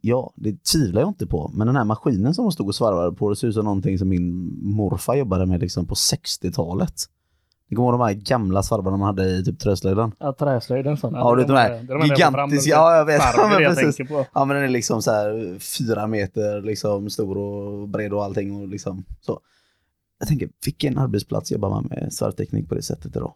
ja, 0.00 0.32
det 0.36 0.64
tvivlar 0.64 1.00
jag 1.00 1.10
inte 1.10 1.26
på. 1.26 1.50
Men 1.54 1.66
den 1.66 1.76
här 1.76 1.84
maskinen 1.84 2.34
som 2.34 2.44
hon 2.44 2.52
stod 2.52 2.68
och 2.68 2.74
svarvade 2.74 3.16
på, 3.16 3.30
det 3.30 3.36
ser 3.36 3.48
ut 3.48 3.54
som 3.54 3.64
någonting 3.64 3.98
som 3.98 4.08
min 4.08 4.58
morfar 4.62 5.14
jobbade 5.14 5.46
med 5.46 5.60
liksom 5.60 5.86
på 5.86 5.94
60-talet. 5.94 6.94
Det 7.70 7.76
kommer 7.76 7.88
ihåg 7.88 8.00
de 8.00 8.04
här 8.06 8.12
gamla 8.14 8.62
svarvarna 8.62 8.96
man 8.96 9.06
hade 9.06 9.24
i 9.28 9.44
typ 9.44 9.58
träslöjden. 9.58 10.12
Ja, 10.18 10.32
träslöjden 10.32 10.96
sån. 10.96 11.14
Ja, 11.14 11.34
det 11.34 11.42
är 11.42 11.46
de 11.46 11.56
här 11.56 11.70
gigantiska- 12.16 12.70
ja, 12.70 12.96
jag 12.96 13.04
vet. 13.04 13.22
Ja, 13.36 13.48
men 13.48 13.58
precis. 13.74 13.98
Ja 14.34 14.44
men 14.44 14.56
den 14.56 14.64
är 14.64 14.68
liksom 14.68 15.02
så 15.02 15.10
här 15.10 15.58
fyra 15.78 16.06
meter 16.06 16.62
liksom 16.62 17.10
stor 17.10 17.38
och 17.38 17.88
bred 17.88 18.12
och 18.12 18.24
allting 18.24 18.62
och 18.62 18.68
liksom 18.68 19.04
så. 19.20 19.40
Jag 20.18 20.28
tänker, 20.28 20.48
vilken 20.64 20.98
arbetsplats 20.98 21.52
jobbar 21.52 21.70
man 21.70 21.86
med 21.90 22.12
svarvteknik 22.12 22.68
på 22.68 22.74
det 22.74 22.82
sättet 22.82 23.16
idag? 23.16 23.34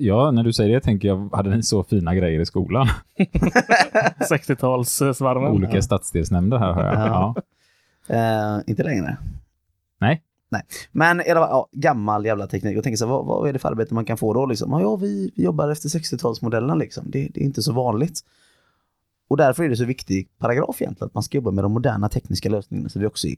Ja, 0.00 0.30
när 0.30 0.42
du 0.42 0.52
säger 0.52 0.74
det 0.74 0.80
tänker 0.80 1.08
jag, 1.08 1.28
hade 1.32 1.50
ni 1.56 1.62
så 1.62 1.82
fina 1.84 2.14
grejer 2.14 2.40
i 2.40 2.46
skolan? 2.46 2.88
60-talssvarven. 4.30 5.50
Olika 5.50 5.82
stadsdelsnämnder 5.82 6.58
här 6.58 6.72
har 6.72 6.84
jag. 6.84 6.94
Ja. 6.94 7.34
Ja. 8.08 8.14
Eh, 8.56 8.60
inte 8.66 8.82
längre. 8.82 9.16
Nej. 10.00 10.22
Nej. 10.54 10.62
Men 10.92 11.20
i 11.20 11.30
alla 11.30 11.40
fall, 11.40 11.50
ja, 11.50 11.68
gammal 11.72 12.24
jävla 12.24 12.46
teknik. 12.46 12.76
Jag 12.76 12.84
tänker 12.84 12.96
så 12.96 13.04
här, 13.04 13.12
vad, 13.12 13.26
vad 13.26 13.48
är 13.48 13.52
det 13.52 13.58
för 13.58 13.68
arbete 13.68 13.94
man 13.94 14.04
kan 14.04 14.16
få 14.16 14.34
då? 14.34 14.46
Liksom? 14.46 14.72
Ja, 14.72 14.80
ja 14.80 14.96
vi, 14.96 15.30
vi 15.36 15.44
jobbar 15.44 15.68
efter 15.68 15.88
60-talsmodellen 15.88 16.78
liksom. 16.78 17.04
Det, 17.10 17.28
det 17.34 17.40
är 17.40 17.44
inte 17.44 17.62
så 17.62 17.72
vanligt. 17.72 18.20
Och 19.28 19.36
därför 19.36 19.64
är 19.64 19.68
det 19.68 19.76
så 19.76 19.84
viktig 19.84 20.28
paragraf 20.38 20.82
egentligen, 20.82 21.06
att 21.06 21.14
man 21.14 21.22
ska 21.22 21.38
jobba 21.38 21.50
med 21.50 21.64
de 21.64 21.72
moderna 21.72 22.08
tekniska 22.08 22.48
lösningarna 22.48 22.88
så 22.88 22.98
vi 22.98 23.06
också 23.06 23.28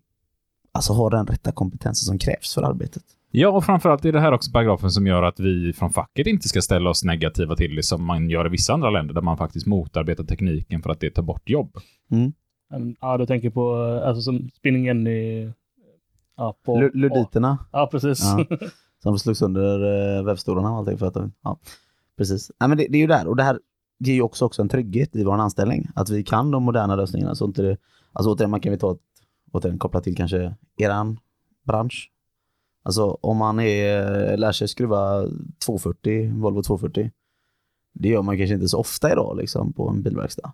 alltså 0.72 0.92
har 0.92 1.10
den 1.10 1.26
rätta 1.26 1.52
kompetensen 1.52 2.06
som 2.06 2.18
krävs 2.18 2.54
för 2.54 2.62
arbetet. 2.62 3.02
Ja, 3.30 3.48
och 3.48 3.64
framförallt 3.64 4.04
är 4.04 4.12
det 4.12 4.20
här 4.20 4.32
också 4.32 4.52
paragrafen 4.52 4.90
som 4.90 5.06
gör 5.06 5.22
att 5.22 5.40
vi 5.40 5.72
från 5.72 5.92
facket 5.92 6.26
inte 6.26 6.48
ska 6.48 6.62
ställa 6.62 6.90
oss 6.90 7.04
negativa 7.04 7.56
till 7.56 7.74
det 7.74 7.82
som 7.82 8.04
man 8.04 8.30
gör 8.30 8.46
i 8.46 8.48
vissa 8.48 8.72
andra 8.72 8.90
länder 8.90 9.14
där 9.14 9.22
man 9.22 9.36
faktiskt 9.36 9.66
motarbetar 9.66 10.24
tekniken 10.24 10.82
för 10.82 10.90
att 10.90 11.00
det 11.00 11.10
tar 11.10 11.22
bort 11.22 11.48
jobb. 11.48 11.76
Men, 12.08 12.96
Ja, 13.00 13.18
du 13.18 13.26
tänker 13.26 13.50
på 13.50 13.74
alltså, 14.04 14.22
som 14.22 14.50
Spinning 14.54 14.84
Jenny. 14.86 15.50
Ja, 16.36 16.56
på, 16.64 16.76
Lu- 16.76 16.90
Luditerna. 16.94 17.58
Ja, 17.72 17.88
precis. 17.92 18.20
Ja. 18.22 18.44
Som 19.02 19.18
slogs 19.18 19.42
under 19.42 19.80
eh, 20.18 20.24
webbstolarna 20.24 20.70
och 20.72 20.76
allting 20.76 20.98
för 20.98 21.06
att 21.06 21.16
ja, 21.42 21.58
precis. 22.18 22.50
Nej, 22.60 22.68
men 22.68 22.78
det, 22.78 22.86
det 22.90 22.98
är 22.98 23.00
ju 23.00 23.06
där 23.06 23.26
och 23.26 23.36
det 23.36 23.42
här 23.42 23.60
ger 23.98 24.14
ju 24.14 24.22
också, 24.22 24.44
också 24.44 24.62
en 24.62 24.68
trygghet 24.68 25.16
i 25.16 25.24
vår 25.24 25.32
anställning. 25.34 25.88
Att 25.94 26.10
vi 26.10 26.24
kan 26.24 26.50
de 26.50 26.62
moderna 26.62 26.96
lösningarna. 26.96 27.34
Så 27.34 27.44
inte 27.44 27.62
det, 27.62 27.76
alltså 28.12 28.32
återigen, 28.32 28.50
man 28.50 28.60
kan 28.60 28.72
vi 28.72 28.78
ta 28.78 28.92
ett, 28.92 29.00
återigen 29.52 29.78
kopplat 29.78 30.04
till 30.04 30.16
kanske 30.16 30.54
eran 30.76 31.18
bransch. 31.66 32.10
Alltså 32.82 33.18
om 33.20 33.36
man 33.36 33.60
är, 33.60 34.36
lär 34.36 34.52
sig 34.52 34.68
skruva 34.68 35.26
240, 35.66 36.32
Volvo 36.40 36.62
240. 36.62 37.10
Det 37.92 38.08
gör 38.08 38.22
man 38.22 38.36
kanske 38.38 38.54
inte 38.54 38.68
så 38.68 38.78
ofta 38.78 39.12
idag 39.12 39.36
liksom 39.36 39.72
på 39.72 39.88
en 39.88 40.02
bilverkstad. 40.02 40.52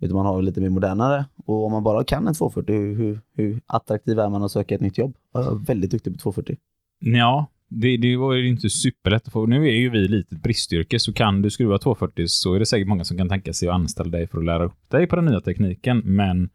Utan 0.00 0.16
man 0.16 0.26
har 0.26 0.42
lite 0.42 0.60
mer 0.60 0.68
modernare. 0.68 1.24
Och 1.46 1.64
om 1.66 1.72
man 1.72 1.82
bara 1.82 2.04
kan 2.04 2.28
en 2.28 2.34
240, 2.34 2.74
hur, 2.74 2.94
hur, 2.94 3.20
hur 3.36 3.60
attraktiv 3.66 4.18
är 4.18 4.28
man 4.28 4.42
att 4.42 4.52
söka 4.52 4.74
ett 4.74 4.80
nytt 4.80 4.98
jobb? 4.98 5.14
Jag 5.32 5.46
är 5.46 5.66
väldigt 5.66 5.90
duktig 5.90 6.12
på 6.12 6.18
240. 6.18 6.56
Ja, 6.98 7.46
det, 7.68 7.96
det 7.96 8.16
var 8.16 8.34
ju 8.34 8.48
inte 8.48 8.70
superlätt 8.70 9.26
att 9.26 9.32
få. 9.32 9.46
Nu 9.46 9.68
är 9.68 9.72
ju 9.72 9.90
vi 9.90 10.08
lite 10.08 10.34
bristyrke, 10.36 10.98
så 10.98 11.12
kan 11.12 11.42
du 11.42 11.50
skruva 11.50 11.78
240 11.78 12.24
så 12.28 12.54
är 12.54 12.58
det 12.58 12.66
säkert 12.66 12.88
många 12.88 13.04
som 13.04 13.16
kan 13.16 13.28
tänka 13.28 13.52
sig 13.52 13.68
att 13.68 13.74
anställa 13.74 14.10
dig 14.10 14.26
för 14.26 14.38
att 14.38 14.44
lära 14.44 14.64
upp 14.64 14.90
dig 14.90 15.06
på 15.06 15.16
den 15.16 15.24
nya 15.24 15.40
tekniken. 15.40 16.02
Men 16.04 16.50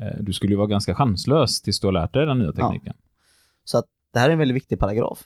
eh, 0.00 0.20
du 0.20 0.32
skulle 0.32 0.52
ju 0.52 0.56
vara 0.56 0.66
ganska 0.66 0.94
chanslös 0.94 1.62
tills 1.62 1.80
du 1.80 1.86
har 1.86 1.92
lärt 1.92 2.12
dig 2.12 2.26
den 2.26 2.38
nya 2.38 2.52
tekniken. 2.52 2.94
Så 3.64 3.78
att 3.78 3.84
det 4.12 4.18
här 4.18 4.28
är 4.28 4.32
en 4.32 4.38
väldigt 4.38 4.56
viktig 4.56 4.78
paragraf. 4.78 5.24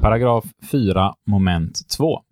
Paragraf 0.00 0.44
4, 0.70 1.14
moment 1.26 1.88
2. 1.88 2.22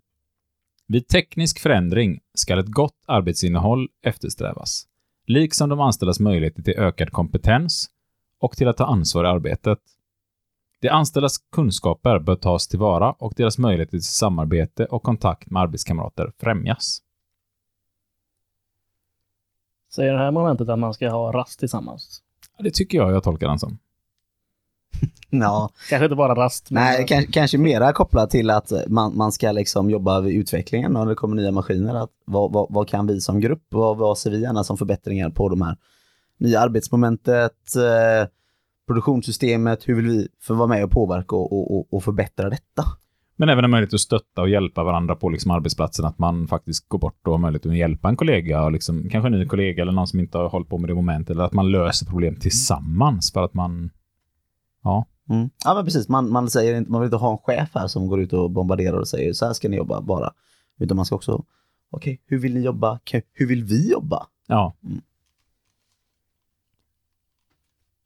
Vid 0.91 1.07
teknisk 1.07 1.59
förändring 1.59 2.19
ska 2.33 2.59
ett 2.59 2.67
gott 2.71 3.03
arbetsinnehåll 3.05 3.89
eftersträvas, 4.01 4.87
liksom 5.25 5.69
de 5.69 5.79
anställdas 5.79 6.19
möjligheter 6.19 6.61
till 6.61 6.73
ökad 6.77 7.11
kompetens 7.11 7.89
och 8.39 8.57
till 8.57 8.67
att 8.67 8.77
ta 8.77 8.85
ansvar 8.85 9.23
i 9.23 9.27
arbetet. 9.27 9.79
De 10.81 10.89
anställdas 10.89 11.37
kunskaper 11.37 12.19
bör 12.19 12.35
tas 12.35 12.67
tillvara 12.67 13.11
och 13.11 13.33
deras 13.37 13.57
möjligheter 13.57 13.91
till 13.91 14.03
samarbete 14.03 14.85
och 14.85 15.03
kontakt 15.03 15.49
med 15.49 15.61
arbetskamrater 15.61 16.31
främjas. 16.39 17.01
Säger 19.91 20.13
det 20.13 20.19
här 20.19 20.31
momentet 20.31 20.69
att 20.69 20.79
man 20.79 20.93
ska 20.93 21.09
ha 21.09 21.31
rast 21.31 21.59
tillsammans? 21.59 22.23
Ja, 22.57 22.63
Det 22.63 22.71
tycker 22.71 22.97
jag 22.97 23.11
jag 23.11 23.23
tolkar 23.23 23.47
den 23.47 23.59
som. 23.59 23.79
Ja, 25.29 25.69
Kanske 25.89 26.05
inte 26.05 26.15
bara 26.15 26.35
rast, 26.35 26.71
men 26.71 26.83
nej, 26.83 27.05
kanske, 27.07 27.31
kanske 27.31 27.57
mera 27.57 27.93
kopplat 27.93 28.29
till 28.29 28.49
att 28.49 28.71
man, 28.87 29.17
man 29.17 29.31
ska 29.31 29.51
liksom 29.51 29.89
jobba 29.89 30.21
vid 30.21 30.37
utvecklingen 30.37 30.93
när 30.93 31.05
det 31.05 31.15
kommer 31.15 31.35
nya 31.35 31.51
maskiner. 31.51 31.95
Att 31.95 32.09
vad, 32.25 32.53
vad, 32.53 32.67
vad 32.69 32.87
kan 32.87 33.07
vi 33.07 33.21
som 33.21 33.39
grupp, 33.39 33.63
vad, 33.69 33.97
vad 33.97 34.17
ser 34.17 34.31
vi 34.31 34.41
gärna 34.41 34.63
som 34.63 34.77
förbättringar 34.77 35.29
på 35.29 35.49
de 35.49 35.61
här 35.61 35.77
nya 36.39 36.59
arbetsmomentet, 36.59 37.75
eh, 37.75 38.27
produktionssystemet, 38.87 39.87
hur 39.87 39.95
vill 39.95 40.07
vi 40.07 40.27
få 40.41 40.53
vara 40.53 40.67
med 40.67 40.83
och 40.83 40.91
påverka 40.91 41.35
och, 41.35 41.53
och, 41.53 41.77
och, 41.77 41.93
och 41.93 42.03
förbättra 42.03 42.49
detta? 42.49 42.83
Men 43.39 43.49
även 43.49 43.63
en 43.63 43.71
möjlighet 43.71 43.93
att 43.93 43.99
stötta 43.99 44.41
och 44.41 44.49
hjälpa 44.49 44.83
varandra 44.83 45.15
på 45.15 45.29
liksom 45.29 45.51
arbetsplatsen. 45.51 46.05
Att 46.05 46.19
man 46.19 46.47
faktiskt 46.47 46.89
går 46.89 46.99
bort 46.99 47.27
och 47.27 47.33
har 47.33 47.37
möjlighet 47.37 47.65
att 47.65 47.77
hjälpa 47.77 48.09
en 48.09 48.15
kollega, 48.15 48.63
och 48.63 48.71
liksom, 48.71 49.09
kanske 49.09 49.27
en 49.27 49.39
ny 49.39 49.45
kollega 49.45 49.81
eller 49.81 49.91
någon 49.91 50.07
som 50.07 50.19
inte 50.19 50.37
har 50.37 50.49
hållit 50.49 50.69
på 50.69 50.77
med 50.77 50.89
det 50.89 50.95
momentet. 50.95 51.29
Eller 51.29 51.43
att 51.43 51.53
man 51.53 51.71
löser 51.71 52.05
problem 52.05 52.35
tillsammans 52.35 53.33
för 53.33 53.43
att 53.43 53.53
man... 53.53 53.89
Ja, 54.83 55.05
Mm. 55.29 55.49
Ja 55.65 55.73
men 55.73 55.85
precis, 55.85 56.09
man, 56.09 56.31
man, 56.31 56.49
säger 56.49 56.75
inte, 56.75 56.91
man 56.91 57.01
vill 57.01 57.07
inte 57.07 57.17
ha 57.17 57.31
en 57.31 57.37
chef 57.37 57.69
här 57.73 57.87
som 57.87 58.07
går 58.07 58.21
ut 58.21 58.33
och 58.33 58.51
bombarderar 58.51 58.97
och 58.97 59.07
säger 59.07 59.33
så 59.33 59.45
här 59.45 59.53
ska 59.53 59.69
ni 59.69 59.77
jobba 59.77 60.01
bara. 60.01 60.33
Utan 60.79 60.97
man 60.97 61.05
ska 61.05 61.15
också, 61.15 61.43
okej, 61.89 62.21
hur 62.25 62.37
vill 62.39 62.53
ni 62.53 62.59
jobba? 62.59 62.99
Hur 63.33 63.47
vill 63.47 63.63
vi 63.63 63.91
jobba? 63.91 64.27
ja. 64.47 64.73
Mm. 64.83 65.01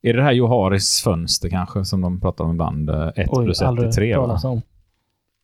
Är 0.02 0.14
det 0.14 0.20
det 0.20 0.24
här 0.24 0.32
Joharis 0.32 1.02
fönster 1.02 1.50
kanske, 1.50 1.86
som 1.86 2.02
de 2.02 2.20
pratar 2.20 2.44
om 2.44 2.52
ibland? 2.52 2.90
1 2.90 3.14
Oj, 3.32 3.46
plus 3.46 3.58
1 3.58 3.62
är 3.62 3.68
aldrig 3.68 3.92
3, 3.92 4.16
va? 4.18 4.26
talas 4.28 4.44
om. 4.44 4.62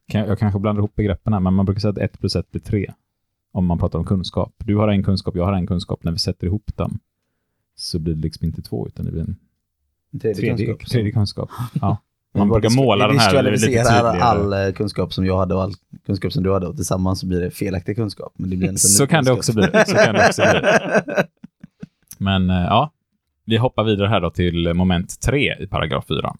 Kan- 0.07 0.27
Jag 0.27 0.39
kanske 0.39 0.59
blandar 0.59 0.79
ihop 0.81 0.95
begreppen 0.95 1.33
här, 1.33 1.39
men 1.39 1.53
man 1.53 1.65
brukar 1.65 1.79
säga 1.79 1.91
att 1.91 1.97
1 1.97 2.19
plus 2.19 2.35
1 2.35 2.51
blir 2.51 2.61
3. 2.61 2.93
Om 3.51 3.65
man 3.65 3.77
pratar 3.77 3.99
om 3.99 4.05
kunskap. 4.05 4.53
Du 4.57 4.75
har 4.75 4.87
en 4.87 5.03
kunskap, 5.03 5.35
jag 5.35 5.45
har 5.45 5.53
en 5.53 5.67
kunskap. 5.67 6.03
När 6.03 6.11
vi 6.11 6.17
sätter 6.19 6.47
ihop 6.47 6.71
dem 6.77 6.99
så 7.75 7.99
blir 7.99 8.13
det 8.15 8.21
liksom 8.21 8.45
inte 8.45 8.61
två, 8.61 8.87
utan 8.87 9.05
det 9.05 9.11
blir 9.11 9.21
En 9.21 9.35
tredje 10.21 10.35
tredje, 10.35 10.65
kunskap. 10.65 10.89
tredje 10.89 11.11
kunskap. 11.11 11.49
Ja. 11.81 11.97
Vi 12.33 12.39
Man 12.39 12.49
brukar 12.49 12.75
måla 12.75 13.07
den 13.07 13.19
här 13.19 13.43
lite 13.43 13.65
tydligare. 13.65 14.21
all 14.21 14.53
eh, 14.53 14.73
kunskap 14.73 15.13
som 15.13 15.25
jag 15.25 15.37
hade 15.37 15.55
och 15.55 15.63
all 15.63 15.73
kunskap 16.05 16.33
som 16.33 16.43
du 16.43 16.53
hade 16.53 16.67
och 16.67 16.75
tillsammans 16.75 17.19
så 17.19 17.27
blir 17.27 17.41
det 17.41 17.51
felaktig 17.51 17.95
kunskap. 17.95 18.33
Men 18.35 18.49
det 18.49 18.57
blir 18.57 18.69
en 18.69 18.77
Så 18.77 19.07
kan 19.07 19.23
det 19.23 19.31
också 19.31 19.53
bli. 19.53 19.63
Så 19.87 19.95
kan 19.95 20.15
det 20.15 20.27
också 20.27 20.41
bli. 20.41 20.61
Men 22.17 22.49
eh, 22.49 22.55
ja, 22.55 22.91
vi 23.45 23.57
hoppar 23.57 23.83
vidare 23.83 24.07
här 24.07 24.21
då 24.21 24.29
till 24.29 24.73
moment 24.73 25.21
3 25.21 25.55
i 25.59 25.67
paragraf 25.67 26.05
4. 26.07 26.35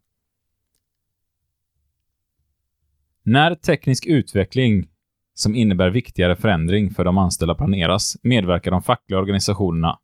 När 3.24 3.56
teknisk 3.56 4.06
utveckling 4.06 4.88
som 5.34 5.56
innebär 5.56 5.90
viktigare 5.90 6.36
förändring 6.36 6.90
för 6.90 7.04
de 7.04 7.18
anställda 7.18 7.56
planeras 7.56 8.18
medverkar 8.24 8.72
de 8.72 8.82
fackliga 8.82 9.20
organisationerna. 9.20 10.00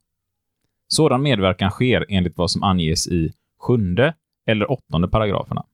Sådan 0.88 1.22
medverkan 1.22 1.70
sker 1.70 2.06
enligt 2.08 2.36
vad 2.36 2.50
som 2.50 2.62
anges 2.62 3.08
i 3.08 3.32
sjunde 3.58 4.14
eller 4.46 4.70
åttonde 4.70 5.08
paragraferna. 5.08 5.64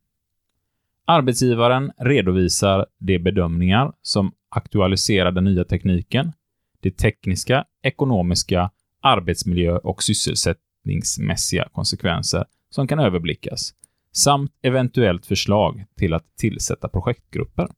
Arbetsgivaren 1.05 1.93
redovisar 1.99 2.87
de 2.99 3.19
bedömningar 3.19 3.93
som 4.03 4.33
aktualiserar 4.49 5.33
den 5.33 5.45
nya 5.45 5.65
tekniken, 5.65 6.33
de 6.81 6.91
tekniska, 6.91 7.65
ekonomiska, 7.83 8.71
arbetsmiljö 9.01 9.77
och 9.77 10.03
sysselsättningsmässiga 10.03 11.69
konsekvenser 11.73 12.45
som 12.71 12.87
kan 12.87 12.99
överblickas, 12.99 13.75
samt 14.13 14.53
eventuellt 14.63 15.27
förslag 15.27 15.85
till 15.97 16.15
att 16.15 16.37
tillsätta 16.37 16.89
projektgrupper. 16.89 17.69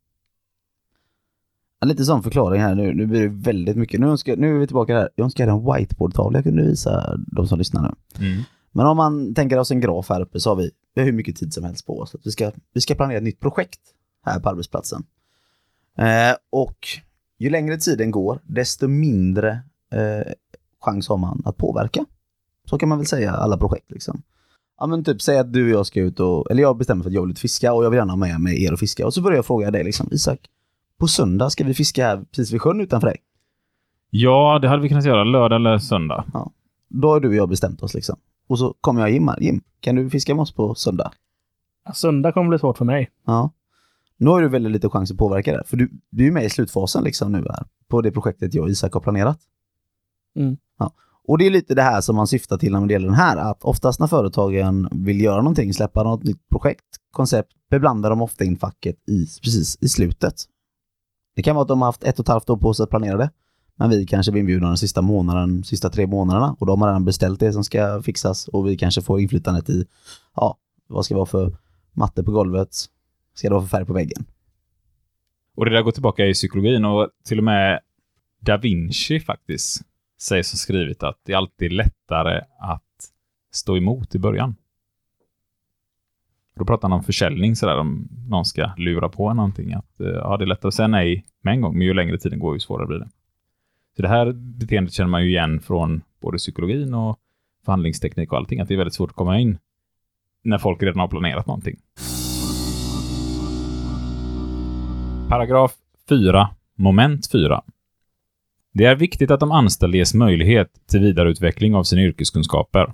Lite 1.85 2.05
sån 2.05 2.23
förklaring 2.23 2.61
här 2.61 2.75
nu. 2.75 2.95
Nu 2.95 3.07
blir 3.07 3.21
det 3.21 3.29
väldigt 3.29 3.77
mycket. 3.77 4.01
Nu, 4.01 4.07
önskar, 4.07 4.37
nu 4.37 4.57
är 4.57 4.59
vi 4.59 4.67
tillbaka 4.67 4.95
här. 4.95 5.09
Jag 5.17 5.25
önskar 5.25 5.49
en 5.49 5.59
whiteboard-tavla 5.59 6.39
jag 6.39 6.45
kunde 6.45 6.63
visa 6.63 7.19
de 7.27 7.47
som 7.47 7.59
lyssnar 7.59 7.83
nu. 7.83 8.25
Men 8.75 8.87
om 8.87 8.97
man 8.97 9.35
tänker 9.35 9.59
oss 9.59 9.71
en 9.71 9.81
graf 9.81 10.09
här 10.09 10.21
uppe 10.21 10.41
så 10.41 10.51
har 10.51 10.57
vi, 10.57 10.71
vi 10.95 11.01
har 11.01 11.07
hur 11.07 11.13
mycket 11.13 11.37
tid 11.37 11.55
som 11.55 11.65
helst 11.65 11.87
på 11.87 12.01
oss. 12.01 12.17
Vi, 12.25 12.31
ska, 12.31 12.53
vi 12.73 12.81
ska 12.81 12.95
planera 12.95 13.19
ett 13.19 13.25
nytt 13.25 13.41
projekt 13.41 13.81
här 14.25 14.41
på 14.41 14.49
arbetsplatsen. 14.49 15.05
Eh, 15.99 16.37
och 16.51 16.79
ju 17.39 17.51
längre 17.51 17.77
tiden 17.77 18.11
går, 18.11 18.41
desto 18.43 18.89
mindre 18.89 19.51
eh, 19.93 20.33
chans 20.81 21.09
har 21.09 21.17
man 21.17 21.43
att 21.45 21.57
påverka. 21.57 22.05
Så 22.71 22.79
kan 22.79 22.89
man 22.89 22.99
väl 22.99 23.07
säga 23.07 23.33
alla 23.33 23.57
projekt 23.57 23.91
liksom. 23.91 24.23
Ja 24.79 24.87
men 24.87 25.05
typ 25.05 25.23
säg 25.23 25.39
att 25.39 25.53
du 25.53 25.65
och 25.65 25.79
jag 25.79 25.87
ska 25.87 26.01
ut 26.01 26.21
och, 26.21 26.51
eller 26.51 26.63
jag 26.63 26.77
bestämmer 26.77 27.03
för 27.03 27.11
att 27.11 27.15
jag 27.15 27.23
vill 27.23 27.31
ut 27.31 27.39
fiska 27.39 27.73
och 27.73 27.85
jag 27.85 27.91
vill 27.91 27.97
gärna 27.97 28.13
ha 28.13 28.17
med 28.17 28.41
mig 28.41 28.65
er 28.65 28.73
och 28.73 28.79
fiska. 28.79 29.07
Och 29.07 29.15
så 29.15 29.23
börjar 29.23 29.37
jag 29.37 29.47
fråga 29.47 29.71
dig 29.71 29.85
liksom, 29.85 30.09
Isak, 30.11 30.39
på 30.99 31.07
söndag 31.07 31.51
ska 31.51 31.65
vi 31.65 31.75
fiska 31.75 32.07
här 32.07 32.25
precis 32.31 32.53
vid 32.53 32.63
sjön 32.63 32.81
utanför 32.81 33.07
dig. 33.07 33.17
Ja, 34.11 34.59
det 34.63 34.69
hade 34.69 34.83
vi 34.83 34.89
kunnat 34.89 35.05
göra 35.05 35.25
lördag 35.25 35.57
eller 35.57 35.79
söndag. 35.79 36.25
Då 36.89 37.09
har 37.09 37.21
du 37.21 37.29
och 37.29 37.35
jag 37.35 37.49
bestämt 37.49 37.83
oss 37.83 37.95
liksom. 37.95 38.17
Och 38.47 38.59
så 38.59 38.75
kommer 38.81 39.01
jag 39.01 39.11
Jim. 39.11 39.31
Jim, 39.41 39.63
kan 39.81 39.95
du 39.95 40.11
fiska 40.11 40.35
med 40.35 40.43
oss 40.43 40.53
på 40.53 40.75
söndag? 40.75 41.13
Ja, 41.85 41.93
Söndag 41.93 42.33
kommer 42.33 42.49
bli 42.49 42.59
svårt 42.59 42.79
för 42.79 42.85
mig. 42.85 43.11
Ja. 43.27 43.51
Nu 44.17 44.31
har 44.31 44.43
du 44.43 44.49
väldigt 44.49 44.73
lite 44.73 44.89
chans 44.89 45.11
att 45.11 45.17
påverka 45.17 45.53
det. 45.53 45.63
För 45.67 45.77
du, 45.77 45.91
du 46.11 46.27
är 46.27 46.33
med 46.33 46.45
i 46.45 46.51
slutfasen 46.51 47.05
liksom 47.05 47.33
nu 47.33 47.39
här. 47.39 47.67
På 47.89 48.01
det 48.01 48.13
projektet 48.13 48.55
jag 48.55 48.65
och 48.65 48.71
Isak 48.71 48.93
har 48.93 49.01
planerat. 49.01 49.39
Mm. 50.37 50.57
Ja. 50.79 50.93
Och 51.27 51.39
det 51.39 51.47
är 51.47 51.51
lite 51.51 51.75
det 51.75 51.83
här 51.83 52.01
som 52.01 52.17
man 52.17 52.27
syftar 52.27 52.59
till 52.59 52.73
när 52.73 52.87
det 52.87 52.93
gäller 52.93 53.09
den 53.09 53.17
här. 53.17 53.37
Att 53.37 53.65
oftast 53.65 54.01
när 54.01 54.07
företagen 54.07 54.89
vill 54.93 55.21
göra 55.21 55.37
någonting, 55.37 55.75
släppa 55.75 56.03
något 56.03 56.23
nytt 56.23 56.49
projekt, 56.49 56.85
koncept, 57.11 57.53
beblandar 57.71 58.11
de 58.11 58.23
ofta 58.23 58.45
in 58.45 58.57
facket 58.57 59.09
i, 59.09 59.27
precis 59.43 59.79
i 59.81 59.89
slutet. 59.89 60.35
Det 61.37 61.43
kan 61.43 61.57
vara 61.57 61.63
att 61.63 61.69
de 61.69 61.81
har 61.81 61.89
haft 61.89 62.05
ett 62.05 62.19
och 62.19 62.25
ett 62.25 62.29
halvt 62.29 62.51
år 62.51 62.57
på 62.57 62.75
sig 62.75 62.85
att 62.85 62.91
planera 62.91 63.17
det. 63.17 63.31
Men 63.77 63.91
vi 63.91 64.07
kanske 64.07 64.33
blir 64.33 64.41
inbjudna 64.41 64.69
den 64.69 64.77
sista 64.77 65.03
månaden, 65.03 65.65
sista 65.65 65.91
tre 65.91 66.07
månaderna. 66.07 66.57
Och 66.59 66.67
de 66.67 66.81
har 66.81 66.89
redan 66.89 67.05
beställt 67.05 67.41
det 67.41 67.53
som 67.53 67.65
ska 67.65 68.03
fixas. 68.03 68.49
Och 68.49 68.67
vi 68.67 68.77
kanske 68.77 69.03
får 69.03 69.21
inflytandet 69.21 69.71
i, 69.71 69.87
ja, 70.37 70.59
vad 70.87 71.05
ska 71.05 71.15
det 71.15 71.19
vara 71.19 71.27
för 71.27 71.57
matte 71.93 72.25
på 72.25 72.33
golvet? 72.33 72.69
Ska 73.35 73.49
det 73.49 73.55
vara 73.55 73.63
för 73.63 73.69
färg 73.69 73.87
på 73.87 73.93
väggen? 73.93 74.25
Och 75.57 75.65
det 75.65 75.71
där 75.71 75.83
går 75.83 75.93
tillbaka 75.93 76.27
i 76.27 76.35
psykologin 76.35 76.85
och 76.85 77.11
till 77.25 77.39
och 77.39 77.45
med 77.45 77.81
Da 78.41 78.57
Vinci 78.57 79.21
faktiskt 79.21 79.83
sägs 80.21 80.53
ha 80.53 80.57
skrivit 80.57 81.03
att 81.03 81.21
det 81.25 81.33
är 81.33 81.37
alltid 81.37 81.73
lättare 81.73 82.41
att 82.59 82.83
stå 83.53 83.77
emot 83.77 84.15
i 84.15 84.19
början. 84.19 84.57
Då 86.57 86.65
pratar 86.65 86.89
han 86.89 86.99
om 86.99 87.05
försäljning 87.05 87.57
sådär, 87.57 87.79
om 87.79 88.09
någon 88.29 88.45
ska 88.45 88.75
lura 88.77 89.09
på 89.09 89.35
någonting. 89.35 89.73
Att, 89.73 90.01
eh, 90.01 90.07
ja, 90.07 90.37
det 90.37 90.45
är 90.45 90.47
lättare 90.47 90.69
att 90.69 90.75
säga 90.75 90.89
nej 90.89 91.27
med 91.43 91.55
en 91.55 91.61
gång, 91.61 91.79
men 91.79 91.87
ju 91.87 91.95
längre 91.95 92.19
tiden 92.19 92.39
går, 92.39 92.55
ju 92.55 92.61
svårare 92.61 92.87
blir 92.87 92.99
det. 92.99 93.09
Så 93.97 94.03
det 94.03 94.09
här 94.09 94.33
beteendet 94.33 94.95
känner 94.95 95.11
man 95.11 95.23
ju 95.23 95.29
igen 95.29 95.61
från 95.61 96.03
både 96.21 96.39
psykologin 96.39 96.95
och 96.95 97.19
förhandlingsteknik 97.65 98.33
och 98.33 98.39
allting, 98.39 98.61
att 98.61 98.69
det 98.69 98.75
är 98.75 98.79
väldigt 98.79 98.95
svårt 98.95 99.11
att 99.11 99.17
komma 99.17 99.41
in 99.41 99.59
när 100.45 100.59
folk 100.59 100.83
redan 100.83 101.01
har 101.01 101.09
planerat 101.09 101.47
någonting. 101.47 101.77
Paragraf 105.29 105.73
4, 106.09 106.49
moment 106.75 107.31
4. 107.33 107.63
Det 108.73 108.85
är 108.85 108.95
viktigt 108.95 109.31
att 109.31 109.41
de 109.41 109.53
anställda 109.53 109.97
ges 109.97 110.15
möjlighet 110.15 110.69
till 110.87 111.01
vidareutveckling 111.01 111.75
av 111.75 111.83
sina 111.83 112.03
yrkeskunskaper. 112.03 112.93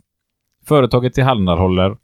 Företaget 0.64 1.14
tillhandahåller 1.14 1.96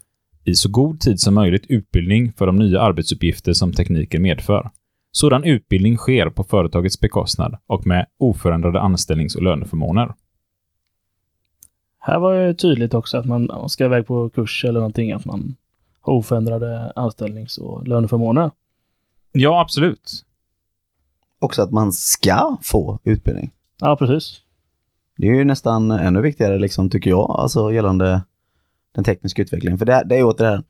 i 0.44 0.55
så 0.55 0.70
god 0.70 1.01
tid 1.01 1.20
som 1.20 1.34
möjligt 1.34 1.66
utbildning 1.68 2.32
för 2.32 2.47
de 2.47 2.57
nya 2.57 2.80
arbetsuppgifter 2.80 3.53
som 3.53 3.72
tekniken 3.72 4.22
medför. 4.22 4.70
Sådan 5.16 5.44
utbildning 5.44 5.96
sker 5.96 6.30
på 6.30 6.44
företagets 6.44 7.00
bekostnad 7.00 7.56
och 7.66 7.86
med 7.86 8.06
oförändrade 8.18 8.80
anställnings 8.80 9.36
och 9.36 9.42
löneförmåner. 9.42 10.14
Här 11.98 12.18
var 12.18 12.34
det 12.34 12.54
tydligt 12.54 12.94
också 12.94 13.18
att 13.18 13.26
man 13.26 13.68
ska 13.68 13.84
iväg 13.84 14.06
på 14.06 14.30
kurs 14.30 14.64
eller 14.64 14.80
någonting, 14.80 15.12
att 15.12 15.24
man 15.24 15.56
har 16.00 16.12
oförändrade 16.12 16.92
anställnings 16.96 17.58
och 17.58 17.88
löneförmåner. 17.88 18.50
Ja, 19.32 19.60
absolut. 19.60 20.24
också 21.38 21.62
att 21.62 21.70
man 21.70 21.92
ska 21.92 22.56
få 22.62 22.98
utbildning. 23.04 23.50
Ja, 23.80 23.96
precis. 23.96 24.40
Det 25.16 25.28
är 25.28 25.34
ju 25.34 25.44
nästan 25.44 25.90
ännu 25.90 26.20
viktigare, 26.20 26.58
liksom, 26.58 26.90
tycker 26.90 27.10
jag, 27.10 27.30
alltså 27.30 27.72
gällande 27.72 28.22
den 28.94 29.04
tekniska 29.04 29.42
utvecklingen. 29.42 29.78
För 29.78 29.86
det, 29.86 30.02
det 30.06 30.14
är 30.14 30.18
ju 30.18 30.24
åter 30.24 30.44
det 30.44 30.50
här, 30.50 30.62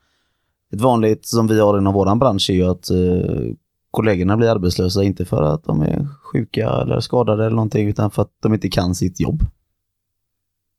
ett 0.72 0.80
vanligt 0.80 1.26
som 1.26 1.46
vi 1.46 1.60
har 1.60 1.78
inom 1.78 1.94
våran 1.94 2.18
bransch 2.18 2.50
är 2.50 2.54
ju 2.54 2.70
att 2.70 2.90
eh, 2.90 3.56
kollegorna 3.96 4.36
blir 4.36 4.48
arbetslösa, 4.48 5.04
inte 5.04 5.24
för 5.24 5.42
att 5.42 5.64
de 5.64 5.82
är 5.82 6.06
sjuka 6.22 6.70
eller 6.70 7.00
skadade 7.00 7.46
eller 7.46 7.56
någonting, 7.56 7.88
utan 7.88 8.10
för 8.10 8.22
att 8.22 8.32
de 8.42 8.54
inte 8.54 8.68
kan 8.68 8.94
sitt 8.94 9.20
jobb 9.20 9.42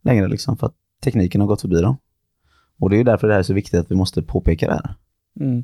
längre, 0.04 0.28
liksom, 0.28 0.58
för 0.58 0.68
att 0.68 0.76
tekniken 1.04 1.42
har 1.42 1.48
gått 1.48 1.62
förbi 1.62 1.82
dem. 1.82 1.98
Och 2.80 2.90
det 2.90 3.00
är 3.00 3.04
därför 3.04 3.28
det 3.28 3.34
här 3.34 3.40
är 3.40 3.44
så 3.44 3.54
viktigt 3.54 3.80
att 3.80 3.92
vi 3.92 3.96
måste 3.96 4.22
påpeka 4.22 4.68
det 4.68 4.74
här. 4.74 4.96
Mm. 5.40 5.64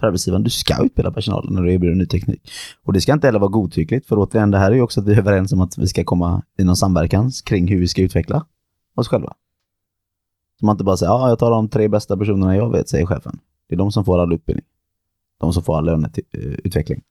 För 0.00 0.06
arbetsgivaren, 0.06 0.42
du 0.42 0.50
ska 0.50 0.84
utbilda 0.84 1.12
personalen 1.12 1.54
när 1.54 1.62
du 1.62 1.72
erbjuder 1.72 1.96
ny 1.96 2.06
teknik. 2.06 2.50
Och 2.84 2.92
det 2.92 3.00
ska 3.00 3.12
inte 3.12 3.26
heller 3.26 3.38
vara 3.38 3.50
godtyckligt, 3.50 4.06
för 4.06 4.16
återigen, 4.18 4.50
det 4.50 4.58
här 4.58 4.70
är 4.70 4.74
ju 4.74 4.82
också 4.82 5.00
att 5.00 5.06
vi 5.06 5.12
är 5.12 5.18
överens 5.18 5.52
om 5.52 5.60
att 5.60 5.78
vi 5.78 5.86
ska 5.86 6.04
komma 6.04 6.42
i 6.58 6.64
någon 6.64 6.76
samverkan 6.76 7.30
kring 7.44 7.68
hur 7.68 7.80
vi 7.80 7.88
ska 7.88 8.02
utveckla 8.02 8.46
oss 8.94 9.08
själva. 9.08 9.34
Så 10.60 10.66
man 10.66 10.74
inte 10.74 10.84
bara 10.84 10.96
säger, 10.96 11.12
ja, 11.12 11.28
jag 11.28 11.38
tar 11.38 11.50
de 11.50 11.68
tre 11.68 11.88
bästa 11.88 12.16
personerna 12.16 12.56
jag 12.56 12.72
vet, 12.72 12.88
säger 12.88 13.06
chefen. 13.06 13.38
Det 13.68 13.74
är 13.74 13.78
de 13.78 13.92
som 13.92 14.04
får 14.04 14.18
all 14.18 14.32
utbildning. 14.32 14.66
De 15.38 15.52
som 15.52 15.62
får 15.62 15.78
all 15.78 15.84
löneutveckling. 15.84 17.02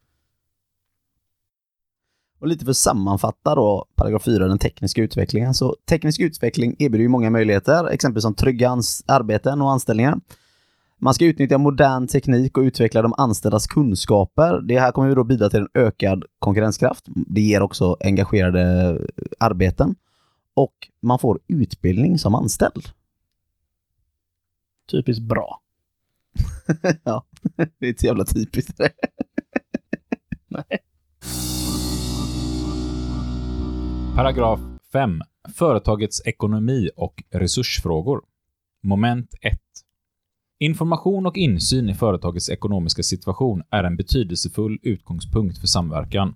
Och 2.39 2.47
lite 2.47 2.65
för 2.65 2.71
att 2.71 2.77
sammanfatta 2.77 3.55
då, 3.55 3.85
paragraf 3.95 4.23
4, 4.23 4.47
den 4.47 4.57
tekniska 4.57 5.01
utvecklingen. 5.01 5.53
Så 5.53 5.75
teknisk 5.85 6.21
utveckling 6.21 6.75
erbjuder 6.79 7.03
ju 7.03 7.09
många 7.09 7.29
möjligheter, 7.29 7.87
exempelvis 7.87 8.23
som 8.23 8.35
trygga 8.35 8.77
arbeten 9.05 9.61
och 9.61 9.71
anställningar. 9.71 10.19
Man 10.97 11.13
ska 11.13 11.25
utnyttja 11.25 11.57
modern 11.57 12.07
teknik 12.07 12.57
och 12.57 12.61
utveckla 12.61 13.01
de 13.01 13.13
anställdas 13.17 13.67
kunskaper. 13.67 14.61
Det 14.61 14.79
här 14.79 14.91
kommer 14.91 15.09
ju 15.09 15.15
då 15.15 15.23
bidra 15.23 15.49
till 15.49 15.59
en 15.59 15.69
ökad 15.73 16.23
konkurrenskraft. 16.39 17.05
Det 17.07 17.41
ger 17.41 17.61
också 17.61 17.97
engagerade 17.99 18.97
arbeten. 19.39 19.95
Och 20.53 20.73
man 21.01 21.19
får 21.19 21.39
utbildning 21.47 22.17
som 22.17 22.35
anställd. 22.35 22.85
Typiskt 24.91 25.23
bra. 25.23 25.61
ja, 27.03 27.25
det 27.79 27.87
är 27.87 27.91
ett 27.91 28.03
jävla 28.03 28.25
typiskt. 28.25 28.79
Nej. 30.47 30.79
Paragraf 34.15 34.59
5. 34.91 35.21
Företagets 35.53 36.21
ekonomi 36.25 36.89
och 36.95 37.23
resursfrågor. 37.31 38.21
Moment 38.83 39.33
1. 39.41 39.59
Information 40.59 41.25
och 41.25 41.37
insyn 41.37 41.89
i 41.89 41.93
företagets 41.93 42.49
ekonomiska 42.49 43.03
situation 43.03 43.63
är 43.69 43.83
en 43.83 43.97
betydelsefull 43.97 44.79
utgångspunkt 44.81 45.57
för 45.57 45.67
samverkan. 45.67 46.35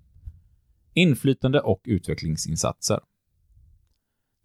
Inflytande 0.93 1.61
och 1.61 1.81
utvecklingsinsatser. 1.83 2.99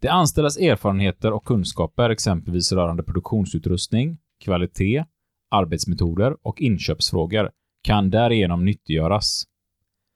De 0.01 0.07
anställdas 0.07 0.57
erfarenheter 0.57 1.31
och 1.31 1.45
kunskaper 1.45 2.09
exempelvis 2.09 2.71
rörande 2.71 3.03
produktionsutrustning, 3.03 4.17
kvalitet, 4.43 5.05
arbetsmetoder 5.49 6.37
och 6.41 6.61
inköpsfrågor 6.61 7.51
kan 7.81 8.09
därigenom 8.09 8.65
nyttiggöras. 8.65 9.43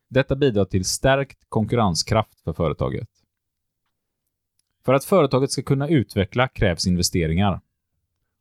Detta 0.10 0.36
bidrar 0.36 0.66
till 0.66 0.86
stärkt 0.86 1.46
konkurrenskraft 1.50 2.42
för 2.44 2.54
företaget. 2.54 3.10
För 4.86 4.94
att 4.94 5.06
företaget 5.06 5.52
ska 5.52 5.62
kunna 5.62 5.88
utveckla 5.88 6.48
krävs 6.48 6.88
investeringar. 6.88 7.62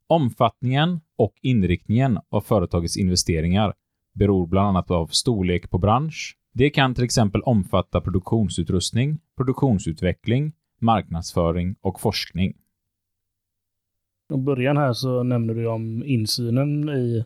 Omfattningen 0.07 1.01
och 1.17 1.35
inriktningen 1.43 2.19
av 2.29 2.41
företagets 2.41 2.97
investeringar 2.97 3.75
beror 4.13 4.47
bland 4.47 4.69
annat 4.69 4.91
av 4.91 5.07
storlek 5.07 5.71
på 5.71 5.79
bransch. 5.79 6.37
Det 6.53 6.71
kan 6.71 6.95
till 6.95 7.05
exempel 7.05 7.43
omfatta 7.43 8.01
produktionsutrustning, 8.01 9.19
produktionsutveckling, 9.37 10.53
marknadsföring 10.81 11.77
och 11.81 12.01
forskning. 12.01 12.57
I 14.35 14.37
början 14.37 14.77
här 14.77 14.93
så 14.93 15.23
nämnde 15.23 15.55
du 15.55 15.67
om 15.67 16.05
insynen 16.05 16.89
i 16.89 17.25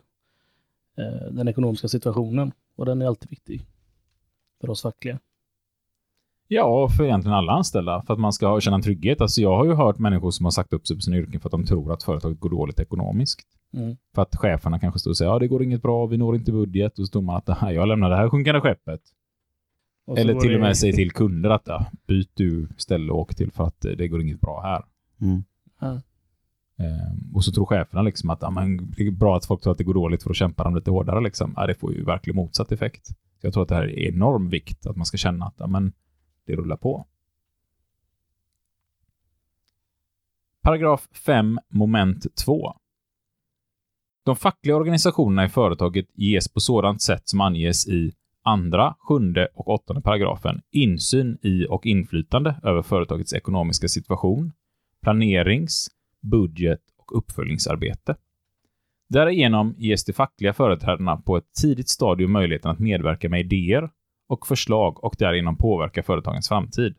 eh, 0.97 1.31
den 1.33 1.47
ekonomiska 1.47 1.87
situationen. 1.87 2.51
Och 2.75 2.85
den 2.85 3.01
är 3.01 3.05
alltid 3.05 3.29
viktig 3.29 3.65
för 4.61 4.69
oss 4.69 4.81
fackliga. 4.81 5.19
Ja, 6.47 6.89
för 6.89 7.03
egentligen 7.03 7.37
alla 7.37 7.51
anställda. 7.51 8.03
För 8.07 8.13
att 8.13 8.19
man 8.19 8.33
ska 8.33 8.61
känna 8.61 8.75
en 8.75 8.81
trygghet. 8.81 9.21
Alltså 9.21 9.41
jag 9.41 9.55
har 9.57 9.65
ju 9.65 9.73
hört 9.73 9.99
människor 9.99 10.31
som 10.31 10.45
har 10.45 10.51
sagt 10.51 10.73
upp 10.73 10.87
sig 10.87 10.95
på 10.97 11.01
sina 11.01 11.17
yrken 11.17 11.41
för 11.41 11.47
att 11.47 11.51
de 11.51 11.65
tror 11.65 11.93
att 11.93 12.03
företaget 12.03 12.39
går 12.39 12.49
dåligt 12.49 12.79
ekonomiskt. 12.79 13.47
Mm. 13.73 13.97
För 14.15 14.21
att 14.21 14.35
cheferna 14.35 14.79
kanske 14.79 14.99
står 14.99 15.11
och 15.11 15.17
säger 15.17 15.31
ja 15.31 15.39
det 15.39 15.47
går 15.47 15.63
inget 15.63 15.81
bra, 15.81 16.05
vi 16.05 16.17
når 16.17 16.35
inte 16.35 16.51
budget. 16.51 16.99
Och 16.99 17.05
så 17.07 17.11
tror 17.11 17.21
man 17.21 17.35
att 17.35 17.49
"Aha, 17.49 17.71
jag 17.71 17.87
lämnar 17.87 18.09
det 18.09 18.15
här 18.15 18.29
sjunkande 18.29 18.61
skeppet. 18.61 19.01
Eller 20.17 20.33
till 20.39 20.49
och 20.51 20.59
det- 20.59 20.59
med 20.59 20.77
säger 20.77 20.93
till 20.93 21.11
kunder 21.11 21.49
att 21.49 21.63
ja, 21.67 21.85
byt 22.07 22.31
du 22.33 22.67
ställe 22.77 23.11
och 23.11 23.19
åk 23.19 23.35
till 23.35 23.51
för 23.51 23.63
att 23.63 23.81
det 23.81 24.07
går 24.07 24.21
inget 24.21 24.41
bra 24.41 24.61
här. 24.61 24.83
Mm. 25.21 25.43
Ehm, 25.81 26.01
Ehm, 26.77 27.35
och 27.35 27.45
så 27.45 27.51
tror 27.51 27.65
cheferna 27.65 28.01
liksom 28.01 28.29
att 28.29 28.41
ja, 28.41 28.49
men, 28.49 28.91
det 28.91 29.07
är 29.07 29.11
bra 29.11 29.37
att 29.37 29.45
folk 29.45 29.61
tror 29.61 29.71
att 29.71 29.77
det 29.77 29.83
går 29.83 29.93
dåligt 29.93 30.23
för 30.23 30.29
att 30.29 30.35
kämpa 30.35 30.63
dem 30.63 30.75
lite 30.75 30.91
hårdare. 30.91 31.21
Liksom. 31.21 31.53
Ja, 31.55 31.67
det 31.67 31.75
får 31.75 31.93
ju 31.93 32.03
verkligen 32.03 32.35
motsatt 32.35 32.71
effekt. 32.71 33.07
Så 33.07 33.47
jag 33.47 33.53
tror 33.53 33.63
att 33.63 33.69
det 33.69 33.75
här 33.75 33.83
är 33.83 34.13
enorm 34.13 34.49
vikt, 34.49 34.85
att 34.85 34.95
man 34.95 35.05
ska 35.05 35.17
känna 35.17 35.45
att 35.45 35.55
ja, 35.57 35.67
men, 35.67 35.93
det 36.45 36.55
rullar 36.55 36.77
på. 36.77 37.05
Paragraf 40.61 41.07
5, 41.25 41.59
moment 41.69 42.35
2. 42.35 42.75
De 44.25 44.35
fackliga 44.35 44.75
organisationerna 44.75 45.45
i 45.45 45.49
företaget 45.49 46.05
ges 46.13 46.53
på 46.53 46.59
sådant 46.59 47.01
sätt 47.01 47.29
som 47.29 47.41
anges 47.41 47.87
i 47.87 48.13
andra, 48.41 48.95
sjunde 48.99 49.47
och 49.53 49.67
åttonde 49.67 50.01
paragrafen 50.01 50.61
insyn 50.71 51.37
i 51.41 51.65
och 51.69 51.85
inflytande 51.85 52.55
över 52.63 52.81
företagets 52.81 53.33
ekonomiska 53.33 53.87
situation, 53.87 54.51
planerings-, 55.05 55.87
budget 56.23 56.81
och 56.97 57.17
uppföljningsarbete. 57.17 58.15
Därigenom 59.09 59.75
ges 59.77 60.05
de 60.05 60.13
fackliga 60.13 60.53
företrädarna 60.53 61.17
på 61.17 61.37
ett 61.37 61.53
tidigt 61.61 61.89
stadium 61.89 62.31
möjligheten 62.31 62.71
att 62.71 62.79
medverka 62.79 63.29
med 63.29 63.39
idéer 63.39 63.89
och 64.27 64.47
förslag 64.47 65.03
och 65.03 65.15
därigenom 65.19 65.57
påverka 65.57 66.03
företagens 66.03 66.47
framtid. 66.47 66.95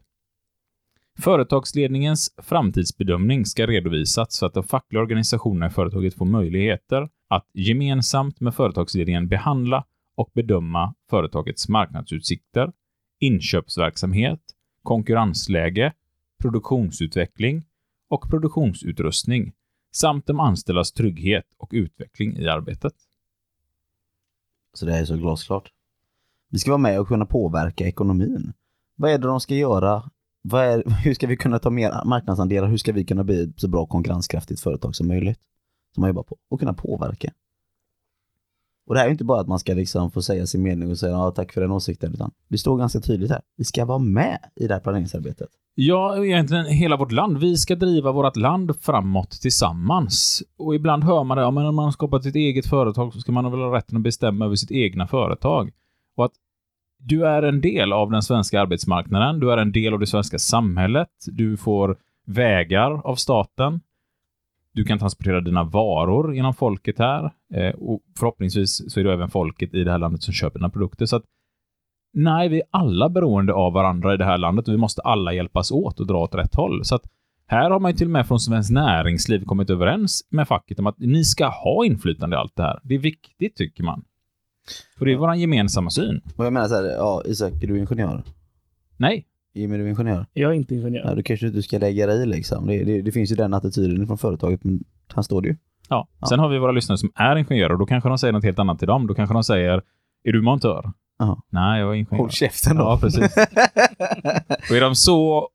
Företagsledningens 1.18 2.34
framtidsbedömning 2.42 3.46
ska 3.46 3.66
redovisas 3.66 4.36
så 4.36 4.46
att 4.46 4.54
de 4.54 4.64
fackliga 4.64 5.02
organisationerna 5.02 5.66
i 5.66 5.70
företaget 5.70 6.14
får 6.14 6.26
möjligheter 6.26 7.08
att 7.28 7.50
gemensamt 7.52 8.40
med 8.40 8.54
företagsledningen 8.54 9.28
behandla 9.28 9.84
och 10.16 10.30
bedöma 10.34 10.94
företagets 11.10 11.68
marknadsutsikter, 11.68 12.72
inköpsverksamhet, 13.20 14.40
konkurrensläge, 14.82 15.92
produktionsutveckling 16.42 17.64
och 18.08 18.30
produktionsutrustning 18.30 19.52
samt 19.92 20.26
de 20.26 20.40
anställdas 20.40 20.92
trygghet 20.92 21.44
och 21.56 21.70
utveckling 21.72 22.36
i 22.36 22.48
arbetet. 22.48 22.94
Så 24.74 24.86
det 24.86 24.92
här 24.92 25.00
är 25.00 25.04
så 25.04 25.16
glasklart. 25.16 25.72
Vi 26.50 26.58
ska 26.58 26.70
vara 26.70 26.78
med 26.78 27.00
och 27.00 27.08
kunna 27.08 27.26
påverka 27.26 27.86
ekonomin. 27.86 28.52
Vad 28.96 29.10
är 29.10 29.18
det 29.18 29.26
de 29.26 29.40
ska 29.40 29.54
göra? 29.54 30.10
Vad 30.42 30.64
är, 30.64 30.84
hur 31.04 31.14
ska 31.14 31.26
vi 31.26 31.36
kunna 31.36 31.58
ta 31.58 31.70
mer 31.70 32.04
marknadsandelar? 32.04 32.68
Hur 32.68 32.76
ska 32.76 32.92
vi 32.92 33.04
kunna 33.04 33.24
bli 33.24 33.42
ett 33.42 33.60
så 33.60 33.68
bra 33.68 33.86
konkurrenskraftigt 33.86 34.60
företag 34.60 34.96
som 34.96 35.08
möjligt? 35.08 35.38
Som 35.94 36.00
man 36.00 36.10
jobbar 36.10 36.22
på. 36.22 36.38
Och 36.48 36.60
kunna 36.60 36.74
påverka. 36.74 37.32
Och 38.86 38.94
det 38.94 39.00
här 39.00 39.06
är 39.06 39.10
inte 39.10 39.24
bara 39.24 39.40
att 39.40 39.48
man 39.48 39.58
ska 39.58 39.74
liksom 39.74 40.10
få 40.10 40.22
säga 40.22 40.46
sin 40.46 40.62
mening 40.62 40.90
och 40.90 40.98
säga 40.98 41.12
ja, 41.12 41.30
tack 41.30 41.52
för 41.52 41.60
den 41.60 41.70
åsikten, 41.70 42.14
utan 42.14 42.30
det 42.48 42.58
står 42.58 42.78
ganska 42.78 43.00
tydligt 43.00 43.30
här. 43.30 43.40
Vi 43.56 43.64
ska 43.64 43.84
vara 43.84 43.98
med 43.98 44.38
i 44.56 44.66
det 44.66 44.74
här 44.74 44.80
planeringsarbetet. 44.80 45.48
Ja, 45.74 46.24
egentligen 46.24 46.66
hela 46.66 46.96
vårt 46.96 47.12
land. 47.12 47.38
Vi 47.38 47.56
ska 47.56 47.74
driva 47.74 48.12
vårt 48.12 48.36
land 48.36 48.80
framåt 48.80 49.30
tillsammans. 49.30 50.42
Och 50.58 50.74
ibland 50.74 51.04
hör 51.04 51.24
man 51.24 51.36
det, 51.36 51.42
ja, 51.42 51.50
men 51.50 51.66
om 51.66 51.74
man 51.74 51.84
har 51.84 51.92
skapat 51.92 52.22
sitt 52.22 52.36
eget 52.36 52.66
företag 52.66 53.12
så 53.12 53.20
ska 53.20 53.32
man 53.32 53.50
väl 53.50 53.60
ha 53.60 53.76
rätten 53.76 53.96
att 53.96 54.02
bestämma 54.02 54.44
över 54.44 54.56
sitt 54.56 54.70
egna 54.70 55.06
företag. 55.06 55.70
Och 56.16 56.24
att 56.24 56.32
du 56.98 57.26
är 57.26 57.42
en 57.42 57.60
del 57.60 57.92
av 57.92 58.10
den 58.10 58.22
svenska 58.22 58.60
arbetsmarknaden, 58.60 59.40
du 59.40 59.52
är 59.52 59.56
en 59.56 59.72
del 59.72 59.94
av 59.94 60.00
det 60.00 60.06
svenska 60.06 60.38
samhället, 60.38 61.08
du 61.26 61.56
får 61.56 61.96
vägar 62.26 63.06
av 63.06 63.14
staten, 63.14 63.80
du 64.74 64.84
kan 64.84 64.98
transportera 64.98 65.40
dina 65.40 65.64
varor 65.64 66.34
genom 66.34 66.54
folket 66.54 66.98
här 66.98 67.30
eh, 67.54 67.74
och 67.74 68.00
förhoppningsvis 68.18 68.92
så 68.92 69.00
är 69.00 69.04
det 69.04 69.12
även 69.12 69.30
folket 69.30 69.74
i 69.74 69.84
det 69.84 69.90
här 69.90 69.98
landet 69.98 70.22
som 70.22 70.34
köper 70.34 70.58
dina 70.58 70.70
produkter. 70.70 71.06
Så 71.06 71.16
att 71.16 71.24
Nej, 72.16 72.48
vi 72.48 72.56
är 72.56 72.64
alla 72.70 73.08
beroende 73.08 73.52
av 73.52 73.72
varandra 73.72 74.14
i 74.14 74.16
det 74.16 74.24
här 74.24 74.38
landet 74.38 74.68
och 74.68 74.74
vi 74.74 74.78
måste 74.78 75.02
alla 75.02 75.32
hjälpas 75.32 75.70
åt 75.70 76.00
och 76.00 76.06
dra 76.06 76.18
åt 76.18 76.34
rätt 76.34 76.54
håll. 76.54 76.84
Så 76.84 76.94
att 76.94 77.02
här 77.46 77.70
har 77.70 77.80
man 77.80 77.90
ju 77.90 77.96
till 77.96 78.06
och 78.06 78.10
med 78.10 78.28
från 78.28 78.40
Svenskt 78.40 78.70
Näringsliv 78.70 79.44
kommit 79.44 79.70
överens 79.70 80.26
med 80.30 80.48
facket 80.48 80.78
om 80.78 80.86
att 80.86 80.98
ni 80.98 81.24
ska 81.24 81.46
ha 81.46 81.84
inflytande 81.84 82.36
i 82.36 82.38
allt 82.38 82.56
det 82.56 82.62
här. 82.62 82.80
Det 82.82 82.94
är 82.94 82.98
viktigt, 82.98 83.56
tycker 83.56 83.82
man. 83.84 84.04
För 84.98 85.04
det 85.04 85.12
är 85.12 85.16
vår 85.16 85.34
gemensamma 85.34 85.90
syn. 85.90 86.20
Och 86.36 86.46
jag 86.46 86.52
menar 86.52 86.68
så 86.68 86.74
här, 86.74 86.84
ja 86.84 87.22
Isak, 87.26 87.62
är 87.62 87.66
du 87.66 87.78
ingenjör? 87.78 88.22
Nej. 88.96 89.26
Jimmy, 89.54 89.74
är 89.74 89.78
du 89.78 89.90
ingenjör? 89.90 90.26
Jag 90.32 90.50
är 90.50 90.54
inte 90.54 90.74
ingenjör. 90.74 91.04
Ja, 91.04 91.14
då 91.14 91.22
kanske 91.22 91.46
inte 91.46 91.58
du 91.58 91.62
ska 91.62 91.78
lägga 91.78 92.06
dig 92.06 92.22
i 92.22 92.26
liksom. 92.26 92.66
Det, 92.66 92.84
det, 92.84 93.02
det 93.02 93.12
finns 93.12 93.32
ju 93.32 93.36
den 93.36 93.54
attityden 93.54 94.06
från 94.06 94.18
företaget, 94.18 94.64
men 94.64 94.84
här 95.14 95.22
står 95.22 95.42
det 95.42 95.48
ju. 95.48 95.56
Ja. 95.88 96.08
Sen 96.28 96.38
har 96.38 96.48
vi 96.48 96.58
våra 96.58 96.72
lyssnare 96.72 96.98
som 96.98 97.12
är 97.14 97.36
ingenjörer 97.36 97.72
och 97.72 97.78
då 97.78 97.86
kanske 97.86 98.08
de 98.08 98.18
säger 98.18 98.32
något 98.32 98.44
helt 98.44 98.58
annat 98.58 98.78
till 98.78 98.88
dem. 98.88 99.06
Då 99.06 99.14
kanske 99.14 99.34
de 99.34 99.44
säger, 99.44 99.82
är 100.24 100.32
du 100.32 100.42
montör? 100.42 100.92
Jaha. 101.18 101.36
Nej, 101.50 101.80
jag 101.80 101.90
är 101.90 101.94
ingenjör. 101.94 102.18
Håll 102.18 102.30
käften 102.30 102.76
då. 102.76 102.82
Ja, 102.82 102.98
precis. 103.00 103.36
och 104.70 104.76
är 104.76 104.80
de 104.80 104.94
så 104.94 105.48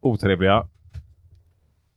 otrevliga, 0.00 0.68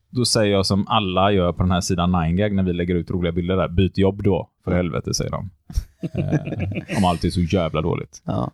då 0.09 0.25
säger 0.25 0.51
jag 0.51 0.65
som 0.65 0.87
alla 0.87 1.31
gör 1.31 1.53
på 1.53 1.63
den 1.63 1.71
här 1.71 1.81
sidan 1.81 2.15
9gag 2.15 2.53
när 2.53 2.63
vi 2.63 2.73
lägger 2.73 2.95
ut 2.95 3.11
roliga 3.11 3.31
bilder 3.31 3.55
där. 3.57 3.67
Byt 3.67 3.97
jobb 3.97 4.23
då, 4.23 4.49
för 4.63 4.71
helvete, 4.71 5.13
säger 5.13 5.31
de. 5.31 5.49
Eh, 6.01 6.97
om 6.97 7.05
allt 7.05 7.23
är 7.23 7.29
så 7.29 7.41
jävla 7.41 7.81
dåligt. 7.81 8.21
Ja. 8.25 8.51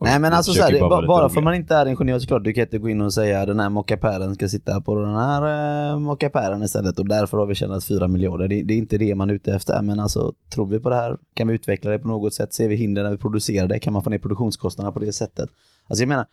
Nej 0.00 0.18
men 0.18 0.32
alltså 0.32 0.52
så 0.52 0.62
försöker 0.62 0.80
här, 0.80 0.88
bara 0.88 1.06
bara, 1.06 1.28
för 1.28 1.40
man 1.40 1.54
inte 1.54 1.74
är 1.74 1.86
ingenjör 1.86 2.18
såklart, 2.18 2.44
du 2.44 2.52
kan 2.52 2.62
inte 2.62 2.78
gå 2.78 2.88
in 2.88 3.00
och 3.00 3.14
säga 3.14 3.46
den 3.46 3.60
här 3.60 3.68
mockapären 3.68 4.34
ska 4.34 4.48
sitta 4.48 4.80
på 4.80 4.94
den 4.94 5.14
här 5.14 5.92
eh, 5.92 5.98
mockapären 5.98 6.62
istället 6.62 6.98
och 6.98 7.08
därför 7.08 7.38
har 7.38 7.46
vi 7.46 7.54
tjänat 7.54 7.84
4 7.84 8.08
miljarder. 8.08 8.48
Det, 8.48 8.62
det 8.62 8.74
är 8.74 8.78
inte 8.78 8.98
det 8.98 9.14
man 9.14 9.30
är 9.30 9.34
ute 9.34 9.54
efter, 9.54 9.82
men 9.82 10.00
alltså 10.00 10.32
tror 10.54 10.66
vi 10.66 10.80
på 10.80 10.90
det 10.90 10.96
här? 10.96 11.16
Kan 11.34 11.48
vi 11.48 11.54
utveckla 11.54 11.90
det 11.90 11.98
på 11.98 12.08
något 12.08 12.34
sätt? 12.34 12.54
Ser 12.54 12.68
vi 12.68 12.76
hinder 12.76 13.02
när 13.02 13.10
vi 13.10 13.18
producerar 13.18 13.68
det? 13.68 13.78
Kan 13.78 13.92
man 13.92 14.02
få 14.02 14.10
ner 14.10 14.18
produktionskostnaderna 14.18 14.92
på 14.92 14.98
det 14.98 15.12
sättet? 15.12 15.50
Alltså 15.86 16.02
jag 16.02 16.08
menar, 16.08 16.26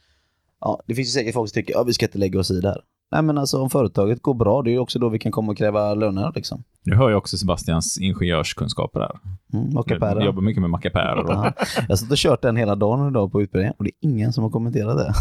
ja, 0.62 0.82
det 0.86 0.96
finns 0.96 1.08
ju 1.08 1.12
säkert 1.12 1.34
folk 1.34 1.50
som 1.50 1.54
tycker, 1.54 1.74
ja 1.74 1.84
vi 1.84 1.94
ska 1.94 2.06
inte 2.06 2.18
lägga 2.18 2.40
oss 2.40 2.52
i 2.52 2.62
det 2.62 2.70
här. 2.70 2.82
Nej 3.12 3.22
men 3.22 3.38
alltså 3.38 3.62
om 3.62 3.70
företaget 3.70 4.22
går 4.22 4.34
bra, 4.34 4.62
det 4.62 4.70
är 4.70 4.72
ju 4.72 4.80
också 4.80 5.00
då 5.00 5.10
vi 5.10 5.20
kan 5.20 5.32
komma 5.32 5.52
och 5.52 5.58
kräva 5.58 5.94
löner 5.94 6.32
liksom. 6.36 6.64
Nu 6.84 6.96
hör 6.96 7.10
jag 7.10 7.18
också 7.18 7.38
Sebastians 7.38 7.98
ingenjörskunskaper 7.98 9.00
här. 9.00 9.20
Mm, 9.54 9.66
Jag 9.66 9.74
mockapärer. 9.74 10.26
jobbar 10.26 10.42
mycket 10.42 10.62
med 10.62 10.70
mackapärer. 10.70 11.26
Ja. 11.28 11.54
Jag 11.76 11.88
har 11.90 11.96
suttit 11.96 12.12
och 12.12 12.18
kört 12.18 12.42
den 12.42 12.56
hela 12.56 12.76
dagen 12.76 13.08
idag 13.10 13.32
på 13.32 13.42
utbildningen 13.42 13.74
och 13.78 13.84
det 13.84 13.90
är 13.90 13.96
ingen 14.10 14.34
som 14.34 14.44
har 14.44 14.52
kommenterat 14.52 14.98
det. 14.98 15.14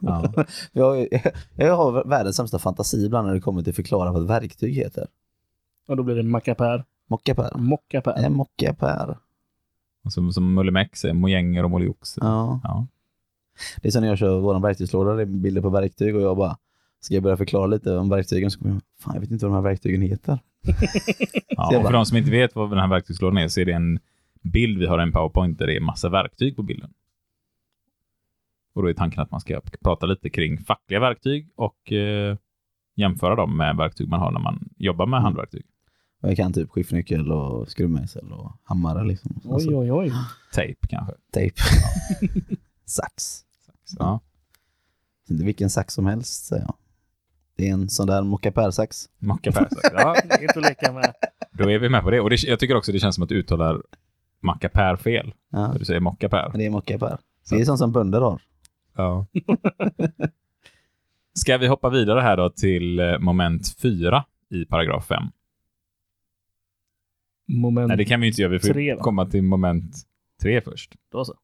ja. 0.00 0.32
Jag, 0.72 1.08
jag 1.56 1.76
har 1.76 2.04
världens 2.08 2.36
sämsta 2.36 2.58
fantasi 2.58 3.04
ibland 3.06 3.26
när 3.26 3.34
det 3.34 3.40
kommer 3.40 3.62
till 3.62 3.70
att 3.70 3.76
förklara 3.76 4.12
vad 4.12 4.22
ett 4.22 4.30
verktyg 4.30 4.74
heter. 4.74 5.06
Och 5.88 5.96
då 5.96 6.02
blir 6.02 6.14
det 6.14 6.22
mackapär. 6.22 6.84
Mockapär. 7.10 7.50
Mockapär. 7.58 8.24
En 8.24 8.32
mockapär. 8.36 9.18
Och 10.04 10.12
som, 10.12 10.32
som 10.32 10.54
Mullemäck 10.54 10.96
säger, 10.96 11.14
mojänger 11.14 11.64
och 11.64 11.70
moliox. 11.70 12.14
Ja. 12.20 12.60
Ja. 12.62 12.86
Det 13.82 13.88
är 13.88 13.92
som 13.92 14.00
när 14.02 14.08
jag 14.08 14.18
kör 14.18 14.40
vår 14.40 14.60
verktygslåda, 14.60 15.12
det 15.14 15.22
är 15.22 15.26
bilder 15.26 15.60
på 15.62 15.70
verktyg 15.70 16.16
och 16.16 16.22
jag 16.22 16.36
bara 16.36 16.56
Ska 17.04 17.14
jag 17.14 17.22
börja 17.22 17.36
förklara 17.36 17.66
lite 17.66 17.96
om 17.96 18.08
verktygen 18.08 18.50
så 18.50 18.58
kommer 18.58 18.74
jag 18.74 18.82
Fan 18.98 19.14
jag 19.14 19.20
vet 19.20 19.30
inte 19.30 19.46
vad 19.46 19.52
de 19.54 19.56
här 19.64 19.70
verktygen 19.70 20.02
heter. 20.02 20.38
Ja, 21.48 21.66
och 21.66 21.72
för 21.72 21.82
bara- 21.82 21.92
de 21.92 22.06
som 22.06 22.16
inte 22.16 22.30
vet 22.30 22.54
vad 22.54 22.70
den 22.70 22.78
här 22.78 22.88
verktygslådan 22.88 23.38
är 23.38 23.48
så 23.48 23.60
är 23.60 23.64
det 23.64 23.72
en 23.72 23.98
bild 24.42 24.78
vi 24.78 24.86
har 24.86 24.98
i 24.98 25.02
en 25.02 25.12
powerpoint 25.12 25.58
där 25.58 25.66
det 25.66 25.76
är 25.76 25.80
massa 25.80 26.08
verktyg 26.08 26.56
på 26.56 26.62
bilden. 26.62 26.90
Och 28.74 28.82
då 28.82 28.88
är 28.88 28.94
tanken 28.94 29.22
att 29.22 29.30
man 29.30 29.40
ska 29.40 29.60
prata 29.84 30.06
lite 30.06 30.30
kring 30.30 30.58
fackliga 30.58 31.00
verktyg 31.00 31.48
och 31.56 31.92
eh, 31.92 32.36
jämföra 32.94 33.34
dem 33.36 33.56
med 33.56 33.76
verktyg 33.76 34.08
man 34.08 34.20
har 34.20 34.30
när 34.32 34.40
man 34.40 34.68
jobbar 34.76 35.06
med 35.06 35.16
Mm. 35.18 35.24
handverktyg. 35.24 35.64
Jag 36.20 36.36
kan 36.36 36.52
typ 36.52 36.70
skiftnyckel 36.70 37.32
och 37.32 37.68
skruvmejsel 37.68 38.32
och 38.32 38.52
hammare 38.62 39.04
liksom. 39.04 39.40
Alltså, 39.52 39.68
Oj, 39.68 39.74
oj, 39.76 39.92
oj. 39.92 40.12
Tejp 40.54 40.86
kanske. 40.88 41.14
Tejp. 41.32 41.56
sax. 42.84 43.40
Ja. 43.98 44.20
Inte 45.28 45.44
vilken 45.44 45.70
sax 45.70 45.94
som 45.94 46.06
helst 46.06 46.44
säger 46.44 46.62
jag. 46.62 46.74
Det 47.56 47.68
är 47.68 47.72
en 47.72 47.88
sån 47.88 48.06
där 48.06 48.22
mockapärsax. 48.22 49.08
Mackapär. 49.18 49.68
Ja, 49.92 50.16
inte 50.40 50.58
att 50.58 50.64
leka 50.64 50.92
med. 50.92 51.14
då 51.52 51.70
är 51.70 51.78
vi 51.78 51.88
med 51.88 52.02
på 52.02 52.10
det. 52.10 52.20
Och 52.20 52.30
det, 52.30 52.42
jag 52.42 52.58
tycker 52.58 52.76
också 52.76 52.92
det 52.92 52.98
känns 52.98 53.14
som 53.14 53.22
att 53.22 53.28
du 53.28 53.34
uttalar 53.34 53.82
mackapär 54.40 54.96
fel. 54.96 55.34
Ja, 55.50 55.74
du 55.78 55.84
säger 55.84 56.00
mockapär. 56.00 56.52
det 56.54 56.66
är 56.66 56.70
mockapär. 56.70 57.18
Det 57.50 57.56
är 57.56 57.64
sånt 57.64 57.78
som 57.78 57.92
bönder 57.92 58.20
har. 58.20 58.40
Ja. 58.96 59.26
Ska 61.34 61.58
vi 61.58 61.66
hoppa 61.66 61.90
vidare 61.90 62.20
här 62.20 62.36
då 62.36 62.50
till 62.50 63.00
eh, 63.00 63.18
moment 63.18 63.76
4 63.78 64.24
i 64.50 64.64
paragraf 64.64 65.06
5? 65.06 65.22
Moment. 67.46 67.88
Nej, 67.88 67.96
det 67.96 68.04
kan 68.04 68.20
vi 68.20 68.26
inte 68.26 68.42
göra. 68.42 68.52
Vi 68.52 68.58
får 68.58 68.68
Tre, 68.68 68.96
komma 69.00 69.26
till 69.26 69.42
moment 69.42 69.96
3 70.42 70.60
först. 70.60 70.94
Då 71.12 71.24
så. 71.24 71.34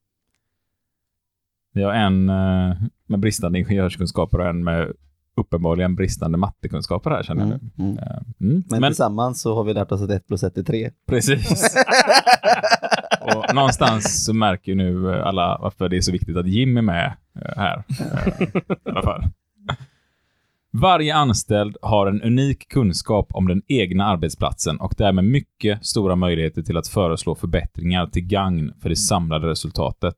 Vi 1.73 1.83
har 1.83 1.93
en 1.93 2.29
eh, 2.29 2.77
med 3.07 3.21
bristande 3.21 3.59
ingenjörskunskaper 3.59 4.39
och 4.39 4.47
en 4.47 4.65
med 4.65 4.93
uppenbarligen 5.41 5.97
bristande 5.97 6.39
mattekunskaper 6.39 7.11
här 7.11 7.23
känner 7.23 7.41
jag 7.43 7.49
Mm. 7.51 7.61
nu. 7.75 7.85
Mm. 7.85 7.99
Eh, 7.99 8.05
Mm. 8.41 8.65
Men, 8.71 8.81
Men, 8.81 8.91
tillsammans 8.91 9.41
så 9.43 9.55
har 9.55 9.65
vi 9.65 9.75
lärt 9.75 9.93
oss 9.93 10.03
att 10.03 10.11
1 10.11 10.27
plus 10.27 10.43
1 10.43 10.59
är 10.59 10.63
3. 10.63 10.91
precis. 11.09 11.77
och 13.37 13.55
någonstans 13.55 14.25
så 14.25 14.35
märker 14.35 14.75
nu 14.75 15.15
alla 15.15 15.59
varför 15.63 15.89
det 15.89 15.97
är 15.97 16.01
så 16.01 16.13
viktigt 16.13 16.37
att 16.37 16.47
Jim 16.47 16.77
är 16.77 16.83
med 16.83 17.13
eh, 17.35 17.53
här. 17.57 17.85
Eh, 18.01 18.49
I 18.87 18.91
alla 18.91 19.03
fall. 19.03 19.25
Varje 20.73 21.15
anställd 21.15 21.77
har 21.83 22.07
en 22.07 22.23
unik 22.23 22.69
kunskap 22.69 23.27
om 23.35 23.49
den 23.49 23.63
egna 23.69 24.05
arbetsplatsen 24.05 24.81
och 24.81 24.95
därmed 24.99 25.25
mycket 25.25 25.87
stora 25.87 26.17
möjligheter 26.17 26.63
till 26.63 26.77
att 26.77 26.89
föreslå 26.89 27.35
förbättringar 27.35 28.07
till 28.07 28.27
gagn 28.27 28.73
för 28.83 28.89
det 28.89 28.97
samlade 28.97 29.47
resultatet. 29.49 30.15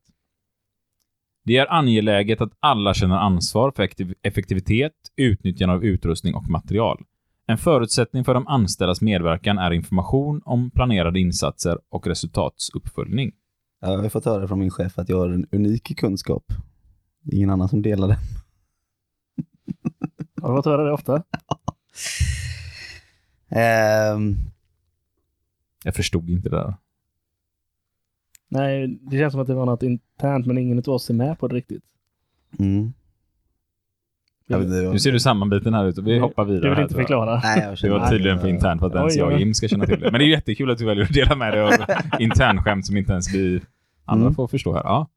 Det 1.44 1.56
är 1.56 1.72
angeläget 1.72 2.40
att 2.40 2.52
alla 2.60 2.94
känner 2.94 3.16
ansvar 3.16 3.70
för 3.76 3.82
effektiv- 3.82 4.14
effektivitet, 4.22 4.92
utnyttjande 5.16 5.74
av 5.74 5.84
utrustning 5.84 6.34
och 6.34 6.48
material. 6.48 7.04
En 7.46 7.58
förutsättning 7.58 8.24
för 8.24 8.34
de 8.34 8.46
anställdas 8.46 9.00
medverkan 9.00 9.58
är 9.58 9.70
information 9.70 10.42
om 10.44 10.70
planerade 10.70 11.20
insatser 11.20 11.78
och 11.88 12.06
resultatsuppföljning. 12.06 13.32
Jag 13.80 13.98
har 13.98 14.08
fått 14.08 14.24
höra 14.24 14.48
från 14.48 14.58
min 14.58 14.70
chef 14.70 14.98
att 14.98 15.08
jag 15.08 15.16
har 15.18 15.28
en 15.28 15.46
unik 15.52 15.98
kunskap. 15.98 16.44
Det 17.22 17.34
är 17.34 17.36
ingen 17.36 17.50
annan 17.50 17.68
som 17.68 17.82
delar 17.82 18.08
den. 18.08 18.16
Har 20.42 20.48
du 20.50 20.56
fått 20.58 20.66
höra 20.66 20.84
det 20.84 20.92
ofta? 20.92 21.22
Ehm, 23.54 24.36
Jag 25.84 25.94
förstod 25.94 26.30
inte 26.30 26.48
det 26.48 26.56
där. 26.56 26.74
Nej, 28.52 28.98
det 29.00 29.18
känns 29.18 29.32
som 29.32 29.40
att 29.40 29.46
det 29.46 29.54
var 29.54 29.66
något 29.66 29.82
internt 29.82 30.46
men 30.46 30.58
ingen 30.58 30.78
av 30.78 30.88
oss 30.88 31.10
är 31.10 31.14
med 31.14 31.38
på 31.38 31.48
det 31.48 31.54
riktigt. 31.54 31.82
mm. 32.58 32.92
vet 34.48 34.60
inte, 34.62 34.90
Nu 34.92 34.98
ser 34.98 35.12
du 35.12 35.20
sammanbiten 35.20 35.74
här 35.74 35.84
ute. 35.84 36.02
Vi 36.02 36.18
hoppar 36.18 36.44
vidare. 36.44 36.68
Du 36.68 36.74
vill 36.74 36.82
inte 36.82 36.94
förklara? 36.94 37.40
Nej, 37.44 37.76
Det 37.82 37.90
var 37.90 38.08
tydligen 38.08 38.40
för 38.40 38.48
internt 38.48 38.80
för 38.80 38.86
att 38.86 38.94
ens 38.94 39.16
jag 39.16 39.32
och. 39.32 39.38
Jim 39.38 39.54
ska 39.54 39.68
känna 39.68 39.86
till 39.86 40.00
det. 40.00 40.10
Men 40.10 40.18
det 40.18 40.24
är 40.24 40.26
ju 40.26 40.32
jättekul 40.32 40.70
att 40.70 40.78
du 40.78 40.84
väljer 40.84 41.04
att 41.04 41.12
dela 41.12 41.36
med 41.36 41.52
dig 41.52 41.60
av 41.62 41.72
internskämt 42.20 42.86
som 42.86 42.96
inte 42.96 43.12
ens 43.12 43.34
vi 43.34 43.60
andra 44.04 44.22
Mm. 44.26 44.34
får 44.34 44.48
förstå 44.48 44.72
här. 44.74 44.82
Ja. 44.84 45.08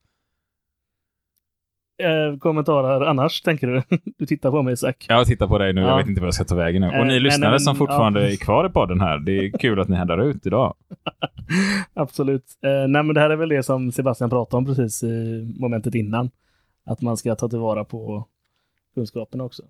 Eh, 1.97 2.37
kommentarer 2.39 3.01
annars, 3.05 3.41
tänker 3.41 3.67
du? 3.67 3.81
Du 4.17 4.25
tittar 4.25 4.51
på 4.51 4.61
mig, 4.63 4.73
Isak. 4.73 5.05
Jag 5.09 5.27
tittar 5.27 5.47
på 5.47 5.57
dig 5.57 5.73
nu. 5.73 5.81
Jag 5.81 5.89
Ja. 5.89 5.97
vet 5.97 6.07
inte 6.07 6.21
vad 6.21 6.27
jag 6.27 6.33
ska 6.33 6.43
ta 6.43 6.55
vägen 6.55 6.81
nu. 6.81 6.87
Eh, 6.87 6.99
Och 6.99 7.05
ni 7.07 7.11
nej, 7.13 7.19
lyssnare 7.19 7.49
nej, 7.49 7.53
men- 7.53 7.59
som 7.59 7.75
fortfarande 7.75 8.21
ja. 8.23 8.29
är 8.31 8.35
kvar 8.35 8.65
i 8.65 8.69
podden 8.69 9.01
här. 9.01 9.19
Det 9.19 9.31
är 9.31 9.51
kul 9.59 9.79
att 9.79 9.87
ni 9.87 9.95
härdar 9.95 10.17
ut 10.23 10.45
idag. 10.45 10.75
Absolut. 11.93 12.43
Eh, 12.63 12.87
nej, 12.87 13.03
men 13.03 13.13
det 13.13 13.19
här 13.21 13.29
är 13.29 13.35
väl 13.35 13.49
det 13.49 13.63
som 13.63 13.91
Sebastian 13.91 14.29
pratade 14.29 14.57
om 14.57 14.65
precis 14.65 15.03
i 15.03 15.55
momentet 15.59 15.95
innan. 15.95 16.29
Att 16.85 17.01
man 17.01 17.17
ska 17.17 17.35
ta 17.35 17.49
tillvara 17.49 17.83
på 17.85 18.27
kunskaperna 18.95 19.43
också. 19.43 19.63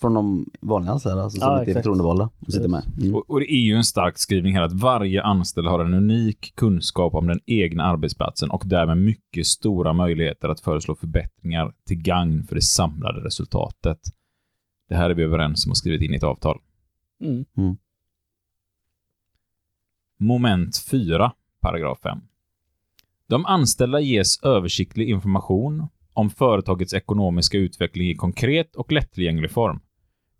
Från 0.00 0.14
de 0.14 0.50
vanliga 0.60 0.92
anställda, 0.92 1.22
alltså, 1.22 1.40
som 1.40 1.48
Ja, 1.48 1.60
inte 1.60 1.70
är 1.70 1.74
förtroendevalda 1.74 2.30
och 2.38 2.52
sitter 2.52 2.68
med. 2.68 2.82
Mm. 3.00 3.14
Och, 3.14 3.30
och 3.30 3.40
det 3.40 3.52
är 3.52 3.60
ju 3.60 3.74
en 3.74 3.84
stark 3.84 4.18
skrivning 4.18 4.54
här 4.54 4.62
att 4.62 4.72
varje 4.72 5.22
anställd 5.22 5.66
har 5.66 5.80
en 5.80 5.94
unik 5.94 6.52
kunskap 6.56 7.14
om 7.14 7.26
den 7.26 7.40
egna 7.46 7.84
arbetsplatsen 7.84 8.50
och 8.50 8.62
därmed 8.66 8.96
mycket 8.96 9.46
stora 9.46 9.92
möjligheter 9.92 10.48
att 10.48 10.60
föreslå 10.60 10.94
förbättringar 10.94 11.72
till 11.86 12.02
gagn 12.02 12.44
för 12.44 12.54
det 12.54 12.62
samlade 12.62 13.20
resultatet. 13.20 13.98
Det 14.88 14.94
här 14.94 15.10
är 15.10 15.14
vi 15.14 15.22
överens 15.22 15.66
om 15.66 15.70
och 15.70 15.76
skrivit 15.76 16.02
in 16.02 16.14
i 16.14 16.16
ett 16.16 16.22
avtal. 16.22 16.58
Mm. 17.20 17.76
Moment 20.18 20.78
4, 20.90 21.32
paragraf 21.60 21.98
5. 22.02 22.18
De 23.28 23.46
anställda 23.46 24.00
ges 24.00 24.42
översiktlig 24.42 25.08
information 25.08 25.88
om 26.12 26.30
företagets 26.30 26.94
ekonomiska 26.94 27.58
utveckling 27.58 28.08
i 28.08 28.14
konkret 28.14 28.76
och 28.76 28.92
lättillgänglig 28.92 29.50
form. 29.50 29.80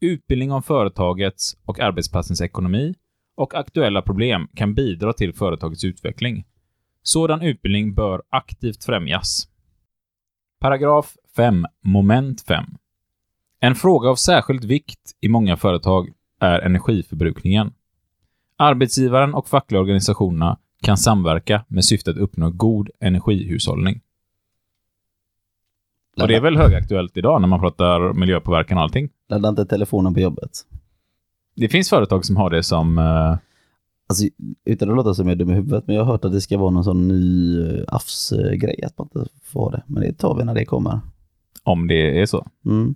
Utbildning 0.01 0.53
om 0.53 0.63
företagets 0.63 1.57
och 1.65 1.81
arbetsplatsens 1.81 2.41
ekonomi 2.41 2.95
och 3.35 3.55
aktuella 3.55 4.03
problem 4.03 4.49
kan 4.55 4.75
bidra 4.75 5.13
till 5.13 5.35
företagets 5.35 5.85
utveckling. 5.85 6.45
Sådan 7.03 7.43
utbildning 7.43 7.95
bör 7.95 8.23
aktivt 8.29 8.85
främjas. 8.85 9.49
Paragraf 10.61 11.17
5, 11.37 11.67
moment 11.85 12.41
5. 12.41 12.65
En 13.61 13.75
fråga 13.75 14.09
av 14.09 14.15
särskild 14.17 14.65
vikt 14.65 15.17
i 15.21 15.29
många 15.29 15.57
företag 15.57 16.09
är 16.41 16.61
energiförbrukningen. 16.61 17.73
Arbetsgivaren 18.57 19.35
och 19.35 19.49
fackliga 19.49 19.81
organisationerna 19.81 20.59
kan 20.83 20.97
samverka 20.97 21.65
med 21.69 21.85
syfte 21.85 22.11
att 22.11 22.17
uppnå 22.17 22.51
god 22.51 22.91
energihushållning. 23.01 24.01
Och 26.21 26.29
det 26.29 26.37
är 26.37 26.41
väl 26.41 26.57
högaktuellt 26.57 27.17
idag 27.17 27.41
när 27.41 27.49
man 27.49 27.61
pratar 27.61 28.13
miljöpåverkan 28.13 28.79
och 28.79 28.83
allting. 28.83 29.11
Ladda 29.31 29.49
inte 29.49 29.67
telefonen 29.67 30.15
på 30.15 30.21
jobbet. 30.21 30.51
Det 31.57 31.69
finns 31.69 31.91
företag 31.91 32.25
som 32.25 32.37
har 32.37 32.51
det 32.51 32.63
som... 32.63 32.99
eh, 32.99 33.37
Alltså, 34.09 34.25
utan 34.65 34.91
att 34.91 34.97
låta 34.97 35.15
som 35.15 35.27
jag 35.27 35.33
är 35.33 35.37
dum 35.39 35.51
i 35.51 35.55
huvudet, 35.55 35.87
men 35.87 35.97
jag 35.97 36.05
har 36.05 36.13
hört 36.13 36.25
att 36.25 36.33
det 36.33 36.41
ska 36.41 36.59
vara 36.59 36.71
någon 36.71 36.85
sån 36.85 37.09
ny 37.09 37.59
uh, 37.59 37.85
AFS-grej, 37.89 38.83
att 38.85 38.99
man 38.99 39.09
inte 39.15 39.31
får 39.45 39.61
ha 39.61 39.71
det. 39.71 39.83
Men 39.87 40.03
det 40.03 40.13
tar 40.13 40.35
vi 40.35 40.45
när 40.45 40.55
det 40.55 40.65
kommer. 40.65 41.01
om 41.63 41.87
det 41.89 42.21
är 42.21 42.27
så. 42.27 42.47
Mm. 42.67 42.95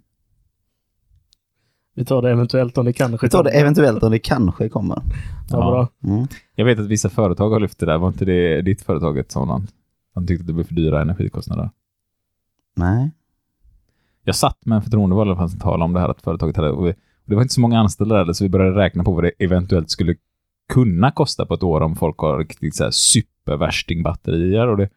Vi 1.95 2.05
tar 2.05 2.23
det 2.23 2.31
eventuellt 2.31 2.79
om 2.79 2.85
det 2.85 2.93
kanske 2.93 3.27
Vi 3.27 3.31
tar 3.31 3.45
det 3.45 3.51
eventuellt 3.51 4.03
om 4.03 4.11
det 4.11 4.19
kanske 4.19 4.69
kommer. 4.69 5.03
Ja, 5.51 5.57
bra. 5.57 5.89
Mm. 6.15 6.27
Jag 6.55 6.65
vet 6.65 6.79
att 6.79 6.87
vissa 6.87 7.11
företag 7.11 7.51
har 7.51 7.61
lyft 7.61 7.79
det 7.79 7.87
där. 7.87 7.99
Var 7.99 8.09
inte 8.09 8.25
det 8.25 8.63
ditt 8.63 8.83
företag 8.83 9.19
ett 9.19 9.33
sådant? 9.33 9.71
De 10.15 10.27
tyckte 10.27 10.43
att 10.43 10.47
det 10.47 10.53
blev 10.53 10.65
för 10.65 10.75
dyra 10.75 11.03
energikostnader. 11.03 11.71
Nej. 12.77 13.11
Jag 14.25 14.35
satt 14.37 14.67
med 14.67 14.77
en 14.77 14.83
förtroendevald 14.83 15.51
som 15.51 15.61
talade 15.61 15.85
om 15.85 15.93
det 15.93 16.01
här 16.01 16.09
att 16.09 16.23
företaget 16.23 16.57
hade, 16.57 16.71
och 16.71 16.87
vi- 16.87 16.93
och 16.93 17.31
det 17.31 17.35
var 17.35 17.43
inte 17.43 17.55
så 17.55 17.61
många 17.61 17.79
anställda 17.81 18.25
där, 18.25 18.33
så 18.33 18.45
vi 18.45 18.49
började 18.51 18.77
räkna 18.79 19.05
på 19.05 19.13
vad 19.13 19.25
det 19.25 19.33
eventuellt 19.39 19.91
skulle 19.91 20.15
kunna 20.73 21.11
kosta 21.11 21.47
på 21.47 21.55
ett 21.55 21.63
år 21.63 21.81
om 21.81 21.97
folk 21.97 22.19
har 22.19 22.39
riktigt 22.39 22.75
så 22.75 22.85
här 22.85 22.91
supervärstingbatterier 22.91 24.69
och 24.69 24.77
det 24.77 24.89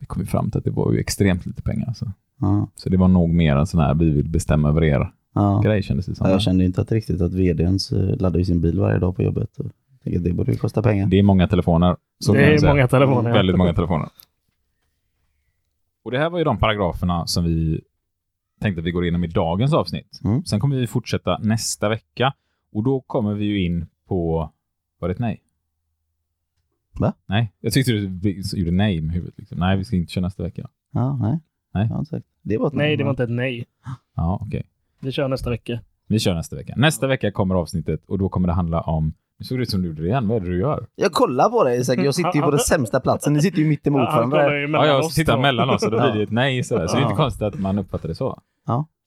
vi 0.00 0.06
kom 0.06 0.20
ju 0.22 0.26
fram 0.26 0.50
till 0.50 0.58
att 0.58 0.64
det 0.64 0.70
var 0.70 0.92
ju 0.92 0.98
extremt 0.98 1.46
lite 1.46 1.62
pengar. 1.62 1.86
Alltså. 1.88 2.12
Ja. 2.40 2.68
Så 2.74 2.88
det 2.88 2.96
var 2.96 3.08
nog 3.08 3.30
mer 3.30 3.56
en 3.56 3.66
sån 3.66 3.80
här 3.80 3.94
vi 3.94 4.10
vill 4.10 4.28
bestämma 4.28 4.68
över 4.68 4.84
er 4.84 5.12
Ja. 5.34 5.60
grej 5.64 5.82
kändes 5.82 6.06
det 6.06 6.14
som. 6.14 6.26
Ja, 6.26 6.32
jag 6.32 6.42
kände 6.42 6.64
inte 6.64 6.80
att 6.80 6.92
riktigt 6.92 7.20
att 7.20 7.32
vdn 7.34 7.78
så 7.78 7.96
laddar 8.16 8.38
ju 8.38 8.44
sin 8.44 8.60
bil 8.60 8.80
varje 8.80 8.98
dag 8.98 9.16
på 9.16 9.22
jobbet. 9.22 9.58
Och 9.58 9.66
det 10.04 10.32
borde 10.32 10.52
ju 10.52 10.58
kosta 10.58 10.82
pengar. 10.82 11.06
Det 11.06 11.18
är 11.18 11.22
många 11.22 11.48
telefoner. 11.48 11.96
så 12.18 12.32
Det 12.32 12.44
är 12.54 12.66
många 12.68 12.88
telefoner. 12.88 13.32
Väldigt 13.32 13.56
många 13.56 13.74
telefoner. 13.74 14.08
Och 16.04 16.10
det 16.10 16.18
här 16.18 16.30
var 16.30 16.38
ju 16.38 16.44
de 16.44 16.58
paragraferna 16.58 17.26
som 17.26 17.44
vi 17.44 17.80
tänkte 18.62 18.80
att 18.80 18.86
vi 18.86 18.90
går 18.90 19.04
igenom 19.04 19.24
i 19.24 19.26
dagens 19.26 19.72
avsnitt. 19.72 20.20
Mm. 20.24 20.44
Sen 20.44 20.60
kommer 20.60 20.76
vi 20.76 20.86
fortsätta 20.86 21.38
nästa 21.38 21.88
vecka 21.88 22.34
och 22.72 22.82
då 22.82 23.00
kommer 23.00 23.34
vi 23.34 23.44
ju 23.44 23.64
in 23.64 23.86
på... 24.06 24.50
Var 24.98 25.08
det 25.08 25.12
ett 25.12 25.20
nej? 25.20 25.42
Va? 27.00 27.12
Nej, 27.26 27.52
jag 27.60 27.72
tyckte 27.72 27.92
du 27.92 28.42
gjorde 28.54 28.70
nej 28.70 29.00
med 29.00 29.14
huvudet. 29.14 29.38
Liksom. 29.38 29.58
Nej, 29.58 29.76
vi 29.76 29.84
ska 29.84 29.96
inte 29.96 30.12
köra 30.12 30.24
nästa 30.24 30.42
vecka. 30.42 30.68
Ja, 30.90 31.16
nej. 31.16 31.38
Nej. 31.74 31.86
Jag 31.86 31.94
har 31.94 31.98
inte 31.98 32.10
sagt. 32.10 32.26
Det 32.42 32.58
var 32.58 32.66
ett 32.66 32.72
Nej, 32.72 32.96
det 32.96 33.04
var 33.04 33.10
inte 33.10 33.24
ett 33.24 33.30
nej. 33.30 33.64
Ja, 34.16 34.38
okej. 34.42 34.66
Vi 35.00 35.12
kör 35.12 35.28
nästa 35.28 35.50
vecka. 35.50 35.80
Vi 36.06 36.18
kör 36.18 36.34
nästa 36.34 36.56
vecka. 36.56 36.74
Nästa 36.76 37.06
vecka 37.06 37.32
kommer 37.32 37.54
avsnittet 37.54 38.04
och 38.06 38.18
då 38.18 38.28
kommer 38.28 38.48
det 38.48 38.54
handla 38.54 38.80
om... 38.80 39.14
Nu 39.42 39.46
såg 39.46 39.58
det 39.58 39.62
ut 39.62 39.70
som 39.70 39.82
du 39.82 39.88
gjorde 39.88 40.02
det 40.02 40.08
igen. 40.08 40.28
Vad 40.28 40.36
är 40.36 40.40
det 40.40 40.50
du 40.50 40.58
gör? 40.60 40.86
Jag 40.94 41.12
kollar 41.12 41.48
på 41.50 41.64
dig 41.64 41.80
Isak, 41.80 41.98
jag 41.98 42.14
sitter 42.14 42.34
ju 42.34 42.42
på 42.42 42.50
den 42.50 42.60
sämsta 42.60 43.00
platsen. 43.00 43.32
Ni 43.32 43.40
sitter 43.42 43.58
ju 43.58 43.68
mitt 43.68 43.86
emot 43.86 44.00
Ja, 44.00 44.12
varandra. 44.16 44.58
Ja, 44.60 44.86
jag 44.86 45.04
sitter 45.10 45.38
mellan 45.38 45.70
oss 45.70 45.82
och 45.82 45.90
då 45.90 45.96
blir 46.00 46.12
det 46.12 46.18
Ja. 46.18 46.22
ett 46.22 46.30
nej 46.30 46.64
sådär. 46.64 46.86
Så 46.86 46.94
det 46.96 47.00
är 47.00 47.02
inte 47.02 47.12
Ja. 47.12 47.16
konstigt 47.16 47.42
att 47.42 47.58
man 47.60 47.78
uppfattar 47.78 48.08
det 48.08 48.14
så. 48.14 48.40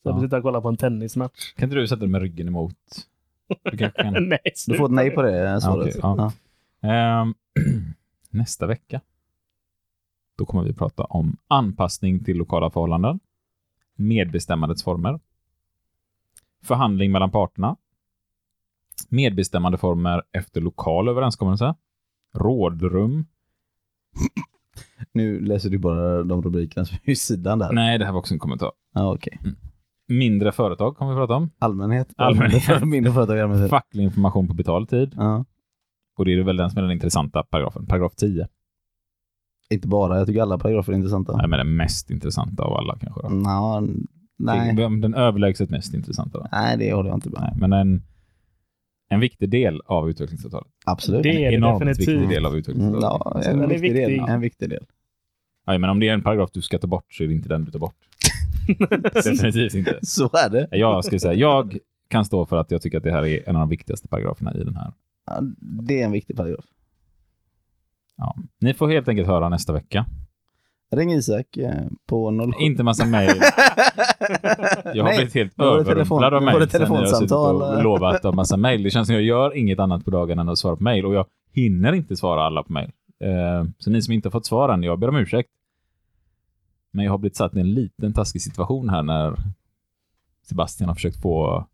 Så 0.03 0.13
vi 0.15 0.21
sitter 0.21 0.38
och 0.38 0.43
kollar 0.43 0.61
på 0.61 0.67
en 0.67 0.77
tennismatch. 0.77 1.53
Kan 1.55 1.63
inte 1.69 1.75
du 1.75 1.88
sätta 1.88 1.99
dig 1.99 2.09
med 2.09 2.21
ryggen 2.21 2.47
emot? 2.47 2.75
Du 3.71 3.77
kan... 3.77 3.91
nej, 4.29 4.39
Du 4.67 4.77
får 4.77 4.86
ett 4.86 4.91
nej 4.91 5.11
på 5.11 5.21
det 5.21 5.61
svaret. 5.61 5.95
ja. 6.01 6.31
Ja. 6.81 6.89
Ehm, 6.89 7.33
nästa 8.29 8.65
vecka. 8.67 9.01
Då 10.38 10.45
kommer 10.45 10.63
vi 10.63 10.73
prata 10.73 11.03
om 11.03 11.38
anpassning 11.47 12.23
till 12.23 12.38
lokala 12.38 12.69
förhållanden, 12.69 13.19
medbestämmandets 13.95 14.83
former, 14.83 15.19
förhandling 16.63 17.11
mellan 17.11 17.31
parterna, 17.31 17.75
medbestämmandeformer 19.09 20.23
efter 20.31 20.61
lokal 20.61 21.09
överenskommelse, 21.09 21.75
rådrum. 22.35 23.25
Nu 25.11 25.39
läser 25.39 25.69
du 25.69 25.77
bara 25.77 26.23
de 26.23 26.41
rubrikerna 26.41 26.85
som 26.85 26.97
är 27.03 27.11
i 27.11 27.15
sidan 27.15 27.59
där. 27.59 27.73
Nej, 27.73 27.97
det 27.97 28.05
här 28.05 28.11
var 28.11 28.19
också 28.19 28.33
en 28.33 28.39
kommentar. 28.39 28.71
Ja, 28.93 29.13
okej. 29.13 29.39
Mindre 30.07 30.51
företag 30.51 30.97
kommer 30.97 31.11
vi 31.11 31.17
prata 31.17 31.33
om. 31.33 31.49
Allmänhet. 31.59 32.13
Allmänhet. 32.17 32.83
Mindre 32.85 33.13
företag 33.13 33.37
i 33.37 33.41
allmänhet. 33.41 33.69
Facklig 33.69 34.03
information 34.03 34.47
på 34.47 34.53
betald 34.53 34.89
tid. 34.89 35.13
Ja. 35.17 35.45
Och 36.17 36.25
det 36.25 36.33
är 36.33 36.43
väl 36.43 36.57
den 36.57 36.69
som 36.69 36.77
är 36.77 36.81
den 36.81 36.91
intressanta 36.91 37.43
paragrafen. 37.43 37.85
Paragraf 37.85 38.15
10. 38.15 38.47
Inte 39.69 39.87
bara, 39.87 40.17
jag 40.17 40.27
tycker 40.27 40.41
alla 40.41 40.57
paragrafer 40.57 40.93
är 40.93 40.97
intressanta. 40.97 41.37
Nej, 41.37 41.47
men 41.47 41.59
den 41.59 41.75
mest 41.75 42.11
intressanta 42.11 42.63
av 42.63 42.73
alla 42.73 42.97
kanske. 42.99 43.29
Nå, 43.29 43.87
nej. 44.37 44.75
Den 44.75 45.13
överlägset 45.13 45.69
mest 45.69 45.93
intressanta. 45.93 46.39
Då. 46.39 46.47
nej, 46.51 46.77
det 46.77 46.93
håller 46.93 47.09
jag 47.09 47.17
inte 47.17 47.29
med 47.29 47.41
Nej, 47.41 47.53
men 47.55 47.73
en, 47.73 48.03
en 49.09 49.19
viktig 49.19 49.49
del 49.49 49.81
av 49.85 50.09
utvecklingsavtalet. 50.09 50.67
Absolut. 50.85 51.23
Det 51.23 51.29
är 51.43 51.47
en 51.47 51.53
enormt 51.53 51.79
definitivt. 51.79 52.07
viktig 52.07 52.29
del 52.29 52.45
av 52.45 52.51
Mm, 52.51 52.59
utvecklingsavtalet. 52.59 53.21
ja, 53.25 53.31
Alltså, 53.35 53.51
en, 53.51 53.61
är 53.61 53.67
viktig 53.67 53.95
del. 53.95 54.19
en 54.29 54.41
viktig 54.41 54.69
del. 54.69 54.85
Ja, 55.65 55.77
men 55.77 55.89
om 55.89 55.99
det 55.99 56.07
är 56.09 56.13
en 56.13 56.21
paragraf 56.23 56.49
du 56.53 56.61
ska 56.61 56.77
ta 56.79 56.87
bort 56.87 57.13
så 57.13 57.23
är 57.23 57.27
det 57.27 57.33
inte 57.33 57.49
den 57.49 57.65
du 57.65 57.71
tar 57.71 57.79
bort. 57.79 57.95
Definitivt 59.13 59.73
inte. 59.73 59.99
Så 60.01 60.29
är 60.33 60.49
det. 60.49 60.67
Jag 60.71 61.05
ska 61.05 61.19
säga, 61.19 61.33
jag 61.33 61.77
kan 62.07 62.25
stå 62.25 62.45
för 62.45 62.57
att 62.57 62.71
jag 62.71 62.81
tycker 62.81 62.97
att 62.97 63.03
det 63.03 63.11
här 63.11 63.25
är 63.25 63.49
en 63.49 63.55
av 63.55 63.59
de 63.59 63.69
viktigaste 63.69 64.07
paragraferna 64.07 64.53
i 64.53 64.63
den 64.63 64.75
här. 64.75 64.93
Ja, 65.25 65.39
det 65.61 66.01
är 66.01 66.05
en 66.05 66.11
viktig 66.11 66.35
paragraf. 66.35 66.65
Ja. 68.17 68.35
Ni 68.59 68.73
får 68.73 68.89
helt 68.89 69.07
enkelt 69.07 69.27
höra 69.27 69.49
nästa 69.49 69.73
vecka. 69.73 70.05
Ring 70.91 71.13
Isak 71.13 71.57
eh, 71.57 71.73
på 72.07 72.31
07. 72.57 72.63
Inte 72.63 72.83
massa 72.83 73.05
mejl. 73.05 73.38
Jag 73.39 75.03
har 75.03 75.03
Nej, 75.03 75.17
blivit 75.17 75.33
helt 75.36 75.61
överrumplad 75.61 76.33
av 76.33 76.43
mejl 76.43 76.69
sen 76.69 76.81
jag 76.81 76.88
har 76.88 76.95
telefonsamtal. 76.95 77.61
och 77.61 77.83
lovat 77.83 78.25
en 78.25 78.36
massa 78.36 78.57
mejl. 78.57 78.83
Det 78.83 78.89
känns 78.91 79.07
som 79.07 79.15
jag 79.15 79.23
gör 79.23 79.57
inget 79.57 79.79
annat 79.79 80.05
på 80.05 80.11
dagen 80.11 80.39
än 80.39 80.49
att 80.49 80.57
svara 80.57 80.75
på 80.75 80.83
mejl 80.83 81.05
och 81.05 81.13
jag 81.13 81.25
hinner 81.53 81.93
inte 81.93 82.15
svara 82.15 82.43
alla 82.43 82.63
på 82.63 82.73
mejl. 82.73 82.91
Eh, 83.23 83.63
så 83.79 83.89
ni 83.91 84.01
som 84.01 84.13
inte 84.13 84.27
har 84.27 84.31
fått 84.31 84.45
svar 84.45 84.69
än, 84.69 84.83
jag 84.83 84.99
ber 84.99 85.09
om 85.09 85.15
ursäkt. 85.15 85.49
Men 86.91 87.05
jag 87.05 87.11
har 87.11 87.17
blivit 87.17 87.36
satt 87.36 87.55
i 87.55 87.59
en 87.59 87.73
liten 87.73 88.13
taskig 88.13 88.41
situation 88.41 88.89
här 88.89 89.03
när 89.03 89.36
Sebastian 90.49 90.88
har 90.89 90.95
försökt 90.95 91.21
få 91.21 91.65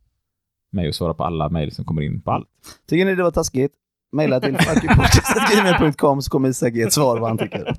mig 0.72 0.90
att 0.90 0.96
svara 0.96 1.14
på 1.14 1.24
alla 1.24 1.50
mejl 1.50 1.72
som 1.72 1.86
kommer 1.86 2.02
in 2.02 2.22
på 2.22 2.32
allt. 2.32 2.48
Tycker 2.90 3.06
ni 3.06 3.16
det 3.16 3.24
var 3.24 3.32
taskigt? 3.32 3.74
Maila 4.12 4.40
till 4.40 4.58
fuckypodcast.gmail.com 4.60 6.22
så 6.22 6.30
kommer 6.32 6.50
Isak 6.50 6.74
ge 6.74 6.82
ett 6.82 6.94
svar 6.94 7.20
vad 7.20 7.30
han 7.30 7.38
tycker. 7.38 7.76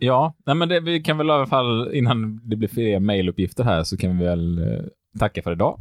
Ja, 0.00 0.34
nej 0.46 0.54
men 0.54 0.68
det, 0.68 0.80
vi 0.80 1.02
kan 1.02 1.18
väl 1.18 1.26
i 1.26 1.30
alla 1.30 1.46
fall 1.46 1.94
innan 1.94 2.40
det 2.44 2.56
blir 2.56 2.68
fler 2.68 3.00
mejluppgifter 3.00 3.64
här 3.64 3.84
så 3.84 3.96
kan 3.96 4.18
vi 4.18 4.24
väl 4.24 4.58
eh, 4.58 4.84
tacka 5.18 5.42
för 5.42 5.52
idag. 5.52 5.78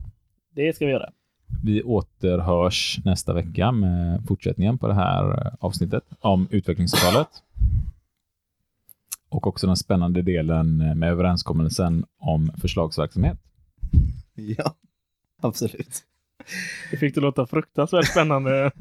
Det 0.56 0.76
ska 0.76 0.86
vi 0.86 0.92
göra. 0.92 1.10
Vi 1.64 1.84
återhörs 1.84 3.00
nästa 3.06 3.34
vecka 3.34 3.72
med 3.72 4.24
fortsättningen 4.28 4.78
på 4.78 4.88
det 4.88 4.94
här 4.94 5.46
eh, 5.46 5.54
avsnittet 5.60 6.04
om 6.20 6.48
utvecklingsavtalet. 6.52 7.28
Och 9.30 9.48
också 9.48 9.68
den 9.68 9.76
spännande 9.76 10.22
delen 10.22 10.82
eh, 10.82 10.96
med 10.96 11.10
överenskommelsen 11.10 12.06
om 12.20 12.52
förslagsverksamhet. 12.62 13.38
Ja, 14.36 14.76
absolut. 15.42 16.04
Det 16.92 16.98
fick 16.98 17.16
det 17.16 17.22
låta 17.22 17.46
fruktansvärt 17.46 18.08
spännande. 18.08 18.52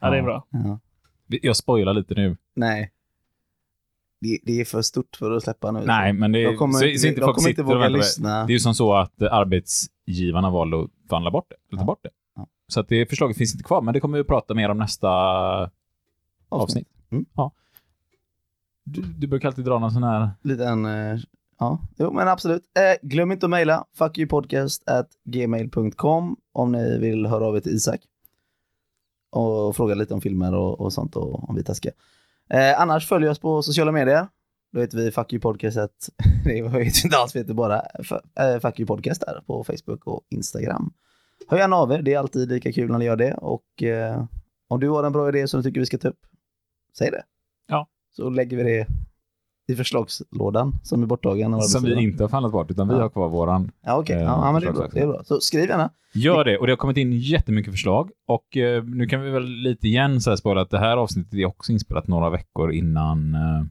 ja, 0.00 0.10
det 0.10 0.18
är 0.18 0.22
bra. 0.22 0.46
Ja. 0.50 0.78
Jag 1.26 1.56
spoilar 1.56 1.94
lite 1.94 2.14
nu. 2.14 2.36
Nej. 2.54 2.90
Det, 4.20 4.38
det 4.42 4.60
är 4.60 4.64
för 4.64 4.82
stort 4.82 5.16
för 5.16 5.30
att 5.30 5.42
släppa 5.42 5.70
nu. 5.70 5.82
Nej, 5.86 6.12
men 6.12 6.32
det 6.32 6.44
de 6.44 6.56
kommer, 6.56 6.74
så, 6.74 6.84
inte, 6.84 6.98
så 6.98 7.06
inte 7.06 7.20
de 7.20 7.34
kommer 7.34 7.48
inte 7.48 7.62
våga 7.62 7.88
lyssna. 7.88 8.46
Det 8.46 8.52
är 8.52 8.54
ju 8.54 8.60
som 8.60 8.74
så 8.74 8.94
att 8.94 9.22
arbetsgivarna 9.22 10.50
valde 10.50 10.80
att 10.82 10.90
förhandla 11.08 11.30
bort 11.30 11.46
det. 11.48 11.56
Ta 11.76 11.82
Ja. 11.82 11.86
bort 11.86 11.98
det. 12.02 12.10
Ja. 12.36 12.46
Så 12.68 12.80
att 12.80 12.88
det 12.88 13.06
förslaget 13.06 13.36
finns 13.36 13.54
inte 13.54 13.64
kvar, 13.64 13.82
men 13.82 13.94
det 13.94 14.00
kommer 14.00 14.18
vi 14.18 14.20
att 14.20 14.26
prata 14.26 14.54
mer 14.54 14.68
om 14.68 14.78
nästa 14.78 15.08
avsnitt. 16.48 16.88
Mm. 17.10 17.24
Ja. 17.34 17.52
Du, 18.84 19.02
du 19.02 19.26
brukar 19.26 19.48
alltid 19.48 19.64
dra 19.64 19.78
någon 19.78 19.90
sån 19.92 20.02
här... 20.02 20.30
Liten, 20.42 20.84
eh, 20.84 21.18
ja, 21.58 21.78
jo 21.98 22.12
men 22.12 22.28
absolut. 22.28 22.62
Eh, 22.78 22.96
glöm 23.08 23.32
inte 23.32 23.46
att 23.46 23.50
mejla 23.50 23.84
fuckyoupodcast@gmail.com 23.98 26.36
om 26.52 26.72
ni 26.72 26.98
vill 26.98 27.26
höra 27.26 27.46
av 27.46 27.56
er 27.56 27.60
till 27.60 27.72
Isak. 27.74 28.00
Och 29.30 29.76
fråga 29.76 29.94
lite 29.94 30.14
om 30.14 30.20
filmer 30.20 30.54
och, 30.54 30.80
och 30.80 30.92
sånt 30.92 31.16
och 31.16 31.48
om 31.48 31.54
vi 31.56 31.64
taskiga. 31.64 31.92
Eh, 32.50 32.80
annars 32.80 33.08
följ 33.08 33.28
oss 33.28 33.38
på 33.38 33.62
sociala 33.62 33.92
medier. 33.92 34.26
Då 34.72 34.80
heter 34.80 34.96
vi 34.98 35.10
Fuck 35.10 35.32
You 35.32 35.40
Podcast. 35.40 35.76
att- 35.76 36.08
Nej, 36.44 36.58
jag 36.58 36.70
vet 36.70 37.04
inte 37.04 37.16
alls, 37.16 37.34
vi 37.36 37.40
heter 37.40 37.54
bara 37.54 37.80
eh, 38.40 38.60
Fuck 38.60 38.80
You 38.80 38.86
Podcast 38.86 39.20
där 39.20 39.42
på 39.46 39.64
Facebook 39.64 40.06
och 40.06 40.22
Instagram. 40.30 40.92
Hör 41.48 41.58
gärna 41.58 41.76
av 41.76 41.92
er, 41.92 42.02
det 42.02 42.14
är 42.14 42.18
alltid 42.18 42.48
lika 42.48 42.72
kul 42.72 42.90
när 42.90 42.98
ni 42.98 43.04
gör 43.04 43.16
det. 43.16 43.34
Och 43.34 43.82
eh, 43.82 44.24
om 44.68 44.80
du 44.80 44.88
har 44.88 45.04
en 45.04 45.12
bra 45.12 45.28
idé 45.28 45.48
som 45.48 45.60
du 45.60 45.64
tycker 45.68 45.80
vi 45.80 45.86
ska 45.86 45.98
ta 45.98 46.08
upp, 46.08 46.20
säg 46.98 47.10
det. 47.10 47.22
Ja. 47.68 47.88
Så 48.16 48.30
lägger 48.30 48.56
vi 48.56 48.62
det 48.62 48.86
i 49.68 49.74
förslagslådan 49.76 50.72
som 50.82 51.02
är 51.02 51.06
borttagen. 51.06 51.62
Som 51.62 51.84
vi 51.84 52.02
inte 52.02 52.22
har 52.24 52.28
förhandlat 52.28 52.52
bort, 52.52 52.70
utan 52.70 52.88
vi 52.88 52.94
Ja. 52.94 53.00
har 53.00 53.08
kvar 53.08 53.28
våran. 53.28 53.70
Ja, 53.84 53.98
okej. 53.98 54.16
eh, 54.16 54.22
Ja, 54.22 54.52
men 54.52 54.60
det 54.62 54.68
är, 54.68 54.72
bra. 54.72 54.88
det 54.92 55.00
är 55.00 55.06
bra. 55.06 55.22
Så 55.24 55.40
skriv 55.40 55.68
gärna. 55.68 55.90
Gör 56.14 56.44
det, 56.44 56.58
och 56.58 56.66
det 56.66 56.72
har 56.72 56.76
kommit 56.76 56.96
in 56.96 57.12
jättemycket 57.12 57.72
förslag. 57.72 58.10
Och 58.26 58.56
eh, 58.56 58.84
nu 58.84 59.06
kan 59.06 59.22
vi 59.22 59.30
väl 59.30 59.44
lite 59.46 59.88
igen 59.88 60.20
så 60.20 60.30
här 60.30 60.36
spara 60.36 60.60
att 60.60 60.70
det 60.70 60.78
här 60.78 60.96
avsnittet 60.96 61.34
är 61.34 61.44
också 61.44 61.72
inspelat 61.72 62.08
några 62.08 62.30
veckor 62.30 62.72
innan 62.72 63.34
eh, 63.34 63.64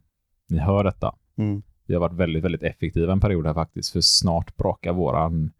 ni 0.50 0.58
hör 0.60 0.84
detta. 0.84 1.16
Mm. 1.38 1.62
Vi 1.88 1.94
har 1.94 2.02
varit 2.02 2.14
väldigt, 2.14 2.44
väldigt 2.44 2.64
effektiva 2.64 3.12
en 3.14 3.20
period 3.20 3.46
här 3.46 3.54
faktiskt, 3.54 3.92
för 3.94 4.02
snart 4.02 4.58
brakar 4.58 4.94
våran 4.94 5.52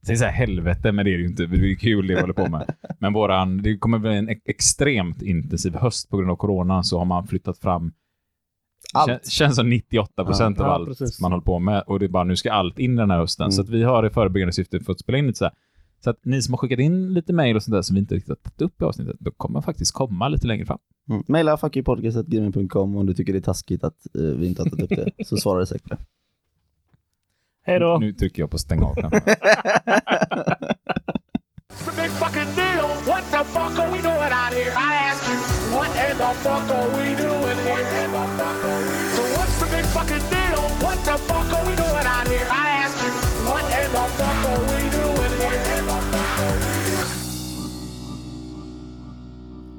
jag 0.00 0.06
säger 0.06 0.18
så 0.18 0.24
här 0.24 0.32
helvete, 0.46 0.92
men 0.92 1.04
det 1.04 1.10
är 1.10 1.16
det 1.16 1.22
ju 1.22 1.28
inte. 1.28 1.46
Det 1.46 1.70
är 1.70 1.74
kul 1.74 2.06
det 2.06 2.14
vi 2.14 2.20
håller 2.20 2.34
på 2.34 2.48
med. 2.50 2.74
Men 2.98 3.12
våran, 3.12 3.62
det 3.62 3.78
kommer 3.78 3.98
bli 3.98 4.16
en 4.16 4.28
ex- 4.28 4.42
extremt 4.44 5.22
intensiv 5.22 5.74
höst 5.74 6.10
på 6.10 6.16
grund 6.16 6.30
av 6.30 6.36
corona, 6.36 6.82
så 6.82 6.98
har 6.98 7.04
man 7.04 7.26
flyttat 7.26 7.58
fram 7.58 7.92
Allt. 8.94 9.08
Kän, 9.08 9.18
känns 9.30 9.56
som 9.56 9.68
98 9.70 10.24
procent 10.24 10.58
Ja, 10.58 10.64
av 10.64 10.70
ja, 10.70 10.74
allt 10.74 10.88
precis. 10.88 11.20
man 11.20 11.32
håller 11.32 11.44
på 11.44 11.58
med. 11.58 11.82
Och 11.86 11.98
det 11.98 12.06
är 12.06 12.08
bara, 12.08 12.24
nu 12.24 12.36
ska 12.36 12.52
allt 12.52 12.78
in 12.78 12.96
den 12.96 13.10
här 13.10 13.18
hösten. 13.18 13.44
Mm. 13.44 13.52
Så 13.52 13.62
att 13.62 13.68
vi 13.68 13.82
har 13.82 14.06
i 14.06 14.10
förebyggande 14.10 14.52
syfte 14.52 14.80
fått 14.80 15.00
spela 15.00 15.18
in 15.18 15.26
lite 15.26 15.38
så 15.38 15.44
här. 15.44 15.54
Så 16.04 16.10
att 16.10 16.24
ni 16.24 16.42
som 16.42 16.54
har 16.54 16.58
skickat 16.58 16.78
in 16.78 17.14
lite 17.14 17.32
mejl 17.32 17.56
och 17.56 17.62
sånt 17.62 17.72
där 17.74 17.82
som 17.82 17.94
vi 17.94 18.00
inte 18.00 18.14
riktigt 18.14 18.28
har 18.28 18.36
tagit 18.36 18.62
upp 18.62 18.82
i 18.82 18.84
avsnittet, 18.84 19.16
då 19.20 19.30
kommer 19.30 19.60
faktiskt 19.60 19.92
komma 19.94 20.28
lite 20.28 20.46
längre 20.46 20.66
fram. 20.66 20.78
Mm. 21.10 21.22
Maila 21.28 21.56
fuckyoupodcast.gmail.com 21.56 22.96
om 22.96 23.06
du 23.06 23.14
tycker 23.14 23.32
det 23.32 23.38
är 23.38 23.40
taskigt 23.40 23.84
att 23.84 24.06
eh, 24.14 24.22
vi 24.22 24.46
inte 24.46 24.62
har 24.62 24.70
tagit 24.70 24.92
upp 24.92 24.98
det. 25.16 25.24
Så 25.26 25.36
svarar 25.36 25.60
det. 25.60 25.96
Hej 27.62 27.78
då! 27.80 27.98
Nu 28.00 28.12
trycker 28.12 28.42
jag 28.42 28.50
på 28.50 28.58
stäng 28.58 28.82
av-knappen. 28.82 29.20
It's 31.70 31.88
a 31.88 31.92
big 31.96 32.10
fucking 32.10 32.54
deal. 32.56 32.88
What 33.06 33.24
the 33.30 33.44
fuck 33.44 33.78
are 33.78 33.90
we 33.92 34.02
doing 34.02 34.32
out 34.32 34.52
here? 34.52 34.72
I 34.72 35.10
ask 35.10 35.28
you, 35.28 35.57
what 35.78 35.90
in 36.10 36.16
the 36.18 36.30
fuck 36.44 36.70
are 36.76 36.88
we 36.96 37.06
doing 37.24 37.58
here? 37.66 37.84
So 39.14 39.22
what's 39.36 39.56
the 39.60 39.66
big 39.74 39.86
fucking 39.96 40.24
deal? 40.34 40.62
What 40.84 40.98
the 41.08 41.16
fuck 41.28 41.48
are 41.56 41.64
we 41.68 41.74
doing 41.84 42.06
out 42.14 42.28
here? 42.28 42.48
I 42.50 42.66
ask 42.84 42.96
you, 43.04 43.12
what 43.48 43.64
in 43.80 43.88
the 43.96 44.04
fuck 44.18 44.40
are 44.50 44.62
we 44.70 44.80
doing 44.98 45.34
here? 45.40 45.58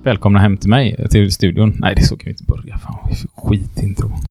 Välkomna 0.03 0.39
hem 0.39 0.57
till 0.57 0.69
mig, 0.69 1.07
till 1.09 1.31
studion. 1.31 1.75
Nej, 1.79 1.95
det 1.95 2.01
är 2.01 2.05
så 2.05 2.17
kan 2.17 2.25
vi 2.25 2.31
inte 2.31 2.43
börja. 2.43 2.77
Fan, 2.77 2.95
skit 3.09 3.29
skitintro. 3.35 4.28